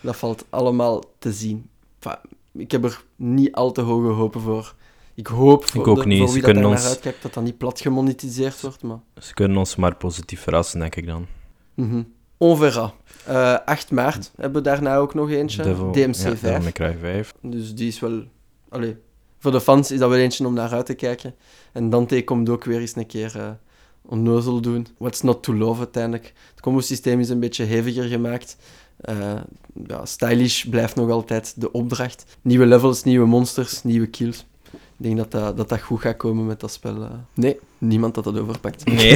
Dat 0.00 0.16
valt 0.16 0.44
allemaal 0.50 1.02
te 1.18 1.32
zien. 1.32 1.68
Enfin, 2.00 2.18
ik 2.52 2.70
heb 2.70 2.84
er 2.84 3.02
niet 3.16 3.52
al 3.52 3.72
te 3.72 3.80
hoge 3.80 4.06
hopen 4.08 4.40
voor. 4.40 4.74
Ik 5.14 5.26
hoop 5.26 5.64
voor, 5.64 5.80
Ik 5.80 5.86
ook 5.86 6.00
de- 6.02 6.06
niet. 6.06 6.18
voor 6.18 6.28
Ze 6.28 6.34
wie 6.34 6.42
dat 6.42 6.54
naar 6.54 6.64
ons- 6.64 6.86
uitkijkt, 6.86 7.22
dat 7.22 7.34
dat 7.34 7.44
niet 7.44 7.58
plat 7.58 7.80
gemonetiseerd 7.80 8.60
wordt. 8.60 8.82
Maar... 8.82 8.98
Ze 9.20 9.34
kunnen 9.34 9.56
ons 9.56 9.76
maar 9.76 9.94
positief 9.96 10.40
verrassen, 10.40 10.78
denk 10.78 10.96
ik 10.96 11.06
dan. 11.06 11.26
Mhm. 11.74 12.02
On 12.42 12.56
verra. 12.56 12.92
Eh, 13.24 13.56
8 13.64 13.90
maart 13.90 14.30
hebben 14.36 14.62
we 14.62 14.68
daarna 14.68 14.96
ook 14.96 15.14
nog 15.14 15.30
eentje. 15.30 15.62
Devil- 15.62 15.92
DMC 15.92 16.14
ja, 16.14 16.22
5. 16.22 16.40
Devil 16.40 16.62
May 16.62 16.72
Cry 16.72 16.96
5. 17.00 17.34
Dus 17.42 17.74
die 17.74 17.88
is 17.88 18.00
wel... 18.00 18.22
Allee, 18.68 18.96
voor 19.38 19.50
de 19.52 19.60
fans 19.60 19.90
is 19.90 19.98
dat 19.98 20.08
wel 20.08 20.18
eentje 20.18 20.46
om 20.46 20.54
naar 20.54 20.72
uit 20.72 20.86
te 20.86 20.94
kijken. 20.94 21.34
En 21.72 21.90
Dante 21.90 22.24
komt 22.24 22.48
ook 22.48 22.64
weer 22.64 22.80
eens 22.80 22.96
een 22.96 23.06
keer 23.06 23.32
eh 23.36 23.50
onnozel 24.06 24.60
doen. 24.60 24.86
What's 24.98 25.20
not 25.20 25.42
to 25.42 25.54
love 25.54 25.78
uiteindelijk. 25.78 26.32
Het 26.50 26.60
combo-systeem 26.60 27.20
is 27.20 27.28
een 27.28 27.40
beetje 27.40 27.64
heviger 27.64 28.04
gemaakt. 28.04 28.56
Eh, 28.96 29.34
ja, 29.86 30.04
stylish 30.04 30.64
blijft 30.64 30.96
nog 30.96 31.10
altijd 31.10 31.60
de 31.60 31.72
opdracht. 31.72 32.24
Nieuwe 32.42 32.66
levels, 32.66 33.02
nieuwe 33.02 33.26
monsters, 33.26 33.82
nieuwe 33.82 34.06
kills. 34.06 34.46
Ik 34.72 35.08
denk 35.08 35.16
dat 35.16 35.30
dat, 35.30 35.56
dat, 35.56 35.68
dat 35.68 35.80
goed 35.80 36.00
gaat 36.00 36.16
komen 36.16 36.46
met 36.46 36.60
dat 36.60 36.72
spel. 36.72 37.08
Nee, 37.34 37.58
niemand 37.78 38.14
dat 38.14 38.24
dat 38.24 38.38
overpakt. 38.38 38.84
Nee. 38.84 39.12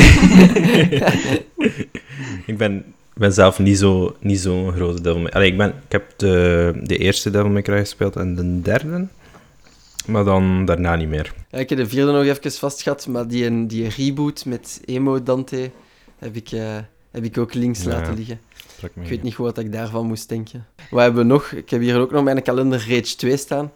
ik 2.53 2.59
ben, 2.59 2.85
ben 3.19 3.33
zelf 3.33 3.59
niet 3.59 3.79
zo'n 3.79 4.15
niet 4.21 4.41
zo 4.41 4.71
grote 4.71 5.01
Devil 5.03 5.21
May 5.21 5.31
Allee, 5.31 5.51
ik, 5.51 5.57
ben, 5.57 5.69
ik 5.69 5.93
heb 5.93 6.13
de, 6.17 6.73
de 6.83 6.97
eerste 6.99 7.31
Devil 7.31 7.51
May 7.51 7.63
Cry 7.63 7.79
gespeeld 7.79 8.17
en 8.17 8.35
de 8.35 8.61
derde. 8.61 9.07
Maar 10.07 10.25
dan 10.25 10.65
daarna 10.65 10.97
niet 10.97 11.09
meer. 11.09 11.33
Ja, 11.51 11.59
ik 11.59 11.69
heb 11.69 11.79
de 11.79 11.89
vierde 11.89 12.13
nog 12.13 12.25
even 12.25 12.53
vastgehad, 12.53 13.07
maar 13.07 13.29
die, 13.29 13.67
die 13.67 13.89
reboot 13.89 14.45
met 14.45 14.81
Emo 14.85 15.23
Dante 15.23 15.71
heb 16.19 16.37
ik, 16.37 16.51
eh, 16.53 16.77
heb 17.11 17.25
ik 17.25 17.39
ook 17.39 17.55
links 17.55 17.83
Ja. 17.83 17.89
laten 17.89 18.15
liggen. 18.15 18.41
Ik 18.83 19.09
weet 19.09 19.23
niet 19.23 19.35
goed 19.35 19.47
wat 19.47 19.59
ik 19.59 19.73
daarvan 19.73 20.07
moest 20.07 20.29
denken. 20.29 20.67
Wat 20.91 21.03
hebben 21.03 21.27
we 21.27 21.33
nog? 21.33 21.53
Ik 21.53 21.71
heb 21.71 21.81
hier 21.81 21.99
ook 21.99 22.11
nog 22.11 22.25
mijn 22.25 22.43
kalender 22.43 22.79
Rage 22.89 23.17
2 23.17 23.37
staan. 23.37 23.73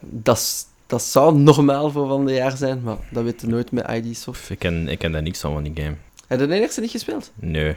Dat, 0.00 0.66
dat 0.86 1.02
zou 1.02 1.38
normaal 1.38 1.90
voor 1.90 2.08
van 2.08 2.26
de 2.26 2.32
jaar 2.32 2.56
zijn, 2.56 2.80
maar 2.82 2.96
dat 3.10 3.24
weet 3.24 3.40
je 3.40 3.46
nooit 3.46 3.70
met 3.72 3.86
ID 3.90 4.16
Soft. 4.16 4.50
Ik 4.50 4.58
ken, 4.58 4.88
ik 4.88 4.98
ken 4.98 5.12
daar 5.12 5.22
niks 5.22 5.40
van 5.40 5.52
van 5.52 5.62
die 5.62 5.72
game. 5.74 5.94
Heb 6.26 6.40
je 6.40 6.46
de 6.46 6.60
eerste 6.60 6.80
niet 6.80 6.90
gespeeld? 6.90 7.30
Nee. 7.34 7.76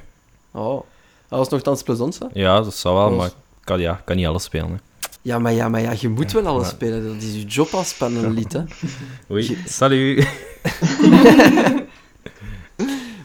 Oh, 0.51 0.83
dat 1.27 1.39
was 1.39 1.49
nogthans 1.49 1.83
plezant, 1.83 2.19
hè? 2.19 2.25
Ja, 2.33 2.61
dat 2.61 2.75
zou 2.75 2.95
wel, 2.95 3.09
Was- 3.09 3.17
maar 3.17 3.27
ik 3.27 3.33
kan, 3.63 3.79
ja, 3.79 4.01
kan 4.05 4.15
niet 4.15 4.27
alles 4.27 4.43
spelen. 4.43 4.69
Hè. 4.69 4.75
Ja, 5.21 5.39
maar 5.39 5.53
ja, 5.53 5.69
maar 5.69 5.81
ja, 5.81 5.93
je 5.99 6.09
moet 6.09 6.31
wel 6.31 6.45
alles 6.47 6.67
spelen. 6.69 7.07
Dat 7.13 7.21
is 7.23 7.33
je 7.33 7.43
job 7.45 7.73
als 7.73 7.93
panelid, 7.93 8.53
hè. 8.53 8.63
Oei, 9.31 9.57
salut. 9.67 10.27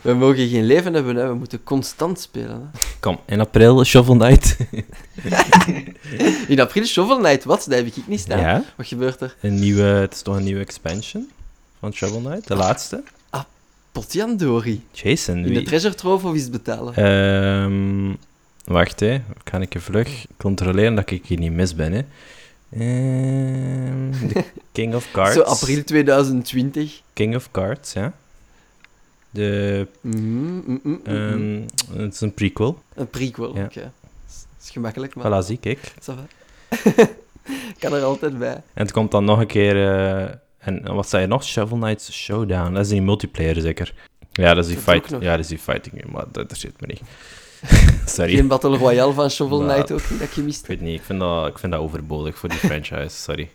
We 0.03 0.15
mogen 0.15 0.49
geen 0.49 0.65
leven 0.65 0.95
hebben, 0.95 1.17
hè. 1.17 1.29
We 1.29 1.35
moeten 1.35 1.63
constant 1.63 2.21
spelen, 2.21 2.71
hè. 2.73 2.79
Kom, 3.01 3.19
in 3.27 3.41
april 3.41 3.85
Shovel 3.85 4.17
Knight. 4.17 4.57
In 6.49 6.61
april 6.61 6.85
Shovel 6.85 7.19
Knight, 7.19 7.45
wat? 7.45 7.65
Dat 7.69 7.75
heb 7.79 7.87
ik 7.87 7.95
niet 8.07 8.21
staan. 8.21 8.39
ja, 8.39 8.65
Wat 8.77 8.87
gebeurt 8.87 9.21
er? 9.21 9.37
een 9.41 9.55
nieuwe, 9.55 9.83
het 9.83 10.15
is 10.15 10.23
toch 10.23 10.37
een 10.37 10.43
nieuwe 10.43 10.61
expansion 10.61 11.31
van 11.79 11.93
Shovel 11.93 12.21
Knight, 12.21 12.49
de 12.49 12.55
laatste. 12.55 13.03
Potjandori. 13.95 14.83
Jason, 14.93 15.37
In 15.37 15.43
de 15.43 15.49
wie... 15.49 15.63
treasure 15.63 15.95
trove 15.95 16.27
of 16.27 16.35
het 16.35 16.51
betalen? 16.51 16.95
Ehm, 16.95 18.15
wacht, 18.65 19.01
hè. 19.01 19.21
Kan 19.45 19.63
ik 19.63 19.75
even 19.75 19.93
vlug 19.93 20.27
controleren 20.37 20.95
dat 20.95 21.11
ik 21.11 21.27
hier 21.27 21.39
niet 21.39 21.53
mis 21.53 21.75
ben, 21.75 21.93
hè. 21.93 22.03
Ehm, 22.71 24.29
de 24.29 24.45
King 24.73 24.95
of 24.95 25.11
Cards. 25.13 25.35
Zo 25.35 25.41
april 25.41 25.85
2020. 25.85 27.01
King 27.13 27.37
of 27.37 27.51
Cards, 27.51 27.93
ja. 27.93 28.13
De, 29.31 29.87
Mhm, 30.01 30.19
mm, 30.19 30.65
mm, 30.67 30.81
mm. 30.83 31.01
ehm, 31.05 31.61
het 32.03 32.15
is 32.15 32.21
een 32.21 32.35
prequel. 32.35 32.79
Een 32.95 33.09
prequel, 33.11 33.57
ja. 33.57 33.65
oké. 33.65 33.81
Dat 33.81 34.63
is 34.63 34.71
gemakkelijk, 34.71 35.15
maar... 35.15 35.43
Voilà, 35.43 35.47
zie. 35.47 35.59
Ik 37.75 37.77
kan 37.79 37.95
er 37.95 38.03
altijd 38.03 38.39
bij. 38.39 38.55
En 38.55 38.83
het 38.83 38.93
komt 38.93 39.11
dan 39.11 39.25
nog 39.25 39.39
een 39.41 39.47
keer... 39.47 39.89
eh, 39.99 40.31
en 40.65 40.95
wat 40.95 41.09
zei 41.09 41.23
je 41.23 41.29
nog? 41.29 41.45
Shovel 41.45 41.77
Knight 41.77 42.09
Showdown. 42.13 42.73
Dat 42.73 42.83
is 42.85 42.89
die 42.89 43.03
multiplayer 43.03 43.61
zeker. 43.61 43.95
Ja, 44.33 44.55
dat 44.55 44.65
is 44.65 44.71
die, 44.75 44.85
Dat 44.85 44.95
fight, 44.95 45.11
ja, 45.11 45.31
dat 45.31 45.39
is 45.39 45.47
die 45.47 45.59
fighting 45.59 46.01
game, 46.01 46.13
maar 46.13 46.25
dat 46.33 46.57
zit 46.59 46.81
me 46.81 46.87
niet. 46.87 47.01
Sorry. 48.17 48.35
Geen 48.35 48.49
Battle 48.49 48.77
Royale 48.77 49.13
van 49.13 49.31
Shovel 49.31 49.61
Nou, 49.61 49.73
Knight 49.73 49.93
ook 49.93 50.11
niet 50.11 50.21
dat 50.21 50.35
je 50.35 50.43
mist. 50.43 50.61
Ik 50.61 50.67
weet 50.67 50.81
niet, 50.81 50.99
ik 50.99 51.05
vind 51.05 51.21
dat, 51.21 51.47
ik 51.47 51.59
vind 51.59 51.73
dat 51.73 51.81
overbodig 51.81 52.39
voor 52.39 52.49
die 52.49 52.59
franchise, 52.71 53.17
sorry. 53.17 53.51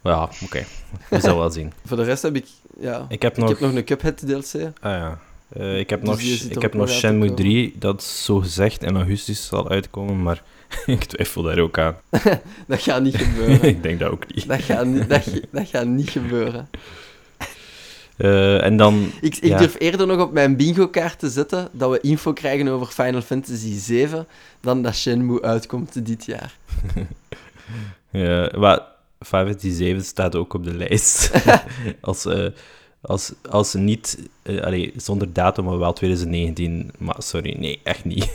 Maar 0.00 0.12
ja, 0.12 0.28
oké. 0.44 0.64
We 1.10 1.20
zullen 1.20 1.38
wel 1.38 1.50
zien. 1.50 1.72
Voor 1.86 1.96
de 1.96 2.02
rest 2.02 2.22
heb 2.22 2.36
ik... 2.36 2.46
Ja, 2.80 3.06
Ik 3.08 3.22
heb 3.22 3.32
ik 3.32 3.38
nog... 3.38 3.48
heb 3.48 3.60
nog 3.60 3.72
een 3.74 3.84
Cuphead 3.84 4.18
DLC. 4.18 4.54
Ah 4.80 4.92
ja. 4.92 5.18
Eh, 5.48 5.78
ik 5.78 5.90
heb 5.90 6.04
Dus 6.04 6.42
nog, 6.42 6.50
ik 6.56 6.62
heb 6.62 6.74
nog 6.74 6.90
Shenmue 6.90 7.28
komen. 7.28 7.42
3, 7.42 7.74
dat 7.78 8.02
zo 8.02 8.38
gezegd 8.38 8.82
in 8.82 8.96
augustus 8.96 9.46
zal 9.46 9.68
uitkomen, 9.68 10.22
maar 10.22 10.42
ik 10.86 11.04
twijfel 11.04 11.42
daar 11.42 11.58
ook 11.58 11.78
aan. 11.78 11.96
Dat 12.66 12.82
gaat 12.82 13.02
niet 13.02 13.16
gebeuren. 13.16 13.62
ik 13.74 13.82
denk 13.82 13.98
dat 14.00 14.10
ook 14.10 14.34
niet. 14.34 14.48
dat, 14.48 14.60
gaat 14.62 14.86
niet, 14.86 15.08
dat, 15.08 15.24
dat 15.52 15.68
gaat 15.68 15.86
niet 15.86 16.10
gebeuren. 16.10 16.68
Eh, 18.16 18.64
en 18.64 18.76
dan... 18.76 19.10
Ik, 19.20 19.36
ik 19.36 19.44
Ja. 19.44 19.58
durf 19.58 19.76
eerder 19.78 20.06
nog 20.06 20.20
op 20.20 20.32
mijn 20.32 20.56
bingo-kaart 20.56 21.18
te 21.18 21.28
zetten 21.30 21.68
dat 21.72 21.90
we 21.90 22.00
info 22.00 22.32
krijgen 22.32 22.68
over 22.68 22.86
Final 22.86 23.20
Fantasy 23.22 23.78
7 23.78 24.26
dan 24.60 24.82
dat 24.82 24.94
Shenmue 24.94 25.42
uitkomt 25.42 26.06
dit 26.06 26.24
jaar. 26.24 26.56
Ja, 28.10 28.52
maar 28.58 28.80
Final 29.20 29.46
Fantasy 29.46 29.70
7 29.70 30.04
staat 30.04 30.36
ook 30.36 30.54
op 30.54 30.64
de 30.64 30.74
lijst. 30.74 31.30
als, 32.00 32.24
eh, 32.26 32.46
als, 33.00 33.32
als 33.50 33.74
niet... 33.74 34.18
eh, 34.42 34.90
zonder 34.96 35.32
datum, 35.32 35.64
maar 35.64 35.78
wel 35.78 35.92
2019. 35.92 36.90
Maar 36.98 37.16
sorry, 37.18 37.56
nee, 37.58 37.80
echt 37.84 38.04
niet. 38.04 38.30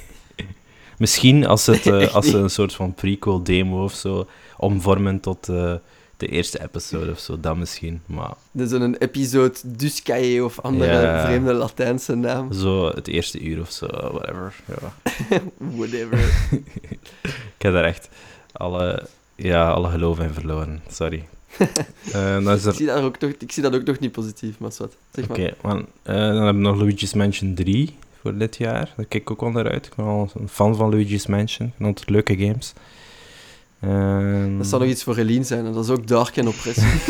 Misschien 1.04 1.46
als, 1.46 1.66
het, 1.66 1.86
eh, 1.94 2.16
als 2.16 2.30
ze 2.30 2.38
een 2.38 2.50
soort 2.50 2.74
van 2.74 2.94
prequel-demo 2.94 3.84
of 3.84 3.94
zo 3.94 4.28
omvormen 4.58 5.20
tot 5.20 5.50
eh, 5.50 5.74
de 6.18 6.28
eerste 6.28 6.62
episode 6.62 7.12
of 7.12 7.20
zo, 7.20 7.40
dan 7.40 7.60
misschien. 7.60 8.02
Maar 8.06 8.34
Dus 8.52 8.72
een 8.72 8.96
episode 8.98 9.54
Duskaye 9.66 10.44
of 10.44 10.60
andere 10.60 10.92
Ja. 10.94 11.26
vreemde 11.26 11.54
Latijnse 11.54 12.16
naam. 12.16 12.54
zo 12.54 12.88
het 12.88 13.08
eerste 13.08 13.40
uur 13.40 13.62
of 13.62 13.72
zo, 13.72 13.86
whatever. 13.88 14.54
Ja. 14.68 14.94
Whatever. 15.78 16.20
Ik 17.58 17.62
heb 17.62 17.74
daar 17.74 17.84
echt 17.84 18.10
alle, 18.52 19.08
ja, 19.36 19.72
alle 19.72 19.90
geloof 19.90 20.20
in 20.20 20.34
verloren. 20.34 20.82
Sorry. 20.92 21.28
Eh, 22.14 22.38
is 22.38 22.60
ik, 22.62 22.66
er 22.66 22.74
zie 22.74 22.86
dat 22.86 23.02
ook 23.02 23.20
nog, 23.20 23.32
ik 23.40 23.52
zie 23.52 23.64
dat 23.64 23.76
ook 23.76 23.84
nog 23.84 24.00
niet 24.00 24.12
positief, 24.12 24.60
maar 24.60 24.72
wat. 24.78 24.96
Zeg 25.12 25.28
maar. 25.28 25.38
Oké. 25.38 25.54
Eh, 26.04 26.16
dan 26.16 26.36
hebben 26.36 26.56
we 26.56 26.70
nog 26.70 26.78
Luigi's 26.78 27.14
Mansion 27.14 27.54
3 27.54 27.96
voor 28.24 28.38
dit 28.38 28.58
jaar. 28.58 28.94
Daar 28.98 29.06
kijk 29.06 29.24
ik 29.24 29.32
ook 29.32 29.42
wel 29.42 29.52
naar 29.52 29.72
uit. 29.72 29.86
Ik 29.86 29.96
ben 29.96 30.06
wel 30.06 30.30
een 30.40 30.50
fan 30.50 30.76
van 30.76 30.90
Luigi's 30.90 31.28
Mansion. 31.28 31.68
Ik 31.68 31.74
vind 31.78 32.00
het 32.00 32.10
leuke 32.10 32.38
games. 32.38 32.74
Ehm, 33.80 34.58
Dat 34.58 34.68
zou 34.68 34.82
nog 34.82 34.92
iets 34.92 35.04
voor 35.04 35.18
Eline 35.18 35.44
zijn, 35.44 35.66
en 35.66 35.74
dat 35.74 35.84
is 35.84 35.90
ook 35.90 36.08
dark 36.08 36.38
en 36.38 36.48
oppressief. 36.48 37.06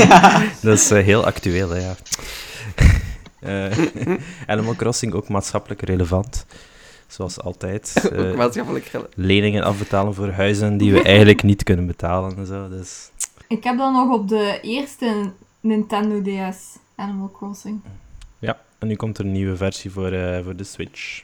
dat 0.62 0.78
is 0.78 0.90
eh, 0.90 1.04
heel 1.04 1.24
actueel, 1.24 1.68
hè, 1.70 1.78
ja. 1.78 1.94
Eh, 3.40 3.78
Animal 4.46 4.74
Crossing 4.74 5.12
ook 5.14 5.28
maatschappelijk 5.28 5.82
relevant. 5.82 6.46
Zoals 7.06 7.40
altijd. 7.40 7.92
Ook 8.04 8.10
Eh, 8.12 8.34
maatschappelijk 8.36 8.84
gel- 8.84 9.06
leningen 9.14 9.62
afbetalen 9.62 10.14
voor 10.14 10.28
huizen 10.30 10.76
die 10.76 10.92
we 10.92 11.02
eigenlijk 11.02 11.42
niet 11.42 11.62
kunnen 11.62 11.86
betalen 11.86 12.36
en 12.36 12.46
zo. 12.46 12.68
Dus 12.68 13.10
Ik 13.48 13.64
heb 13.64 13.78
dan 13.78 13.92
nog 13.92 14.12
op 14.18 14.28
de 14.28 14.58
eerste 14.62 15.30
Nintendo 15.60 16.22
DS 16.22 16.56
Animal 16.96 17.30
Crossing. 17.30 17.80
ja, 18.38 18.60
en 18.82 18.88
nu 18.88 18.96
komt 18.96 19.18
er 19.18 19.24
een 19.24 19.32
nieuwe 19.32 19.56
versie 19.56 19.90
voor, 19.90 20.12
eh, 20.12 20.38
voor 20.44 20.56
de 20.56 20.64
Switch. 20.64 21.20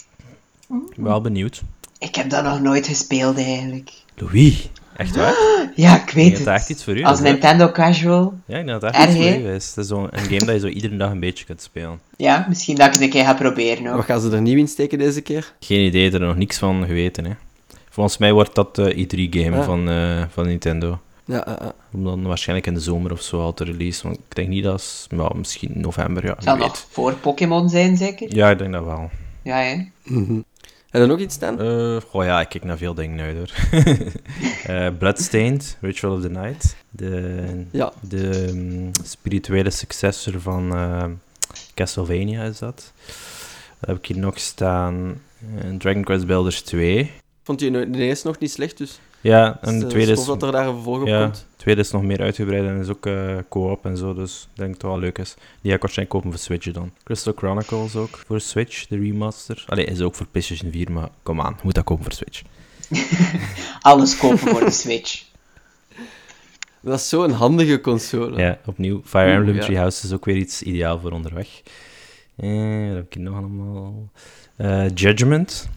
Mm. 0.66 0.86
Ik 0.90 0.96
ben 0.96 1.04
wel 1.04 1.20
benieuwd. 1.20 1.62
Ik 1.98 2.14
heb 2.14 2.30
dat 2.30 2.44
nog 2.44 2.60
nooit 2.60 2.86
gespeeld 2.86 3.36
eigenlijk. 3.36 3.90
Louis, 4.16 4.68
echt 4.96 5.16
waar? 5.16 5.34
Ja, 5.74 5.96
ik 5.96 6.02
Ik 6.08 6.10
weet 6.14 6.28
dat 6.28 6.36
het. 6.36 6.46
dat 6.46 6.54
echt 6.54 6.70
iets 6.70 6.84
voor 6.84 6.96
u 6.96 7.02
Als? 7.02 7.20
Nintendo 7.20 7.70
casual. 7.70 8.34
Ja, 8.46 8.58
ik 8.58 8.66
denk 8.66 8.80
dat 8.80 8.80
dat 8.80 8.94
echt 8.94 9.06
Erg, 9.08 9.16
iets 9.16 9.26
voor 9.36 9.40
u 9.50 9.54
is. 9.54 9.66
Het 9.68 9.76
is 9.76 9.86
zo'n 9.86 10.08
een 10.10 10.18
game 10.24 10.44
dat 10.44 10.54
je 10.54 10.58
zo 10.60 10.66
iedere 10.66 10.96
dag 10.96 11.10
een 11.10 11.20
beetje 11.20 11.44
kunt 11.44 11.62
spelen. 11.62 12.00
Ja, 12.16 12.46
misschien 12.48 12.76
dat 12.76 12.86
ik 12.86 12.92
het 12.92 13.02
een 13.02 13.10
keer 13.10 13.24
ga 13.24 13.34
proberen 13.34 13.86
ook. 13.86 13.96
Wat 13.96 14.04
gaan 14.04 14.20
ze 14.20 14.30
er 14.30 14.40
nieuw 14.40 14.58
in 14.58 14.68
steken 14.68 14.98
deze 14.98 15.20
keer? 15.20 15.52
Geen 15.60 15.86
idee, 15.86 16.10
er 16.12 16.20
nog 16.20 16.36
niks 16.36 16.58
van 16.58 16.86
geweten. 16.86 17.24
Hè. 17.24 17.32
Volgens 17.90 18.18
mij 18.18 18.32
wordt 18.32 18.54
dat 18.54 18.74
de 18.74 18.94
E3-game 18.94 19.56
Ah. 19.58 19.64
van, 19.64 19.88
eh, 19.88 20.22
van 20.30 20.46
Nintendo. 20.46 20.98
Ja. 21.28 21.72
Om 21.92 22.04
dan 22.04 22.22
waarschijnlijk 22.22 22.66
in 22.68 22.74
de 22.74 22.80
zomer 22.80 23.12
of 23.12 23.22
zo 23.22 23.40
al 23.40 23.54
te 23.54 23.64
release. 23.64 24.02
Want 24.02 24.16
ik 24.16 24.34
denk 24.34 24.48
niet 24.48 24.64
dat 24.64 24.78
is, 24.80 25.06
ja, 25.10 25.28
misschien 25.34 25.72
november, 25.74 26.24
ja, 26.24 26.36
zal 26.38 26.58
weet. 26.58 26.86
voor 26.90 27.14
Pokémon 27.14 27.68
zijn, 27.68 27.96
zeker? 27.96 28.34
Ja, 28.34 28.50
ik 28.50 28.58
denk 28.58 28.72
dat 28.72 28.84
wel. 28.84 29.10
Ja, 29.42 29.56
hè? 29.56 29.88
Mhm. 30.02 30.40
Heb 30.90 31.02
je 31.02 31.08
nog 31.08 31.18
iets 31.18 31.34
staan? 31.34 31.60
Eh 31.60 31.96
goh 32.10 32.24
ja, 32.24 32.40
ik 32.40 32.48
kijk 32.48 32.64
naar 32.64 32.76
veel 32.76 32.94
dingen 32.94 33.20
uit 33.20 33.36
hoor. 33.36 33.50
Eh, 34.64 34.88
Bloodstained, 34.98 35.76
Ritual 35.80 36.14
of 36.16 36.20
the 36.22 36.28
Night. 36.30 36.76
De, 36.90 37.64
Ja. 37.70 37.92
de 38.00 38.50
mm, 38.52 38.90
spirituele 39.04 39.70
successor 39.70 40.40
van 40.40 40.74
eh, 40.74 41.04
Castlevania 41.74 42.42
is 42.44 42.58
dat. 42.58 42.92
Wat 43.78 43.88
heb 43.88 43.96
ik 43.98 44.06
hier 44.06 44.18
nog 44.18 44.38
staan? 44.38 45.20
Dragon 45.78 46.04
Quest 46.04 46.26
Builders 46.26 46.60
2. 46.62 47.10
Vond 47.42 47.60
je 47.60 47.70
de 47.90 47.98
eerste 47.98 48.26
nog 48.26 48.38
niet 48.38 48.50
slecht, 48.50 48.78
dus 48.78 48.98
Ja, 49.20 49.58
en 49.60 49.78
de 49.78 49.84
is, 49.84 49.90
tweede 49.90 50.12
eh, 50.12 50.18
is, 50.18 50.24
dat 50.24 50.42
er 50.42 50.52
daar 50.52 50.66
een 50.66 50.74
vervolg 50.74 51.00
op 51.00 51.06
ja, 51.06 51.22
komt. 51.22 51.34
de 51.34 51.56
tweede 51.56 51.80
is 51.80 51.90
nog 51.90 52.02
meer 52.02 52.20
uitgebreid 52.20 52.64
en 52.64 52.80
is 52.80 52.88
ook 52.88 53.06
eh, 53.06 53.36
co-op 53.48 53.84
en 53.84 53.96
zo, 53.96 54.14
dus 54.14 54.48
ik 54.52 54.56
denk 54.56 54.72
dat 54.72 54.82
het 54.82 54.90
wel 54.90 54.98
leuk 54.98 55.18
is. 55.18 55.34
Die 55.60 55.70
ga 55.70 55.76
ik 55.76 55.82
waarschijnlijk 55.82 56.18
kopen 56.18 56.30
voor 56.30 56.46
Switch 56.46 56.72
dan. 56.72 56.92
Crystal 57.04 57.32
Chronicles 57.36 57.96
ook 57.96 58.22
voor 58.26 58.40
Switch, 58.40 58.86
de 58.86 58.96
remaster. 58.96 59.64
Allee, 59.66 59.84
is 59.84 60.00
ook 60.00 60.14
voor 60.14 60.26
PlayStation 60.26 60.72
4, 60.72 60.92
maar 60.92 61.08
kom 61.22 61.40
aan, 61.40 61.58
moet 61.62 61.74
dat 61.74 61.84
kopen 61.84 62.04
voor 62.04 62.12
Switch. 62.12 62.42
Alles 63.80 64.16
kopen 64.16 64.38
voor 64.38 64.64
de 64.64 64.70
Switch. 64.70 65.22
Dat 66.80 66.98
is 66.98 67.08
zo'n 67.08 67.30
handige 67.30 67.80
console. 67.80 68.36
Ja, 68.36 68.58
opnieuw. 68.66 69.02
Fire 69.04 69.32
Emblem 69.32 69.54
ja. 69.54 69.62
Three 69.62 69.76
Houses 69.76 70.04
is 70.04 70.12
ook 70.12 70.24
weer 70.24 70.36
iets 70.36 70.62
ideaal 70.62 71.00
voor 71.00 71.10
onderweg. 71.10 71.48
Eh, 72.36 72.86
wat 72.86 72.94
heb 72.94 73.04
ik 73.06 73.14
hier 73.14 73.22
nog 73.22 73.36
allemaal? 73.36 74.08
Eh, 74.56 74.88
Judgment, 74.94 75.68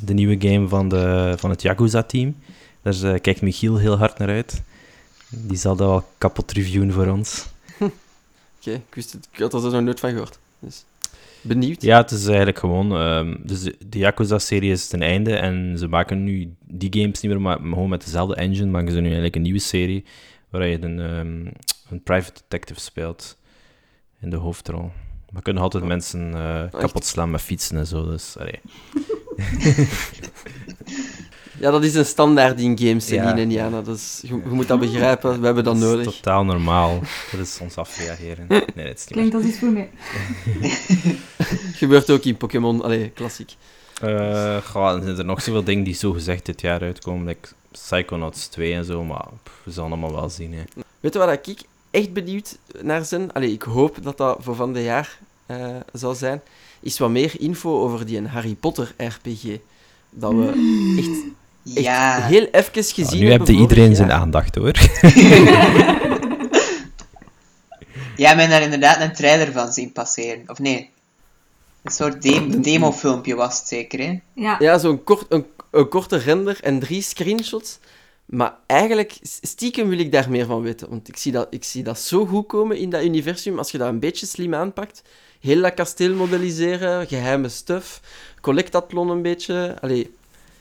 de 0.00 0.14
nieuwe 0.14 0.36
game 0.38 0.68
van, 0.68 0.88
de, 0.88 1.34
van 1.36 1.50
het 1.50 1.62
Yakuza-team. 1.62 2.36
Daar 2.84 3.14
eh, 3.14 3.20
kijkt 3.20 3.42
Michiel 3.42 3.76
heel 3.76 3.96
hard 3.98 4.18
naar 4.18 4.28
uit. 4.28 4.62
Die 5.28 5.56
zal 5.56 5.76
dat 5.76 5.88
wel 5.88 6.08
kapot 6.18 6.52
reviewen 6.52 6.92
voor 6.92 7.06
ons. 7.06 7.46
Oké, 8.58 8.70
ik 8.70 8.94
wist 8.94 9.12
het, 9.12 9.28
ik 9.32 9.38
had 9.38 9.54
er 9.54 9.60
nog 9.70 9.82
nooit 9.82 10.00
van 10.00 10.10
gehoord. 10.10 10.38
Dus, 10.58 10.84
benieuwd. 11.40 11.82
Ja, 11.82 11.96
het 11.96 12.10
is 12.10 12.26
eigenlijk 12.26 12.58
gewoon... 12.58 12.96
ehm, 12.96 13.36
dus 13.42 13.62
de, 13.62 13.98
Yakuza-serie 13.98 14.70
is 14.70 14.86
ten 14.86 15.02
einde 15.02 15.36
en 15.36 15.78
ze 15.78 15.88
maken 15.88 16.24
nu 16.24 16.54
die 16.64 16.92
games 16.92 17.20
niet 17.20 17.32
meer, 17.32 17.40
maar 17.40 17.58
gewoon 17.58 17.88
met 17.88 18.04
dezelfde 18.04 18.34
engine 18.34 18.70
maken 18.70 18.92
ze 18.92 18.96
nu 18.98 19.04
eigenlijk 19.04 19.36
een 19.36 19.42
nieuwe 19.42 19.58
serie 19.58 20.04
waar 20.50 20.66
je 20.66 20.82
een, 20.82 21.00
ehm, 21.00 21.46
een 21.88 22.02
private 22.02 22.40
detective 22.40 22.80
speelt 22.80 23.36
in 24.20 24.30
de 24.30 24.36
hoofdrol. 24.36 24.90
Maar 25.30 25.42
kunnen 25.42 25.62
altijd 25.62 25.82
Oh. 25.82 25.88
mensen 25.88 26.34
eh, 26.34 26.62
Echt? 26.62 26.76
kapot 26.76 27.04
slaan 27.04 27.30
met 27.30 27.40
fietsen 27.40 27.76
en 27.76 27.86
zo, 27.86 28.04
dus... 28.10 28.36
allee. 28.38 28.60
Ja, 31.64 31.70
dat 31.70 31.84
is 31.84 31.94
een 31.94 32.04
standaard 32.04 32.60
in 32.60 32.78
games, 32.78 33.08
Ja. 33.08 33.22
Celine 33.22 33.40
en 33.40 33.50
Jana. 33.50 33.82
Dus 33.82 34.18
je, 34.22 34.28
je 34.28 34.50
moet 34.50 34.68
dat 34.68 34.80
begrijpen, 34.80 35.40
we 35.40 35.46
hebben 35.46 35.64
dat 35.64 35.76
is 35.76 35.80
nodig. 35.82 36.04
totaal 36.04 36.44
normaal. 36.44 37.00
Dat 37.30 37.40
is 37.40 37.58
ons 37.60 37.76
afreageren. 37.76 38.46
Nee, 38.48 38.60
dat 38.74 38.76
is 38.76 38.84
niet. 38.84 39.06
Klinkt 39.06 39.34
als 39.34 39.44
iets 39.44 39.58
voor 39.58 39.68
mij. 39.68 39.90
Gebeurt 41.80 42.10
ook 42.10 42.24
in 42.24 42.36
Pokémon, 42.36 42.82
allee, 42.82 43.08
klassiek. 43.08 43.54
Eh, 44.00 44.56
goh, 44.56 44.96
er 44.96 45.02
zijn 45.02 45.18
er 45.18 45.24
nog 45.24 45.42
zoveel 45.42 45.64
dingen 45.64 45.84
die 45.84 45.94
zo 45.94 46.12
gezegd 46.12 46.46
dit 46.46 46.60
jaar 46.60 46.80
uitkomen, 46.80 47.26
like 47.26 47.48
Psychonauts 47.70 48.46
2 48.46 48.74
en 48.74 48.84
zo, 48.84 49.04
maar 49.04 49.26
pff, 49.42 49.60
we 49.62 49.70
zullen 49.70 49.88
allemaal 49.88 50.14
wel 50.14 50.30
zien, 50.30 50.52
hè. 50.52 50.62
Weet 51.00 51.12
je 51.12 51.18
wat 51.18 51.46
ik 51.46 51.62
echt 51.90 52.12
benieuwd 52.12 52.58
naar 52.82 53.06
ben? 53.10 53.32
Allee, 53.32 53.52
ik 53.52 53.62
hoop 53.62 53.96
dat 54.02 54.16
dat 54.16 54.38
voor 54.40 54.54
van 54.54 54.72
dit 54.72 54.84
jaar 54.84 55.18
eh, 55.46 55.66
zal 55.92 56.14
zijn. 56.14 56.40
Is 56.80 56.98
wat 56.98 57.10
meer 57.10 57.40
info 57.40 57.80
over 57.82 58.06
die 58.06 58.26
Harry 58.26 58.54
Potter 58.54 58.94
RPG. 58.96 59.56
Dat 60.10 60.32
we 60.32 60.46
echt 61.02 61.43
Ja. 61.64 62.20
heel 62.20 62.46
even 62.50 62.72
gezien 62.72 63.04
Nou, 63.04 63.18
nu 63.18 63.28
hebben 63.30 63.46
heb 63.46 63.56
je 63.56 63.62
iedereen 63.62 63.96
zijn 63.96 64.12
aandacht, 64.12 64.54
hoor. 64.54 64.72
Jij 68.16 68.34
hebt 68.34 68.50
daar 68.50 68.62
inderdaad 68.62 69.00
een 69.00 69.12
trailer 69.12 69.52
van 69.52 69.72
zien 69.72 69.92
passeren. 69.92 70.42
Of 70.46 70.58
nee? 70.58 70.90
Een 71.82 71.92
soort 71.92 72.22
dem- 72.22 72.62
demofilmpje 72.62 73.34
was 73.34 73.58
het 73.58 73.68
zeker, 73.68 73.98
hè? 74.00 74.18
Ja, 74.34 74.56
Ja, 74.58 74.78
zo'n 74.78 75.04
kort, 75.04 75.24
een, 75.28 75.46
een 75.70 75.88
korte 75.88 76.16
render 76.16 76.58
en 76.62 76.78
drie 76.78 77.02
screenshots. 77.02 77.78
Maar 78.24 78.54
eigenlijk, 78.66 79.16
stiekem 79.22 79.88
wil 79.88 79.98
ik 79.98 80.12
daar 80.12 80.30
meer 80.30 80.46
van 80.46 80.62
weten. 80.62 80.88
Want 80.90 81.08
ik 81.08 81.16
zie, 81.16 81.32
dat, 81.32 81.46
ik 81.50 81.64
zie 81.64 81.82
dat 81.82 81.98
zo 82.00 82.26
goed 82.26 82.46
komen 82.46 82.76
in 82.76 82.90
dat 82.90 83.02
universum, 83.04 83.58
als 83.58 83.70
je 83.70 83.78
dat 83.78 83.88
een 83.88 83.98
beetje 84.00 84.26
slim 84.26 84.54
aanpakt. 84.54 85.02
Heel 85.40 85.60
dat 85.62 85.74
kasteel 85.74 86.14
modelliseren, 86.14 87.06
geheime 87.06 87.48
stuff, 87.48 88.00
collectathlon 88.40 89.08
een 89.08 89.22
beetje. 89.22 89.76
Allee, 89.80 90.14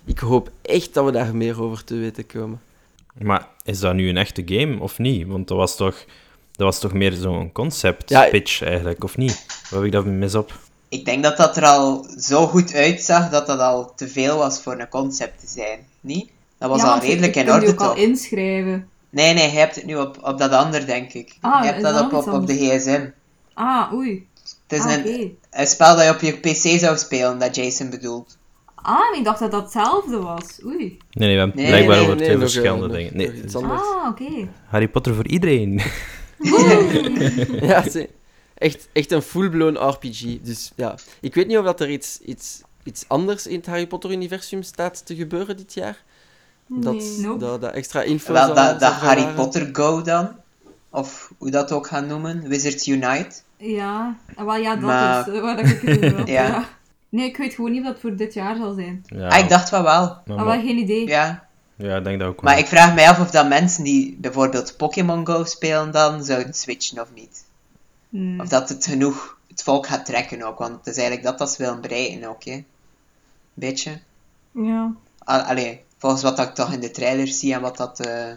ik 0.05 0.19
hoop 0.19 0.49
echt 0.61 0.93
dat 0.93 1.05
we 1.05 1.11
daar 1.11 1.35
meer 1.35 1.61
over 1.61 1.83
te 1.83 1.95
weten 1.95 2.25
komen. 2.25 2.61
Maar 3.21 3.47
is 3.63 3.79
dat 3.79 3.93
nu 3.93 4.09
een 4.09 4.17
echte 4.17 4.41
game 4.45 4.79
of 4.79 4.97
niet? 4.97 5.27
Want 5.27 5.47
dat 5.47 5.57
was 5.57 5.75
toch, 5.75 6.05
dat 6.51 6.65
was 6.65 6.79
toch 6.79 6.93
meer 6.93 7.11
zo'n 7.13 7.51
concept 7.51 8.09
Ja, 8.09 8.29
pitch 8.29 8.61
eigenlijk, 8.61 9.03
of 9.03 9.17
niet? 9.17 9.45
Waar 9.69 9.79
heb 9.79 9.83
ik 9.83 9.91
dat 9.91 10.05
mis 10.05 10.35
op? 10.35 10.59
Ik 10.89 11.05
denk 11.05 11.23
dat 11.23 11.37
dat 11.37 11.57
er 11.57 11.65
al 11.65 12.05
zo 12.19 12.47
goed 12.47 12.73
uitzag 12.73 13.29
dat 13.29 13.47
dat 13.47 13.59
al 13.59 13.93
te 13.95 14.07
veel 14.07 14.37
was 14.37 14.61
voor 14.61 14.79
een 14.79 14.89
concept 14.89 15.39
te 15.39 15.47
zijn. 15.47 15.79
Niet? 16.01 16.29
Dat 16.57 16.69
was 16.69 16.81
ja, 16.81 16.87
al 16.93 17.01
je- 17.01 17.07
redelijk 17.07 17.33
je 17.33 17.39
in 17.39 17.45
kunt 17.45 17.61
je 17.61 17.67
orde 17.67 17.73
ook 17.81 17.87
al 17.89 17.95
toch? 17.95 18.03
inschrijven. 18.03 18.87
Nee, 19.09 19.33
nee, 19.33 19.51
je 19.51 19.57
hebt 19.57 19.75
het 19.75 19.85
nu 19.85 19.95
op, 19.95 20.17
op 20.21 20.37
dat 20.37 20.51
ander, 20.51 20.85
denk 20.85 21.13
ik. 21.13 21.37
Ah, 21.41 21.63
je 21.63 21.69
hebt 21.69 21.81
dat 21.81 21.93
dat 21.93 22.03
op, 22.13 22.27
op, 22.27 22.33
op 22.33 22.47
de 22.47 22.53
gsm. 22.55 23.05
Ah, 23.53 23.93
oei. 23.93 24.27
Het 24.67 24.79
is 24.79 24.85
ah, 24.85 25.05
een 25.51 25.67
spel 25.67 25.95
dat 25.95 26.05
je 26.05 26.11
op 26.11 26.19
je 26.21 26.33
pc 26.33 26.79
zou 26.79 26.97
spelen, 26.97 27.39
dat 27.39 27.55
Jason 27.55 27.89
bedoelt. 27.89 28.37
Ah, 28.83 29.17
ik 29.17 29.23
dacht 29.23 29.39
dat 29.39 29.51
dat 29.51 29.61
hetzelfde 29.63 30.17
was. 30.19 30.59
Oei. 30.65 30.77
Nee, 30.77 30.97
nee, 31.11 31.33
we 31.33 31.37
hebben 31.39 31.55
Nee, 31.57 31.67
blijkbaar 31.67 31.95
nee, 31.95 32.05
over 32.05 32.17
twee 32.17 32.37
verschillende 32.37 32.87
nog- 32.87 32.95
dingen. 32.95 33.17
Nee, 33.17 33.27
nog 33.27 33.35
iets 33.43 33.55
anders. 33.55 33.81
Ah, 33.81 34.07
oké. 34.09 34.47
Harry 34.65 34.87
Potter 34.87 35.15
voor 35.15 35.27
iedereen. 35.27 35.81
Ja, 37.61 37.89
zie. 37.89 38.09
Echt, 38.53 38.87
echt 38.93 39.11
een 39.11 39.21
full-blown 39.21 39.77
RPG. 39.89 40.41
Dus 40.41 40.71
ja, 40.75 40.95
ik 41.21 41.35
weet 41.35 41.47
niet 41.47 41.57
of 41.57 41.65
dat 41.65 41.79
er 41.81 41.89
iets, 41.89 42.19
iets, 42.25 42.61
iets 42.83 43.05
anders 43.07 43.47
in 43.47 43.55
het 43.57 43.65
Harry 43.65 43.87
Potter-universum 43.87 44.63
staat 44.63 45.05
te 45.05 45.15
gebeuren 45.15 45.57
dit 45.57 45.73
jaar. 45.73 46.03
Dat, 46.67 46.93
Nee. 46.93 47.17
Nope. 47.19 47.39
dat, 47.39 47.61
dat 47.61 47.73
extra 47.73 48.01
info 48.01 48.33
Wel, 48.33 48.53
dat, 48.53 48.81
Harry. 48.81 49.33
Potter 49.35 49.69
Go 49.71 50.01
dan. 50.01 50.29
Of 50.89 51.31
hoe 51.37 51.51
dat 51.51 51.71
ook 51.71 51.87
gaan 51.87 52.07
noemen. 52.07 52.47
Wizards 52.47 52.87
Unite. 52.87 53.31
Ja, 53.57 54.15
ah, 54.35 54.45
wel 54.45 54.55
ja, 54.55 54.73
dat 54.75 54.83
Maar- 54.83 55.27
is 55.27 55.33
eh, 55.35 55.41
waar 55.41 55.59
ik 55.59 55.65
het 55.65 55.97
over 55.97 56.17
had. 56.17 56.27
Ja. 56.27 56.45
ja. 56.47 56.65
Nee, 57.13 57.25
ik 57.27 57.37
weet 57.37 57.53
gewoon 57.53 57.71
niet 57.71 57.81
of 57.81 57.87
dat 57.87 57.99
voor 57.99 58.15
dit 58.15 58.33
jaar 58.33 58.55
zal 58.55 58.73
zijn. 58.73 59.03
Ja, 59.05 59.27
Ah, 59.27 59.39
ik 59.39 59.49
dacht 59.49 59.69
van 59.69 59.83
wel. 59.83 60.17
maar- 60.25 60.37
Ah, 60.37 60.45
wel 60.45 60.61
geen 60.61 60.77
idee. 60.77 61.07
Ja. 61.07 61.47
ja, 61.75 61.95
ik 61.97 62.03
denk 62.03 62.19
dat 62.19 62.27
ook 62.29 62.41
wel. 62.41 62.51
Maar 62.51 62.59
ik 62.59 62.67
vraag 62.67 62.93
mij 62.95 63.09
af 63.09 63.19
of 63.19 63.31
dat 63.31 63.47
mensen 63.47 63.83
die 63.83 64.17
bijvoorbeeld 64.21 64.77
Pokémon 64.77 65.25
Go 65.27 65.43
spelen 65.43 65.91
dan 65.91 66.23
zouden 66.23 66.53
switchen 66.53 67.01
of 67.01 67.07
niet. 67.15 67.45
Hmm. 68.09 68.39
Of 68.39 68.47
dat 68.47 68.69
het 68.69 68.85
genoeg 68.85 69.37
het 69.47 69.63
volk 69.63 69.87
gaat 69.87 70.05
trekken 70.05 70.43
ook. 70.43 70.57
Want 70.57 70.75
het 70.77 70.87
is 70.87 70.95
eigenlijk 70.97 71.25
dat 71.27 71.37
dat 71.37 71.51
ze 71.51 71.63
willen 71.63 71.81
bereiken 71.81 72.29
ook, 72.29 72.43
hè. 72.43 72.63
Beetje. 73.53 73.99
Ja. 74.51 74.91
Al- 75.23 75.39
Allee, 75.41 75.81
volgens 75.97 76.21
wat 76.23 76.39
ik 76.39 76.53
toch 76.53 76.73
in 76.73 76.79
de 76.79 76.91
trailer 76.91 77.27
zie 77.27 77.53
en 77.53 77.61
wat 77.61 77.77
dat 77.77 77.99
eh, 77.99 78.31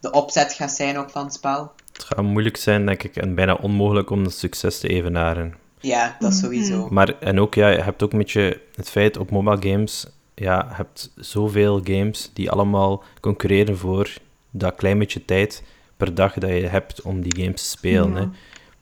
de 0.00 0.10
opzet 0.10 0.52
gaat 0.52 0.72
zijn 0.72 0.98
ook 0.98 1.10
van 1.10 1.24
het 1.24 1.32
spel. 1.34 1.72
Het 1.92 2.04
gaat 2.04 2.22
moeilijk 2.24 2.56
zijn, 2.56 2.86
denk 2.86 3.02
ik, 3.02 3.16
en 3.16 3.34
bijna 3.34 3.54
onmogelijk 3.54 4.10
om 4.10 4.22
het 4.24 4.34
succes 4.34 4.78
te 4.80 4.88
evenaren. 4.88 5.54
Ja, 5.86 6.16
dat 6.18 6.34
sowieso. 6.34 6.88
Maar, 6.90 7.18
en 7.18 7.40
ook, 7.40 7.54
ja, 7.54 7.68
je 7.68 7.80
hebt 7.80 8.02
ook 8.02 8.12
een 8.12 8.18
beetje 8.18 8.60
het 8.74 8.90
feit 8.90 9.16
op 9.16 9.30
mobile 9.30 9.70
games, 9.72 10.06
ja, 10.34 10.66
je 10.68 10.74
hebt 10.74 11.12
zoveel 11.16 11.80
games 11.84 12.30
die 12.32 12.50
allemaal 12.50 13.02
concurreren 13.20 13.78
voor 13.78 14.10
dat 14.50 14.74
klein 14.74 14.98
beetje 14.98 15.24
tijd 15.24 15.62
per 15.96 16.14
dag 16.14 16.32
dat 16.34 16.50
je 16.50 16.66
hebt 16.66 17.02
om 17.02 17.20
die 17.22 17.42
games 17.42 17.62
te 17.62 17.68
spelen. 17.68 18.12
Ja. 18.14 18.20
Hè. 18.20 18.26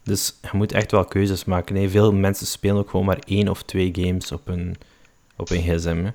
Dus 0.02 0.38
je 0.42 0.48
moet 0.52 0.72
echt 0.72 0.90
wel 0.90 1.04
keuzes 1.04 1.44
maken. 1.44 1.76
Hè. 1.76 1.88
Veel 1.88 2.12
mensen 2.12 2.46
spelen 2.46 2.76
ook 2.76 2.90
gewoon 2.90 3.06
maar 3.06 3.18
één 3.26 3.48
of 3.48 3.62
twee 3.62 3.90
games 3.92 4.32
op 4.32 4.46
hun, 4.46 4.76
op 5.36 5.48
hun 5.48 5.60
gsm. 5.62 6.04
Hè. 6.04 6.10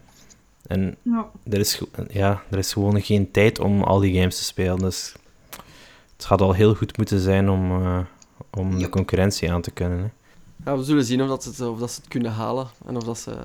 En 0.67 0.95
Ja. 1.01 1.29
er 1.49 1.59
is, 1.59 1.73
ge- 1.75 1.87
ja, 2.09 2.41
er 2.49 2.57
is 2.57 2.73
gewoon 2.73 3.01
geen 3.01 3.31
tijd 3.31 3.59
om 3.59 3.83
al 3.83 3.99
die 3.99 4.17
games 4.17 4.37
te 4.37 4.43
spelen. 4.43 4.77
Dus 4.79 5.13
het 6.15 6.25
gaat 6.25 6.41
al 6.41 6.53
heel 6.53 6.75
goed 6.75 6.97
moeten 6.97 7.19
zijn 7.19 7.49
om, 7.49 7.71
eh, 7.83 7.99
om 8.51 8.79
de 8.79 8.89
concurrentie 8.89 9.51
aan 9.51 9.61
te 9.61 9.71
kunnen. 9.71 9.99
Hè. 9.99 10.05
Ja, 10.65 10.77
we 10.77 10.83
zullen 10.83 11.03
zien 11.03 11.21
of, 11.21 11.27
dat 11.27 11.43
ze 11.43 11.49
het, 11.49 11.61
of 11.61 11.79
dat 11.79 11.91
ze 11.91 11.99
het 11.99 12.09
kunnen 12.09 12.31
halen 12.31 12.67
en 12.85 12.95
of 12.95 13.03
dat 13.03 13.17
ze, 13.17 13.35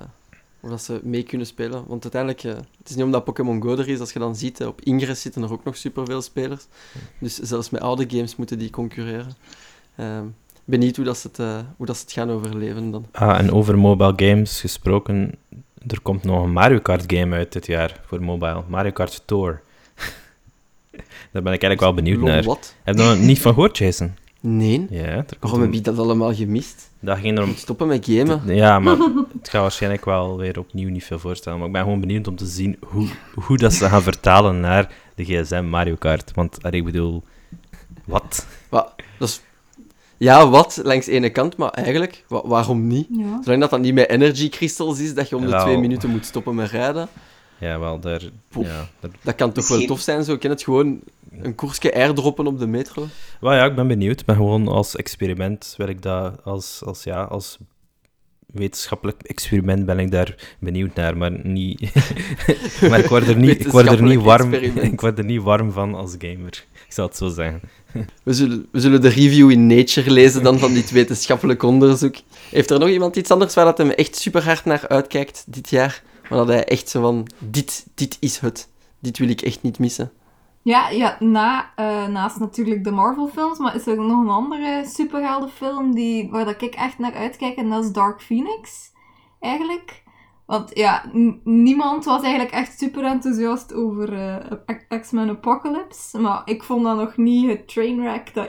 of 0.59 0.69
dat 0.69 0.81
ze 0.81 0.99
mee 1.03 1.23
kunnen 1.23 1.47
spelen. 1.47 1.83
Want 1.87 2.03
uiteindelijk, 2.03 2.43
eh, 2.43 2.63
het 2.77 2.89
is 2.89 2.95
niet 2.95 3.05
omdat 3.05 3.23
Pokémon 3.23 3.61
Go 3.61 3.77
er 3.77 3.87
is, 3.87 3.99
als 3.99 4.13
je 4.13 4.19
dan 4.19 4.35
ziet, 4.35 4.59
eh, 4.59 4.67
op 4.67 4.81
Ingress 4.81 5.21
zitten 5.21 5.43
er 5.43 5.51
ook 5.51 5.63
nog 5.63 5.77
superveel 5.77 6.21
spelers. 6.21 6.65
Dus 7.19 7.35
zelfs 7.35 7.69
met 7.69 7.81
oude 7.81 8.05
games 8.09 8.35
moeten 8.35 8.57
die 8.57 8.69
concurreren. 8.69 9.35
Ehm 9.95 10.25
benieuwd 10.65 10.95
hoe, 10.95 11.05
dat 11.05 11.17
ze 11.17 11.27
het, 11.27 11.39
eh, 11.39 11.59
hoe 11.77 11.85
dat 11.85 11.97
ze 11.97 12.03
het 12.03 12.11
gaan 12.11 12.29
overleven 12.29 12.91
dan. 12.91 13.05
Ah, 13.11 13.39
en 13.39 13.51
over 13.51 13.77
mobile 13.77 14.13
games 14.15 14.59
gesproken, 14.59 15.31
er 15.87 16.01
komt 16.01 16.23
nog 16.23 16.43
een 16.43 16.51
Mario 16.51 16.79
Kart 16.79 17.03
game 17.13 17.35
uit 17.35 17.51
dit 17.51 17.65
jaar 17.65 18.01
voor 18.05 18.23
mobile. 18.23 18.63
Mario 18.67 18.91
Kart 18.91 19.21
Tour. 19.25 19.61
Daar 21.31 21.43
ben 21.43 21.53
ik 21.53 21.63
eigenlijk 21.63 21.81
wel 21.81 21.93
benieuwd 21.93 22.21
naar. 22.21 22.43
Wat? 22.43 22.75
Heb 22.83 22.95
je 22.95 23.01
er 23.01 23.15
nog 23.15 23.25
niet 23.25 23.39
van 23.39 23.53
gehoord, 23.53 23.77
Jason? 23.77 24.15
Nee. 24.39 24.87
Ja, 24.89 25.01
er 25.01 25.25
Waarom 25.39 25.61
heb 25.61 25.73
ik 25.73 25.83
dat 25.83 25.97
allemaal 25.97 26.33
gemist? 26.33 26.89
Dat 27.05 27.17
ging 27.17 27.37
erom... 27.37 27.55
Stoppen 27.55 27.87
met 27.87 28.05
gamen. 28.09 28.55
Ja, 28.55 28.79
maar 28.79 28.97
het 29.39 29.49
gaat 29.49 29.61
waarschijnlijk 29.61 30.05
wel 30.05 30.37
weer 30.37 30.59
opnieuw 30.59 30.89
niet 30.89 31.03
veel 31.03 31.19
voorstellen. 31.19 31.57
Maar 31.57 31.67
ik 31.67 31.73
ben 31.73 31.83
gewoon 31.83 31.99
benieuwd 31.99 32.27
om 32.27 32.35
te 32.35 32.45
zien 32.45 32.77
hoe, 32.85 33.07
hoe 33.35 33.57
dat 33.57 33.73
ze 33.73 33.89
gaan 33.89 34.01
vertalen 34.01 34.59
naar 34.59 34.91
de 35.15 35.25
GSM 35.25 35.63
Mario 35.63 35.95
Kart. 35.95 36.31
Want, 36.33 36.63
allee, 36.63 36.79
ik 36.79 36.85
bedoel... 36.85 37.23
Wat? 38.05 38.45
Wa- 38.69 38.93
dat 39.19 39.27
is... 39.27 39.41
Ja, 40.17 40.49
wat, 40.49 40.79
langs 40.83 41.05
de 41.05 41.11
ene 41.11 41.29
kant, 41.29 41.57
maar 41.57 41.69
eigenlijk, 41.69 42.23
wa- 42.27 42.47
waarom 42.47 42.87
niet? 42.87 43.07
Ja. 43.09 43.39
Zolang 43.43 43.61
dat 43.61 43.69
dan 43.69 43.81
niet 43.81 43.93
met 43.93 44.09
energy 44.09 44.49
crystals 44.49 44.99
is, 44.99 45.13
dat 45.13 45.29
je 45.29 45.35
om 45.35 45.45
de 45.45 45.55
twee 45.57 45.77
minuten 45.77 46.09
moet 46.09 46.25
stoppen 46.25 46.55
met 46.55 46.69
rijden, 46.71 47.07
Ja, 47.59 47.79
wel, 47.79 47.99
daar... 47.99 48.21
Poef. 48.49 48.65
Ja, 48.65 48.87
daar 48.99 49.11
dat 49.21 49.35
kan 49.35 49.51
toch 49.51 49.67
wel 49.67 49.85
tof 49.85 49.99
zijn. 49.99 50.23
Zo, 50.23 50.33
ik 50.33 50.39
ken 50.39 50.49
het 50.49 50.63
gewoon 50.63 50.99
een 51.41 51.55
koersje 51.55 51.93
airdroppen 51.93 52.47
op 52.47 52.59
de 52.59 52.67
metro. 52.67 53.07
Wel 53.39 53.53
ja, 53.53 53.65
ik 53.65 53.75
ben 53.75 53.87
benieuwd. 53.87 54.19
Ik 54.19 54.25
ben 54.25 54.35
gewoon 54.35 54.67
als 54.67 54.95
experiment, 54.95 55.73
wil 55.77 55.87
ik 55.87 56.01
dat 56.01 56.43
als, 56.43 56.81
als, 56.85 57.03
ja, 57.03 57.23
als 57.23 57.57
wetenschappelijk 58.45 59.23
experiment 59.23 59.85
ben 59.85 59.99
ik 59.99 60.11
daar 60.11 60.55
benieuwd 60.59 60.95
naar, 60.95 61.17
maar 61.17 61.31
niet... 61.43 61.79
maar 62.89 62.99
ik 62.99 63.05
word 63.05 63.27
er 63.27 63.37
niet, 63.37 63.65
ik 63.65 63.71
word 63.71 63.85
er 63.85 64.01
niet 64.01 64.21
Wetenschappelijk 64.21 64.21
warm, 64.21 64.53
experiment. 64.53 64.93
ik 64.93 65.01
word 65.01 65.17
er 65.17 65.25
niet 65.25 65.41
warm 65.41 65.71
van 65.71 65.95
als 65.95 66.15
gamer. 66.17 66.65
Ik 66.87 66.93
zal 66.93 67.07
het 67.07 67.17
zo 67.17 67.29
zeggen. 67.29 67.61
We 68.23 68.33
zullen, 68.33 68.67
we 68.71 68.79
zullen 68.79 69.01
de 69.01 69.07
review 69.07 69.51
in 69.51 69.67
Nature 69.67 70.11
lezen 70.11 70.43
dan 70.43 70.59
van 70.59 70.73
dit 70.73 70.91
wetenschappelijk 70.99 71.63
onderzoek. 71.63 72.15
Heeft 72.49 72.69
er 72.69 72.79
nog 72.79 72.89
iemand 72.89 73.15
iets 73.15 73.31
anders 73.31 73.53
waar 73.53 73.65
dat 73.65 73.77
hem 73.77 73.89
echt 73.89 74.15
super 74.15 74.43
hard 74.43 74.65
naar 74.65 74.87
uitkijkt 74.87 75.43
dit 75.47 75.69
jaar? 75.69 76.03
Maar 76.29 76.37
dat 76.37 76.47
hij 76.47 76.65
echt 76.65 76.89
zo 76.89 77.01
van, 77.01 77.27
dit, 77.39 77.87
dit 77.95 78.17
is 78.19 78.39
het. 78.39 78.69
Dit 78.99 79.17
wil 79.17 79.29
ik 79.29 79.41
echt 79.41 79.61
niet 79.61 79.79
missen. 79.79 80.11
Ja, 80.61 80.89
ja 80.89 81.15
na, 81.19 81.71
eh, 81.75 82.07
naast 82.07 82.39
natuurlijk 82.39 82.83
de 82.83 82.91
Marvel-films, 82.91 83.57
maar 83.57 83.75
is 83.75 83.87
er 83.87 83.95
nog 83.95 84.21
een 84.21 84.29
andere 84.29 84.83
superheldenfilm 84.85 85.95
die, 85.95 86.29
waar 86.29 86.45
dat 86.45 86.61
ik 86.61 86.75
echt 86.75 86.99
naar 86.99 87.13
uitkijk, 87.13 87.55
en 87.55 87.69
dat 87.69 87.83
is 87.83 87.91
Dark 87.91 88.21
Phoenix, 88.21 88.91
eigenlijk. 89.39 90.03
Want 90.45 90.71
ja, 90.73 91.03
niemand 91.43 92.05
was 92.05 92.21
eigenlijk 92.21 92.53
echt 92.53 92.79
super 92.79 93.03
enthousiast 93.03 93.73
over 93.73 94.13
eh, 94.13 94.99
X-Men 94.99 95.29
Apocalypse, 95.29 96.19
maar 96.19 96.41
ik 96.45 96.63
vond 96.63 96.83
dat 96.83 96.97
nog 96.97 97.17
niet 97.17 97.49
het 97.49 97.67
trainwreck 97.67 98.33
dat, 98.33 98.47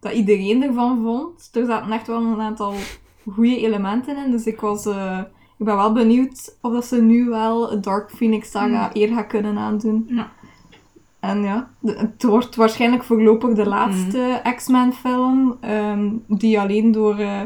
dat 0.00 0.12
iedereen 0.12 0.62
ervan 0.62 1.02
vond. 1.02 1.48
Er 1.52 1.66
zaten 1.66 1.92
echt 1.92 2.06
wel 2.06 2.22
een 2.22 2.40
aantal 2.40 2.74
goede 3.32 3.60
elementen 3.60 4.24
in, 4.24 4.30
dus 4.30 4.46
ik 4.46 4.60
was... 4.60 4.86
eh, 4.86 5.20
ik 5.62 5.68
ben 5.68 5.76
wel 5.76 5.92
benieuwd 5.92 6.56
of 6.60 6.72
dat 6.72 6.84
ze 6.84 7.02
nu 7.02 7.28
wel 7.28 7.80
Dark 7.80 8.10
Phoenix 8.10 8.50
saga 8.50 8.90
eer 8.92 9.08
gaan 9.08 9.26
kunnen 9.26 9.58
aandoen. 9.58 10.04
Ja. 10.08 10.30
En 11.20 11.42
ja, 11.42 11.70
het 11.84 12.22
wordt 12.22 12.56
waarschijnlijk 12.56 13.04
voorlopig 13.04 13.54
de 13.54 13.66
laatste 13.66 14.42
X-Men 14.56 14.92
film 14.92 15.56
ehm, 15.60 16.10
die 16.28 16.60
alleen 16.60 16.92
door, 16.92 17.18
eh, 17.18 17.40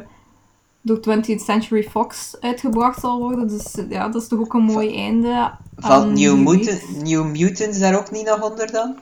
door 0.81 1.01
20th 1.01 1.41
Century 1.45 1.83
Fox 1.83 2.37
uitgebracht 2.41 3.01
zal 3.01 3.19
worden. 3.19 3.49
Dus 3.49 3.75
eh, 3.75 3.91
ja, 3.91 4.09
dat 4.09 4.23
is 4.23 4.29
toch 4.29 4.41
ook 4.41 4.55
een 4.55 4.63
mooi 4.63 4.97
einde. 4.97 5.51
Valt 5.77 6.05
aan 6.05 6.13
New, 6.13 6.37
Mutant. 6.37 7.03
New 7.03 7.27
Mutants 7.27 7.79
daar 7.79 7.99
ook 7.99 8.11
niet 8.11 8.27
nog 8.27 8.51
onder 8.51 8.73
dan? 8.73 8.97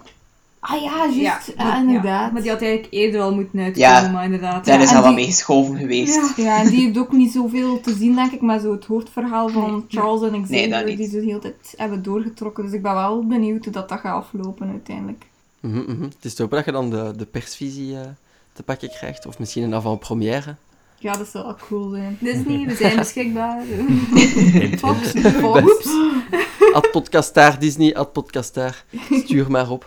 Ah 0.67 0.83
ja, 0.83 1.07
juist. 1.11 1.53
Ja, 1.57 1.79
inderdaad. 1.79 2.33
Maar 2.33 2.43
die 2.43 2.51
had 2.51 2.63
eigenlijk 2.63 2.93
eerder 2.93 3.21
al 3.21 3.35
moeten 3.35 3.59
uitkomen, 3.61 3.89
Ja, 3.91 4.11
maar 4.11 4.25
inderdaad. 4.25 4.65
Daar 4.65 4.79
Ja, 4.79 4.85
is 4.85 4.89
al 4.91 4.95
wat 4.97 5.05
die- 5.05 5.15
mee 5.15 5.25
geschoven 5.25 5.77
geweest. 5.77 6.15
Ja. 6.37 6.45
Ja, 6.45 6.61
en 6.63 6.69
die 6.69 6.81
heeft 6.85 6.99
ook 6.99 7.13
niet 7.13 7.33
zoveel 7.33 7.81
te 7.81 7.95
zien, 7.95 8.15
denk 8.15 8.33
ik, 8.33 8.41
maar 8.41 8.59
zo 8.61 8.73
het 8.73 8.85
hoofdverhaal 8.85 9.49
van 9.49 9.71
Nee. 9.73 9.85
Charles 9.89 10.23
en 10.23 10.31
Nee, 10.31 10.41
Xavier, 10.43 10.71
dat 10.71 10.85
niet. 10.87 10.97
die 10.97 11.09
ze 11.09 11.21
de 11.21 11.27
hele 11.27 11.39
tijd 11.39 11.75
hebben 11.77 12.03
doorgetrokken. 12.03 12.65
Dus 12.65 12.73
ik 12.73 12.83
ben 12.83 12.95
wel 12.95 13.27
benieuwd 13.27 13.65
hoe 13.65 13.73
dat, 13.73 13.89
dat 13.89 14.01
gaat 14.01 14.23
aflopen 14.25 14.69
uiteindelijk. 14.71 15.25
Mhm, 15.61 15.79
mhm. 15.79 16.03
Het 16.03 16.17
is 16.25 16.35
te 16.35 16.43
hopen 16.43 16.57
dat 16.57 16.67
je 16.67 16.73
dan 16.73 16.91
de, 16.91 17.13
de 17.17 17.27
persvisie 17.27 17.95
eh, 17.95 18.01
te 18.53 18.63
pakken 18.63 18.89
krijgt. 18.91 19.27
Of 19.27 19.39
misschien 19.39 19.63
een 19.63 19.75
avant-première. 19.75 20.55
Ja, 20.99 21.17
dat 21.17 21.29
zou 21.29 21.45
wel 21.45 21.57
cool 21.69 21.91
zijn. 21.91 22.17
Disney, 22.21 22.67
we 22.67 22.75
zijn 22.75 22.97
beschikbaar. 22.97 23.63
Fox. 24.79 24.99
Fox. 25.41 25.89
Ad 26.75 26.91
podcastaar 26.91 27.59
Disney, 27.59 27.95
ad 27.95 28.13
podcastaar. 28.13 28.85
Stuur 29.11 29.51
maar 29.51 29.71
op. 29.71 29.87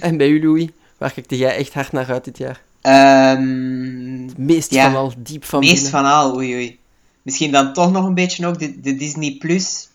En 0.00 0.16
bij 0.16 0.28
u, 0.28 0.42
Louis? 0.44 0.68
Waar 0.98 1.12
kijkte 1.12 1.36
jij 1.36 1.56
echt 1.56 1.74
hard 1.74 1.92
naar 1.92 2.10
uit 2.10 2.24
dit 2.24 2.38
jaar? 2.38 2.62
Ehm, 2.80 4.22
Het 4.26 4.38
meest 4.38 4.70
Ja. 4.70 4.84
van 4.90 4.94
al, 5.00 5.12
diep 5.18 5.44
van 5.44 5.60
meest 5.60 5.72
binnen. 5.72 5.90
van 5.90 6.04
al, 6.04 6.34
oei 6.36 6.54
oei. 6.54 6.78
Misschien 7.22 7.52
dan 7.52 7.72
toch 7.72 7.92
nog 7.92 8.04
een 8.06 8.14
beetje 8.14 8.46
ook 8.46 8.58
de, 8.58 8.80
de 8.80 8.94
Disney 8.96 9.36
Plus 9.38 9.88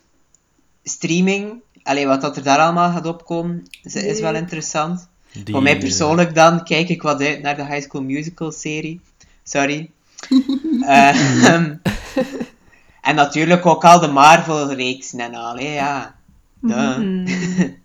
streaming. 0.84 1.54
Allee, 1.84 2.08
wat 2.08 2.22
dat 2.22 2.38
er 2.38 2.44
daar 2.44 2.60
allemaal 2.60 2.92
gaat 2.92 3.06
opkomen, 3.06 3.64
is, 3.84 3.96
is 3.96 4.20
wel 4.20 4.36
interessant. 4.36 5.08
Die, 5.32 5.54
Voor 5.54 5.64
mij 5.64 5.78
persoonlijk 5.78 6.36
dan 6.36 6.64
kijk 6.64 6.90
ik 6.90 7.02
wat 7.02 7.22
uit 7.22 7.42
naar 7.42 7.56
de 7.56 7.66
High 7.66 7.82
School 7.82 8.02
Musical 8.04 8.52
serie. 8.52 9.02
Sorry. 9.44 9.90
Ehm, 10.82 11.76
en 13.02 13.16
natuurlijk 13.16 13.66
ook 13.66 13.84
al 13.84 14.00
de 14.00 14.08
Marvel-reeksen 14.08 15.20
en 15.20 15.36
al, 15.36 15.58
hè, 15.58 15.74
ja. 15.74 16.16
Hmm. 16.60 17.26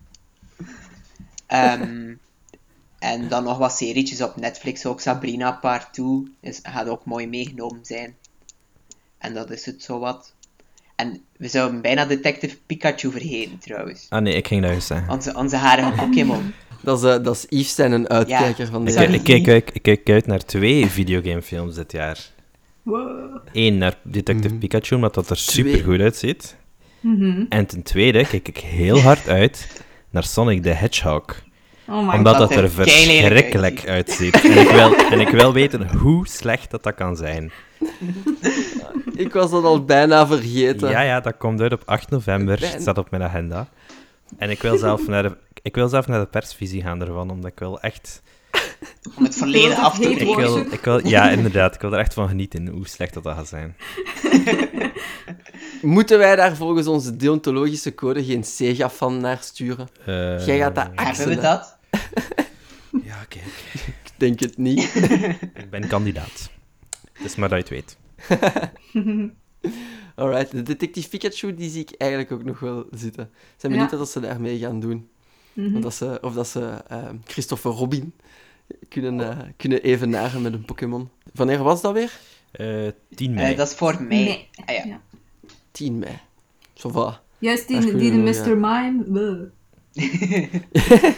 Ehm, 1.46 2.14
en 2.98 3.28
dan 3.28 3.44
nog 3.44 3.58
wat 3.58 3.76
serietjes 3.76 4.22
op 4.22 4.36
Netflix, 4.36 4.86
ook 4.86 5.00
Sabrina 5.00 5.52
Part 5.52 5.92
2 5.92 6.22
is, 6.40 6.60
gaat 6.62 6.88
ook 6.88 7.04
mooi 7.04 7.26
meegenomen 7.26 7.84
zijn. 7.84 8.14
En 9.18 9.34
dat 9.34 9.50
is 9.50 9.66
het 9.66 9.82
zowat. 9.82 10.34
En 10.96 11.20
we 11.36 11.48
zouden 11.48 11.80
bijna 11.80 12.04
Detective 12.04 12.56
Pikachu 12.66 13.10
vergeten 13.10 13.58
trouwens. 13.58 14.06
Ah 14.08 14.22
nee, 14.22 14.34
ik 14.34 14.46
ging 14.46 14.62
dat 14.62 14.70
eens 14.70 14.86
zeggen. 14.86 15.10
Onze, 15.10 15.34
onze 15.34 15.56
harige 15.56 15.92
Pokémon. 15.92 16.54
Dat 16.82 16.98
is, 16.98 17.10
eh, 17.10 17.24
dat 17.24 17.34
is 17.36 17.46
Yves 17.48 17.74
zijn 17.74 17.92
een 17.92 18.08
uitkijker 18.08 18.66
van 18.66 18.86
Ik, 18.86 18.92
Sorry. 18.92 19.14
ik, 19.14 19.24
kijk 19.24 19.48
uit, 19.48 19.70
ik 19.72 19.82
kijk 19.82 20.08
uit 20.08 20.26
naar 20.26 20.44
twee 20.44 20.86
videogamefilms 20.86 21.74
dit 21.74 21.92
jaar. 21.92 22.30
Wow. 22.86 23.36
Eén 23.52 23.78
naar 23.78 23.94
Detective 24.02 24.48
Mhm. 24.48 24.58
Pikachu, 24.58 24.94
omdat 24.94 25.14
dat 25.14 25.30
er 25.30 25.36
super 25.36 25.84
goed 25.84 26.00
uitziet. 26.00 26.56
Mhm. 27.00 27.44
En 27.48 27.66
ten 27.66 27.82
tweede 27.82 28.26
kijk 28.26 28.48
ik 28.48 28.56
heel 28.58 29.00
hard 29.00 29.28
uit 29.28 29.82
naar 30.10 30.24
Sonic 30.24 30.62
the 30.62 30.68
Hedgehog. 30.68 31.24
Oh 31.88 32.08
my 32.08 32.14
Omdat 32.14 32.36
God. 32.36 32.48
dat 32.48 32.58
er 32.58 32.64
er 32.64 32.70
verschrikkelijk 32.70 33.88
uitziet. 33.88 34.34
En 34.44 34.58
ik, 34.58 34.68
wil, 34.68 34.94
en 34.96 35.20
ik 35.20 35.28
wil 35.28 35.52
weten 35.52 35.88
hoe 35.96 36.28
slecht 36.28 36.70
dat, 36.70 36.82
dat 36.82 36.94
kan 36.94 37.16
zijn. 37.16 37.50
Ik 39.16 39.32
was 39.32 39.50
dat 39.50 39.64
al 39.64 39.84
bijna 39.84 40.26
vergeten. 40.26 40.90
Ja, 40.90 41.00
ja, 41.00 41.20
dat 41.20 41.36
komt 41.36 41.60
uit 41.60 41.72
op 41.72 41.82
8 41.84 42.10
november. 42.10 42.58
Ben- 42.60 42.70
Het 42.70 42.80
staat 42.82 42.98
op 42.98 43.10
mijn 43.10 43.22
agenda. 43.22 43.68
En 44.38 44.50
ik 44.50 44.62
wil 44.62 44.76
zelf 44.78 45.06
naar 45.06 45.22
de, 45.22 45.36
ik 45.62 45.74
wil 45.74 45.88
zelf 45.88 46.06
naar 46.06 46.20
de 46.20 46.26
persvisie 46.26 46.82
gaan 46.82 47.00
ervan, 47.00 47.30
omdat 47.30 47.50
ik 47.50 47.58
wil 47.58 47.80
echt... 47.80 48.22
Om 49.16 49.24
het 49.24 49.34
verleden 49.36 49.68
Dat 49.70 49.78
af 49.78 49.94
te 49.94 50.00
breken. 50.00 50.28
Ik 50.28 50.36
wil, 50.36 50.48
Worship. 50.54 50.72
ik 50.72 50.84
wil, 50.84 51.06
ja, 51.06 51.30
inderdaad. 51.30 51.74
Ik 51.74 51.80
wil 51.80 51.92
er 51.92 51.98
echt 51.98 52.14
van 52.14 52.28
genieten, 52.28 52.66
hoe 52.68 52.88
slecht 52.88 53.14
dat, 53.14 53.22
dat 53.22 53.34
gaat 53.36 53.48
zijn. 53.48 53.76
Moeten 55.82 56.18
wij 56.18 56.36
daar 56.36 56.56
volgens 56.56 56.86
onze 56.86 57.16
deontologische 57.16 57.94
code 57.94 58.24
geen 58.24 58.44
Sega-fan 58.44 59.20
naar 59.20 59.38
sturen? 59.40 59.88
Eh, 60.06 60.46
Jij 60.46 60.58
gaat 60.58 60.74
dat 60.74 60.88
Hebben 60.94 61.28
we 61.28 61.40
dat? 61.40 61.76
Ja, 63.04 63.24
kijk. 63.28 63.44
Ik 64.04 64.12
denk 64.16 64.40
het 64.40 64.56
niet. 64.58 64.94
Ik 65.62 65.70
ben 65.70 65.88
kandidaat. 65.88 66.50
Het 67.12 67.24
is 67.26 67.34
maar 67.36 67.48
dat 67.48 67.68
je 67.68 67.74
het 67.74 67.86
weet. 67.86 67.98
Alright, 70.14 70.50
de 70.50 70.62
Detective 70.62 71.08
Pikachu 71.08 71.54
die 71.54 71.70
zie 71.70 71.80
ik 71.80 71.90
eigenlijk 71.98 72.32
ook 72.32 72.44
nog 72.44 72.60
wel 72.60 72.86
zitten. 72.90 73.24
Ik 73.24 73.30
ben 73.60 73.70
Ja. 73.70 73.76
benieuwd 73.76 73.98
wat 73.98 74.10
ze 74.10 74.20
daarmee 74.20 74.58
gaan 74.58 74.80
doen. 74.80 75.08
Mhm. 75.52 75.76
Of 75.76 75.82
dat 75.82 75.94
ze, 75.94 76.18
of 76.22 76.34
dat 76.34 76.48
ze 76.48 76.60
ehm, 76.88 77.16
Christopher 77.24 77.70
Robin 77.70 78.14
kunnen, 78.88 79.20
eh, 79.30 79.38
kunnen 79.56 79.82
evenaren 79.82 80.42
met 80.42 80.52
een 80.52 80.64
Pokémon. 80.64 81.08
Wanneer 81.32 81.62
was 81.62 81.80
dat 81.80 81.92
weer? 81.92 82.12
Eh 82.50 82.88
10 83.14 83.34
mei. 83.34 83.52
Eh, 83.52 83.58
dat 83.58 83.68
is 83.68 83.74
voor 83.74 84.02
mij. 84.02 84.06
Nee. 84.24 84.48
Ah, 84.66 84.74
ja. 84.74 84.84
Ja. 84.84 85.00
10 85.70 85.98
mei. 85.98 86.18
Zo 86.74 86.88
va. 86.88 87.20
Juist 87.38 87.68
die, 87.68 87.80
de 87.96 88.12
Mr. 88.12 88.56
Mime. 88.56 89.50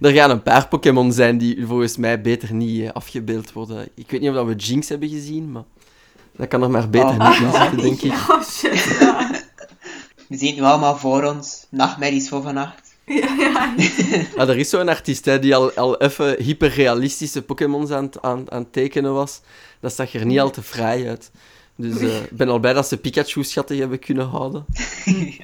Er 0.00 0.12
gaan 0.12 0.30
een 0.30 0.42
paar 0.42 0.68
Pokémon 0.68 1.12
zijn 1.12 1.38
die 1.38 1.66
volgens 1.66 1.96
mij 1.96 2.20
beter 2.20 2.54
niet 2.54 2.82
eh, 2.82 2.90
afgebeeld 2.90 3.52
worden. 3.52 3.88
Ik 3.94 4.10
weet 4.10 4.20
niet 4.20 4.30
of 4.30 4.36
dat 4.36 4.46
we 4.46 4.54
Jinx 4.54 4.88
hebben 4.88 5.08
gezien, 5.08 5.52
maar 5.52 5.64
dat 6.36 6.48
kan 6.48 6.62
er 6.62 6.70
maar 6.70 6.90
beter 6.90 7.08
Oh. 7.08 7.30
niet 7.30 7.40
in 7.40 7.60
zitten, 7.60 7.76
denk 7.88 8.00
ik. 8.00 8.12
Oh 8.12 8.42
shit. 8.42 8.96
ja. 9.00 9.30
We 10.28 10.36
zien 10.36 10.48
het 10.48 10.56
nu 10.58 10.62
allemaal 10.62 10.96
voor 10.96 11.22
ons. 11.24 11.66
Nachtmerries 11.70 12.28
voor 12.28 12.42
vannacht. 12.42 12.83
Ja, 13.20 13.34
ja. 13.38 13.74
Ah, 14.36 14.48
er 14.48 14.56
is 14.58 14.68
zo'n 14.70 14.88
artiest 14.88 15.24
hè, 15.24 15.38
die 15.38 15.54
al, 15.56 15.72
al 15.72 16.00
even 16.00 16.42
hyperrealistische 16.42 17.42
Pokémons 17.42 17.90
aan, 17.90 18.04
het- 18.04 18.22
aan, 18.22 18.50
aan 18.50 18.62
het 18.62 18.72
tekenen 18.72 19.12
was. 19.12 19.40
Dat 19.80 19.92
zag 19.92 20.14
er 20.14 20.26
niet 20.26 20.40
al 20.40 20.50
te 20.50 20.62
fraai 20.62 21.08
uit. 21.08 21.30
Dus 21.76 21.98
eh, 22.00 22.22
ik 22.22 22.30
ben 22.36 22.48
al 22.48 22.58
blij 22.58 22.72
dat 22.72 22.88
ze 22.88 22.96
Pikachu 22.96 23.44
schattig 23.44 23.78
hebben 23.78 23.98
kunnen 23.98 24.26
houden. 24.26 24.64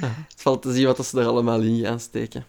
Ja, 0.00 0.14
het 0.28 0.42
valt 0.42 0.62
te 0.62 0.72
zien 0.72 0.86
wat 0.86 1.06
ze 1.06 1.20
er 1.20 1.26
allemaal 1.26 1.60
in 1.60 1.84
gaan 1.84 2.00
steken. 2.00 2.44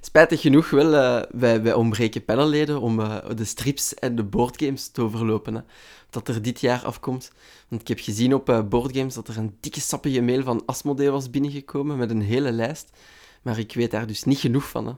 Spijtig 0.00 0.40
genoeg 0.40 0.70
wel, 0.70 0.94
eh, 0.94 1.22
wij, 1.30 1.62
wij 1.62 1.72
ontbreken 1.72 2.24
panelleden 2.24 2.80
om 2.80 3.00
eh, 3.00 3.16
de 3.36 3.44
strips 3.44 3.94
en 3.94 4.16
de 4.16 4.22
boardgames 4.22 4.88
te 4.88 5.02
overlopen. 5.02 5.54
Hè, 5.54 5.60
dat 6.10 6.28
er 6.28 6.42
dit 6.42 6.60
jaar 6.60 6.84
afkomt. 6.84 7.32
Want 7.68 7.80
ik 7.80 7.88
heb 7.88 7.98
gezien 8.00 8.34
op 8.34 8.48
eh, 8.48 8.62
boardgames 8.62 9.14
dat 9.14 9.28
er 9.28 9.36
een 9.38 9.56
dikke 9.60 9.80
sappige 9.80 10.20
mail 10.20 10.42
van 10.42 10.62
Asmodee 10.66 11.10
was 11.10 11.30
binnengekomen 11.30 11.96
met 11.98 12.10
een 12.10 12.22
hele 12.22 12.52
lijst. 12.52 12.90
Maar 13.42 13.58
ik 13.58 13.72
weet 13.74 13.90
daar 13.90 14.06
dus 14.06 14.24
niet 14.24 14.38
genoeg 14.38 14.68
van, 14.68 14.86
hè, 14.86 14.92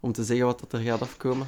om 0.00 0.12
te 0.12 0.24
zeggen 0.24 0.46
wat 0.46 0.60
dat 0.60 0.72
er 0.72 0.80
gaat 0.80 1.02
afkomen. 1.02 1.46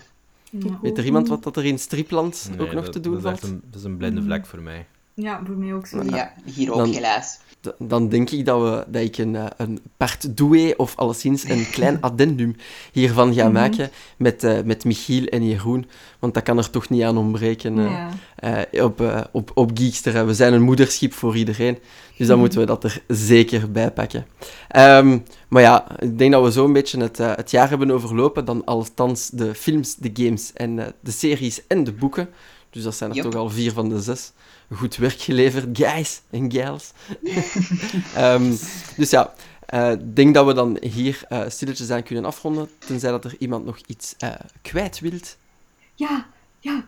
Ja. 0.50 0.78
Weet 0.82 0.98
er 0.98 1.04
iemand 1.04 1.28
wat 1.28 1.42
dat 1.42 1.56
er 1.56 1.64
in 1.64 1.78
Stripland 1.78 2.48
Nee, 2.50 2.60
ook 2.66 2.72
nog 2.72 2.84
dat- 2.84 2.92
te 2.92 3.00
doen 3.00 3.12
dat 3.12 3.24
is 3.24 3.30
echt 3.30 3.40
valt? 3.40 3.52
een, 3.52 3.62
dat 3.70 3.80
is 3.80 3.84
een 3.86 3.96
blinde 3.96 4.22
vlek 4.22 4.46
voor 4.46 4.60
mij. 4.62 4.86
Ja, 5.18 5.40
voor 5.46 5.56
mij 5.56 5.74
ook 5.74 5.86
zo. 5.86 6.02
Ja, 6.02 6.32
hier 6.44 6.72
ook 6.72 6.78
Dan- 6.78 6.92
helaas. 6.92 7.38
Dan 7.78 8.08
denk 8.08 8.30
ik 8.30 8.44
dat, 8.44 8.60
we, 8.62 8.84
dat 8.90 9.02
ik 9.02 9.18
een, 9.18 9.36
eh, 9.36 9.44
een 9.56 9.80
part 9.96 10.36
doué 10.36 10.74
of 10.76 10.96
alleszins 10.96 11.48
een 11.48 11.66
klein 11.76 12.00
addendum 12.00 12.56
hiervan 12.92 13.34
ga 13.34 13.42
Mhm. 13.44 13.52
maken 13.52 13.90
met, 14.16 14.44
eh, 14.44 14.62
met 14.64 14.84
Michiel 14.84 15.24
en 15.26 15.46
Jeroen. 15.48 15.86
Want 16.18 16.34
dat 16.34 16.42
kan 16.42 16.58
er 16.58 16.70
toch 16.70 16.88
niet 16.88 17.02
aan 17.02 17.16
ontbreken 17.16 17.78
eh, 17.78 17.84
Ja. 17.84 18.10
eh, 18.72 18.84
op, 18.84 19.00
eh, 19.00 19.20
op, 19.32 19.50
op 19.54 19.70
Geekster. 19.74 20.26
We 20.26 20.34
zijn 20.34 20.52
een 20.52 20.62
moederschip 20.62 21.12
voor 21.12 21.36
iedereen. 21.36 21.78
Dus 22.16 22.26
dan 22.26 22.28
Mhm. 22.28 22.38
moeten 22.38 22.58
we 22.60 22.66
dat 22.66 22.84
er 22.84 23.02
zeker 23.08 23.70
bij 23.70 23.90
pakken. 23.90 24.26
Ehm, 24.68 25.18
maar 25.48 25.62
ja, 25.62 26.00
ik 26.00 26.18
denk 26.18 26.32
dat 26.32 26.42
we 26.44 26.50
zo'n 26.50 26.72
beetje 26.72 27.00
het, 27.00 27.18
het 27.18 27.50
jaar 27.50 27.68
hebben 27.68 27.90
overlopen. 27.90 28.44
Dan 28.44 28.64
althans 28.64 29.28
de 29.30 29.54
films, 29.54 29.94
de 29.94 30.10
games 30.12 30.52
en 30.52 30.76
de 31.00 31.10
series 31.10 31.66
en 31.66 31.84
de 31.84 31.92
boeken. 31.92 32.28
Dus 32.76 32.84
dat 32.84 32.94
zijn 32.94 33.10
er 33.10 33.16
Yep. 33.16 33.24
toch 33.24 33.34
al 33.34 33.50
vier 33.50 33.72
van 33.72 33.88
de 33.88 34.00
zes. 34.00 34.32
Goed 34.74 34.96
werk 34.96 35.20
geleverd, 35.20 35.78
guys 35.78 36.20
en 36.30 36.52
gals. 36.52 36.92
Ehm, 38.14 38.54
dus 38.96 39.10
ja, 39.10 39.34
eh, 39.66 39.90
ik 39.90 40.16
denk 40.16 40.34
dat 40.34 40.46
we 40.46 40.52
dan 40.54 40.76
hier 40.80 41.22
eh 41.28 41.42
stilletjes 41.48 41.90
aan 41.90 42.02
kunnen 42.02 42.24
afronden. 42.24 42.68
Tenzij 42.78 43.10
dat 43.10 43.24
er 43.24 43.34
iemand 43.38 43.64
nog 43.64 43.78
iets 43.86 44.14
eh, 44.18 44.30
kwijt 44.62 45.00
wilt. 45.00 45.36
Ja, 45.94 46.26
ja. 46.60 46.84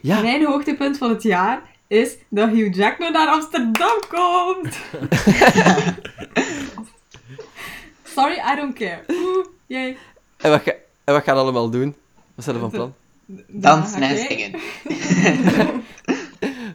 Ja, 0.00 0.20
Mijn 0.20 0.44
hoogtepunt 0.44 0.98
van 0.98 1.10
het 1.10 1.22
jaar 1.22 1.62
is 1.86 2.16
dat 2.28 2.50
Hugh 2.50 2.76
Jackman 2.76 3.12
naar 3.12 3.28
Amsterdam 3.28 3.98
komt. 4.08 4.74
Sorry, 8.14 8.38
I 8.52 8.56
don't 8.56 8.74
care. 8.74 9.02
Oeh, 9.10 9.46
yay. 9.66 9.96
en 10.36 10.50
wat, 10.50 10.62
ga, 10.62 10.72
en 11.04 11.14
wat 11.14 11.22
gaan 11.22 11.34
we 11.34 11.40
allemaal 11.40 11.70
doen? 11.70 11.94
Wat 12.34 12.44
zijn 12.44 12.56
er 12.56 12.62
van 12.62 12.70
plan? 12.70 12.94
Dansen 13.48 14.02
en 14.02 14.16
Oké. 14.16 14.26
zingen. 14.28 14.60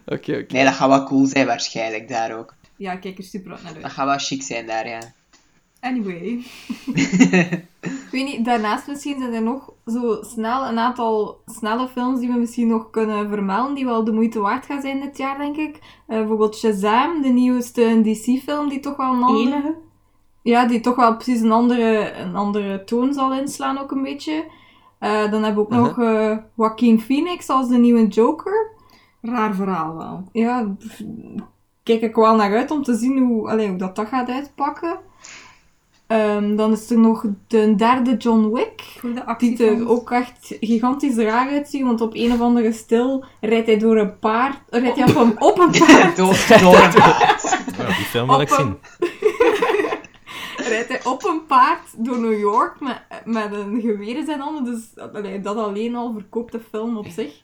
Oké, 0.06 0.32
oké. 0.32 0.54
Nee, 0.54 0.64
dat 0.64 0.74
gaat 0.74 0.90
wel 0.90 1.04
cool 1.04 1.26
zijn 1.26 1.46
waarschijnlijk 1.48 2.08
daar 2.08 2.38
ook. 2.38 2.54
Ja, 2.76 2.92
ik 2.92 3.00
kijk 3.00 3.18
er 3.18 3.24
super 3.24 3.52
hard 3.52 3.64
naar 3.64 3.74
Dat 3.74 3.84
uit. 3.84 3.92
gaat 3.92 4.06
wel 4.06 4.18
chic 4.18 4.42
zijn 4.42 4.66
daar, 4.66 4.88
ja. 4.88 5.00
Anyway. 5.80 6.44
ik 7.82 8.08
weet 8.12 8.26
niet, 8.26 8.46
daarnaast 8.46 8.88
misschien 8.88 9.20
zijn 9.20 9.34
er 9.34 9.42
nog 9.42 9.74
zo 9.86 10.18
snel 10.22 10.68
een 10.68 10.80
aantal 10.80 11.42
snelle 11.46 11.88
films 11.88 12.20
die 12.20 12.32
we 12.32 12.40
misschien 12.40 12.68
nog 12.68 12.90
kunnen 12.90 13.30
vermelden, 13.30 13.76
die 13.76 13.86
wel 13.86 14.04
de 14.04 14.12
moeite 14.12 14.40
waard 14.40 14.66
gaan 14.66 14.82
zijn 14.82 15.00
dit 15.02 15.18
jaar, 15.18 15.38
denk 15.38 15.58
ik. 15.58 15.76
Eh, 16.08 16.18
bijvoorbeeld 16.18 16.56
Shazam, 16.58 17.22
de 17.22 17.30
nieuwste 17.30 18.02
DC-film, 18.04 18.70
die 18.70 18.80
toch 18.80 18.96
wel 18.98 19.14
een 19.14 19.24
andere... 19.24 19.56
Enige. 19.56 19.76
Ja, 20.44 20.68
die 20.68 20.80
toch 20.80 20.96
wel 20.96 21.16
precies 21.16 21.42
een 21.42 21.52
andere, 21.52 22.12
een 22.12 22.36
andere 22.36 22.84
toon 22.84 23.14
zal 23.14 23.34
inslaan, 23.34 23.78
ook 23.78 23.92
een 23.92 24.04
beetje. 24.04 24.46
Eh, 25.00 25.32
dan 25.32 25.44
hebben 25.44 25.54
we 25.68 25.70
ook 25.70 25.72
Uh-huh. 25.72 25.86
nog 25.86 26.00
eh 26.00 26.38
Joaquin 26.56 27.02
Phoenix 27.02 27.50
als 27.50 27.68
de 27.70 27.78
nieuwe 27.78 28.08
Joker. 28.08 28.68
Raar 29.22 29.56
verhaal 29.56 29.98
wel. 29.98 30.24
Ja, 30.32 30.68
kijk 31.84 32.02
ik 32.02 32.16
wel 32.16 32.36
naar 32.36 32.56
uit 32.56 32.72
om 32.72 32.84
te 32.84 32.96
zien 32.96 33.18
hoe, 33.18 33.50
allee, 33.50 33.68
hoe 33.68 33.78
dat, 33.78 33.96
dat 33.96 34.08
gaat 34.08 34.30
uitpakken. 34.30 34.98
Ehm, 36.08 36.56
dan 36.56 36.72
is 36.72 36.90
er 36.90 37.00
nog 37.00 37.26
de 37.48 37.76
derde 37.76 38.18
John 38.18 38.50
Wick. 38.54 38.84
De 39.02 39.36
Die 39.38 39.66
er 39.68 39.90
ook 39.90 40.12
echt 40.12 40.56
gigantisch 40.60 41.16
raar 41.16 41.50
uitziet, 41.50 41.84
want 41.84 42.02
op 42.02 42.12
een 42.14 42.32
of 42.32 42.42
andere 42.42 42.72
stil 42.72 43.24
rijdt 43.42 43.68
hij 43.68 43.78
door 43.78 43.98
een 43.98 44.20
paard. 44.20 44.58
Rijdt 44.70 44.98
hij 44.98 45.10
op 45.10 45.16
een, 45.16 45.42
op 45.42 45.60
een 45.60 45.72
paard. 45.86 46.16
Door, 46.16 46.46
door 46.62 46.76
een 46.76 46.94
paard. 46.94 47.56
Ja, 47.78 47.86
die 47.86 47.96
film 48.06 48.28
wil 48.28 48.42
ik 48.42 48.50
zien. 48.50 48.78
Rijdt 50.68 50.88
hij 50.88 51.06
op 51.06 51.26
een 51.26 51.46
paard 51.46 52.06
door 52.06 52.20
New 52.20 52.40
York 52.40 52.80
met, 52.80 53.02
met 53.26 53.52
een 53.52 53.82
geweer 53.82 54.18
in 54.18 54.26
zijn 54.26 54.40
handen. 54.40 54.64
Dus 54.64 54.98
allee, 54.98 55.40
dat 55.42 55.58
alleen 55.58 55.96
al 55.96 56.14
verkoopt 56.14 56.52
de 56.52 56.60
film 56.60 56.98
op 56.98 57.08
zich. 57.08 57.42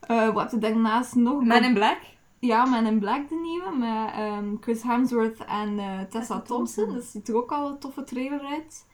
Eh, 0.00 0.34
wat 0.34 0.52
er 0.52 0.60
daarnaast 0.60 1.14
nog? 1.14 1.44
Men 1.44 1.64
in 1.64 1.74
Black. 1.74 1.98
Ja, 2.38 2.64
Man 2.64 2.86
in 2.86 2.98
Black, 2.98 3.28
de 3.28 3.34
nieuwe, 3.34 3.76
met 3.76 4.12
ehm, 4.12 4.54
Chris 4.60 4.82
Hemsworth 4.82 5.44
en 5.44 5.78
eh, 5.78 5.86
Tessa 5.98 6.08
Tessa 6.08 6.40
Thompson. 6.40 6.84
Thompson. 6.84 6.94
Dat 6.94 7.04
ziet 7.04 7.28
er 7.28 7.36
ook 7.36 7.52
al 7.52 7.68
een 7.68 7.78
toffe 7.78 8.04
trailer 8.04 8.40
uit. 8.40 8.86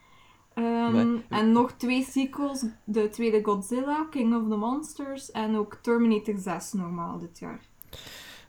Ehm, 0.54 0.92
Nee. 0.92 1.24
En 1.28 1.52
nog 1.52 1.72
twee 1.72 2.04
sequels. 2.04 2.64
De 2.84 3.08
tweede 3.08 3.40
Godzilla, 3.42 4.06
King 4.10 4.34
of 4.34 4.48
the 4.48 4.56
Monsters. 4.56 5.30
En 5.30 5.56
ook 5.56 5.74
Terminator 5.82 6.34
6 6.38 6.72
normaal 6.72 7.18
dit 7.18 7.38
jaar. 7.38 7.60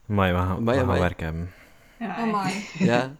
Maar 0.06 0.32
we 0.34 0.38
gaan, 0.38 0.66
we 0.66 0.74
gaan 0.74 0.88
werk 0.88 1.20
hebben. 1.20 1.52
Oh. 2.00 2.48
Ja. 2.74 3.16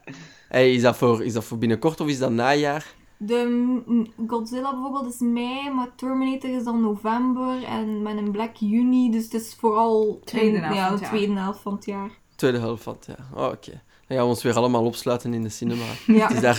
Hey, 0.52 0.72
is, 0.74 0.82
dat 0.82 0.96
voor, 0.96 1.24
is 1.24 1.32
dat 1.32 1.44
voor 1.44 1.58
binnenkort 1.58 2.00
of 2.00 2.08
is 2.08 2.18
dat 2.18 2.30
najaar? 2.30 2.94
De 3.16 3.82
Godzilla 4.26 4.72
bijvoorbeeld 4.72 5.14
is 5.14 5.20
mei, 5.20 5.70
maar 5.70 5.88
Terminator 5.96 6.50
is 6.50 6.64
dan 6.64 6.80
november. 6.80 7.64
En 7.64 8.02
Man 8.02 8.18
in 8.18 8.30
Black 8.30 8.56
juni. 8.56 9.10
Dus 9.10 9.24
het 9.24 9.34
is 9.34 9.54
vooral 9.58 10.20
Tweede 10.24 10.56
in- 10.56 10.62
helft 10.62 10.76
ja, 10.76 10.86
van 10.86 10.96
de 10.96 11.00
het 11.00 11.00
jaar. 11.00 11.10
tweede 11.10 11.40
helft 11.40 11.60
van 11.60 11.74
het 11.74 11.84
jaar. 11.84 12.10
Tweede 12.36 12.58
helft 12.58 12.82
van 12.82 12.94
het 12.94 13.06
jaar. 13.06 13.26
Oh, 13.34 13.52
oké. 13.52 13.70
Dan 14.06 14.16
gaan 14.16 14.26
we 14.26 14.32
ons 14.32 14.42
weer 14.42 14.54
allemaal 14.56 14.84
opsluiten 14.84 15.34
in 15.34 15.42
de 15.42 15.48
cinema. 15.48 15.84
Ja. 16.06 16.26
Het 16.26 16.34
is 16.36 16.40
daar, 16.40 16.56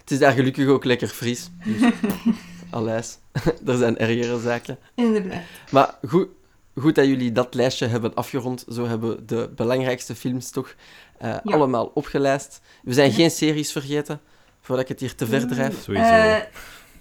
het 0.00 0.10
is 0.10 0.18
daar 0.18 0.32
gelukkig 0.32 0.66
ook 0.68 0.84
lekker 0.84 1.08
fris. 1.08 1.50
Dus, 1.64 1.80
er 3.66 3.76
zijn 3.76 3.98
ergere 3.98 4.40
zaken. 4.40 4.78
Inderdaad. 4.94 5.42
Maar 5.70 5.98
goed, 6.08 6.28
goed 6.76 6.94
dat 6.94 7.06
jullie 7.06 7.32
dat 7.32 7.54
lijstje 7.54 7.86
hebben 7.86 8.14
afgerond. 8.14 8.64
Zo 8.68 8.84
hebben 8.86 9.10
we 9.10 9.24
de 9.24 9.50
belangrijkste 9.56 10.14
films 10.14 10.50
toch 10.50 10.74
eh, 11.18 11.28
Ja. 11.30 11.40
allemaal 11.54 11.90
opgelijst. 11.94 12.60
We 12.82 12.92
zijn 12.92 13.12
geen 13.12 13.30
series 13.30 13.72
vergeten, 13.72 14.20
voordat 14.60 14.84
ik 14.84 14.90
het 14.90 15.00
hier 15.00 15.14
te 15.14 15.26
ver 15.26 15.46
drijf. 15.46 15.82
Sowieso. 15.82 16.04
Eh, 16.08 16.36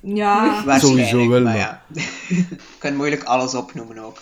ja. 0.02 0.44
Waarschijnlijk, 0.66 1.08
Sowieso 1.08 1.30
wel, 1.30 1.42
maar 1.42 1.42
maar- 1.42 1.58
ja. 1.58 1.82
Je 2.28 2.46
kunt 2.78 2.96
moeilijk 2.98 3.24
alles 3.24 3.56
opnoemen 3.56 3.98
ook. 3.98 4.18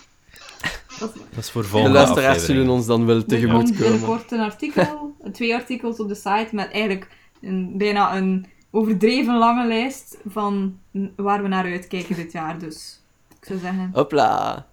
dat 0.99 1.13
is 1.37 1.51
voor 1.51 1.61
De 1.61 1.67
volgende 1.67 1.93
luisteraars 1.95 2.27
aflevering. 2.27 2.57
zullen 2.59 2.73
ons 2.77 2.85
dan 2.85 3.05
wel 3.05 3.15
Er 3.15 3.25
tegemoet 3.25 3.63
komen. 3.63 3.77
binnenkort 3.81 4.31
een 4.31 4.39
artikel, 4.39 5.15
twee 5.31 5.53
artikels 5.55 5.99
op 5.99 6.07
de 6.07 6.15
site 6.15 6.47
met 6.51 6.71
eigenlijk 6.71 7.07
een, 7.41 7.77
bijna 7.77 8.15
een 8.15 8.45
overdreven 8.71 9.37
lange 9.37 9.67
lijst 9.67 10.17
van 10.27 10.79
waar 11.15 11.41
we 11.41 11.47
naar 11.47 11.65
uitkijken 11.65 12.15
dit 12.15 12.31
jaar. 12.31 12.59
Dus 12.59 13.01
ik 13.39 13.45
zou 13.47 13.59
zeggen, 13.59 13.89
Hopla. 13.93 14.65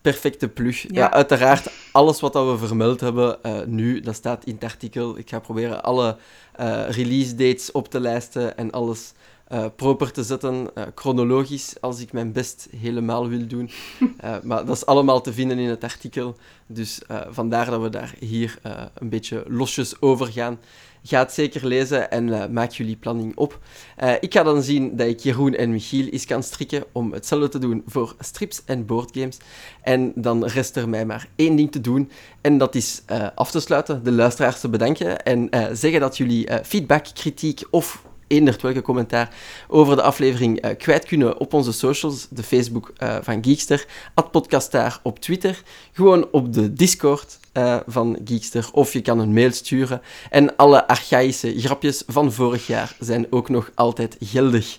Perfecte 0.00 0.48
plug. 0.48 0.82
Ja. 0.82 0.88
Ja. 0.92 1.12
uiteraard, 1.12 1.70
alles 1.92 2.20
wat 2.20 2.32
we 2.32 2.56
vermeld 2.58 3.00
hebben 3.00 3.42
eh, 3.42 3.60
nu, 3.66 4.00
dat 4.00 4.14
staat 4.14 4.44
in 4.44 4.54
het 4.54 4.64
artikel. 4.64 5.18
Ik 5.18 5.28
ga 5.28 5.38
proberen 5.38 5.82
alle 5.82 6.16
eh, 6.52 6.88
release 6.88 7.34
dates 7.34 7.72
op 7.72 7.88
te 7.88 8.00
lijsten 8.00 8.56
en 8.56 8.70
alles 8.70 9.12
eh, 9.46 9.64
proper 9.76 10.12
te 10.12 10.22
zetten, 10.22 10.70
chronologisch, 10.94 11.80
als 11.80 12.00
ik 12.00 12.12
mijn 12.12 12.32
best 12.32 12.68
helemaal 12.76 13.28
wil 13.28 13.46
doen. 13.46 13.70
Maar 14.42 14.66
dat 14.66 14.76
is 14.76 14.86
allemaal 14.86 15.20
te 15.20 15.32
vinden 15.32 15.58
in 15.58 15.68
het 15.68 15.84
artikel. 15.84 16.36
Dus 16.66 17.00
vandaar 17.30 17.70
dat 17.70 17.80
we 17.80 17.88
daar 17.88 18.14
hier 18.18 18.58
een 18.94 19.08
beetje 19.08 19.44
losjes 19.48 20.00
over 20.00 20.26
gaan. 20.26 20.58
Ga 21.02 21.18
het 21.18 21.32
zeker 21.32 21.66
lezen 21.66 22.10
en 22.10 22.42
eh, 22.42 22.48
maak 22.48 22.70
jullie 22.70 22.96
planning 22.96 23.36
op. 23.36 23.58
Eh, 23.96 24.12
ik 24.20 24.32
ga 24.32 24.42
dan 24.42 24.62
zien 24.62 24.96
dat 24.96 25.06
ik 25.06 25.18
Jeroen 25.20 25.54
en 25.54 25.70
Michiel 25.70 26.06
eens 26.06 26.26
kan 26.26 26.42
strikken 26.42 26.84
om 26.92 27.12
hetzelfde 27.12 27.48
te 27.48 27.58
doen 27.58 27.82
voor 27.86 28.14
strips 28.18 28.62
en 28.64 28.86
boardgames. 28.86 29.36
En 29.82 30.12
dan 30.14 30.44
rest 30.44 30.76
er 30.76 30.88
mij 30.88 31.06
maar 31.06 31.28
één 31.36 31.56
ding 31.56 31.72
te 31.72 31.80
doen. 31.80 32.10
En 32.40 32.58
dat 32.58 32.74
is 32.74 33.02
eh, 33.06 33.26
af 33.34 33.50
te 33.50 33.60
sluiten, 33.60 34.04
de 34.04 34.12
luisteraars 34.12 34.60
te 34.60 34.68
bedanken 34.68 35.24
en 35.24 35.48
zeggen 35.72 36.00
dat 36.00 36.16
jullie 36.16 36.48
feedback, 36.62 37.06
kritiek 37.14 37.62
of 37.70 38.02
eender 38.30 38.56
welke 38.60 38.82
commentaar 38.82 39.34
over 39.68 39.96
de 39.96 40.02
aflevering 40.02 40.60
eh, 40.60 40.76
kwijt 40.78 41.04
kunnen 41.04 41.38
op 41.38 41.52
onze 41.52 41.72
socials. 41.72 42.26
De 42.30 42.42
Facebook 42.42 42.92
eh, 42.96 43.16
van 43.22 43.44
Geekster, 43.44 43.86
@podcastaar 44.30 45.00
op 45.02 45.20
Twitter, 45.20 45.62
gewoon 45.92 46.28
op 46.30 46.52
de 46.52 46.72
Discord 46.72 47.38
eh, 47.52 47.76
van 47.86 48.18
Geekster 48.24 48.68
of 48.72 48.92
je 48.92 49.00
kan 49.00 49.18
een 49.18 49.32
mail 49.32 49.52
sturen. 49.52 50.02
En 50.30 50.56
alle 50.56 50.88
archaïsche 50.88 51.60
grapjes 51.60 52.02
van 52.06 52.32
vorig 52.32 52.66
jaar 52.66 52.96
zijn 52.98 53.26
ook 53.30 53.48
nog 53.48 53.70
altijd 53.74 54.16
geldig. 54.20 54.78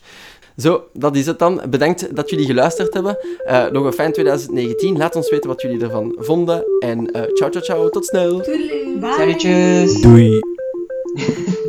Zo, 0.58 0.84
dat 0.94 1.16
is 1.16 1.26
het 1.26 1.40
dan. 1.40 1.62
Bedankt 1.70 2.16
dat 2.16 2.30
jullie 2.30 2.46
geluisterd 2.46 2.94
hebben. 2.94 3.18
Eh, 3.46 3.68
nog 3.68 3.86
een 3.86 3.94
fijn 3.94 4.14
2019. 4.14 4.98
Laat 4.98 5.16
ons 5.16 5.30
weten 5.30 5.50
wat 5.50 5.62
jullie 5.62 5.84
ervan 5.84 6.16
vonden. 6.20 6.64
En 6.80 7.12
eh 7.12 7.22
ciao, 7.34 7.50
ciao, 7.50 7.64
ciao. 7.64 7.90
Tot 7.90 8.06
snel. 8.06 8.44
Salutjes! 9.02 10.02
Doei. 10.02 10.40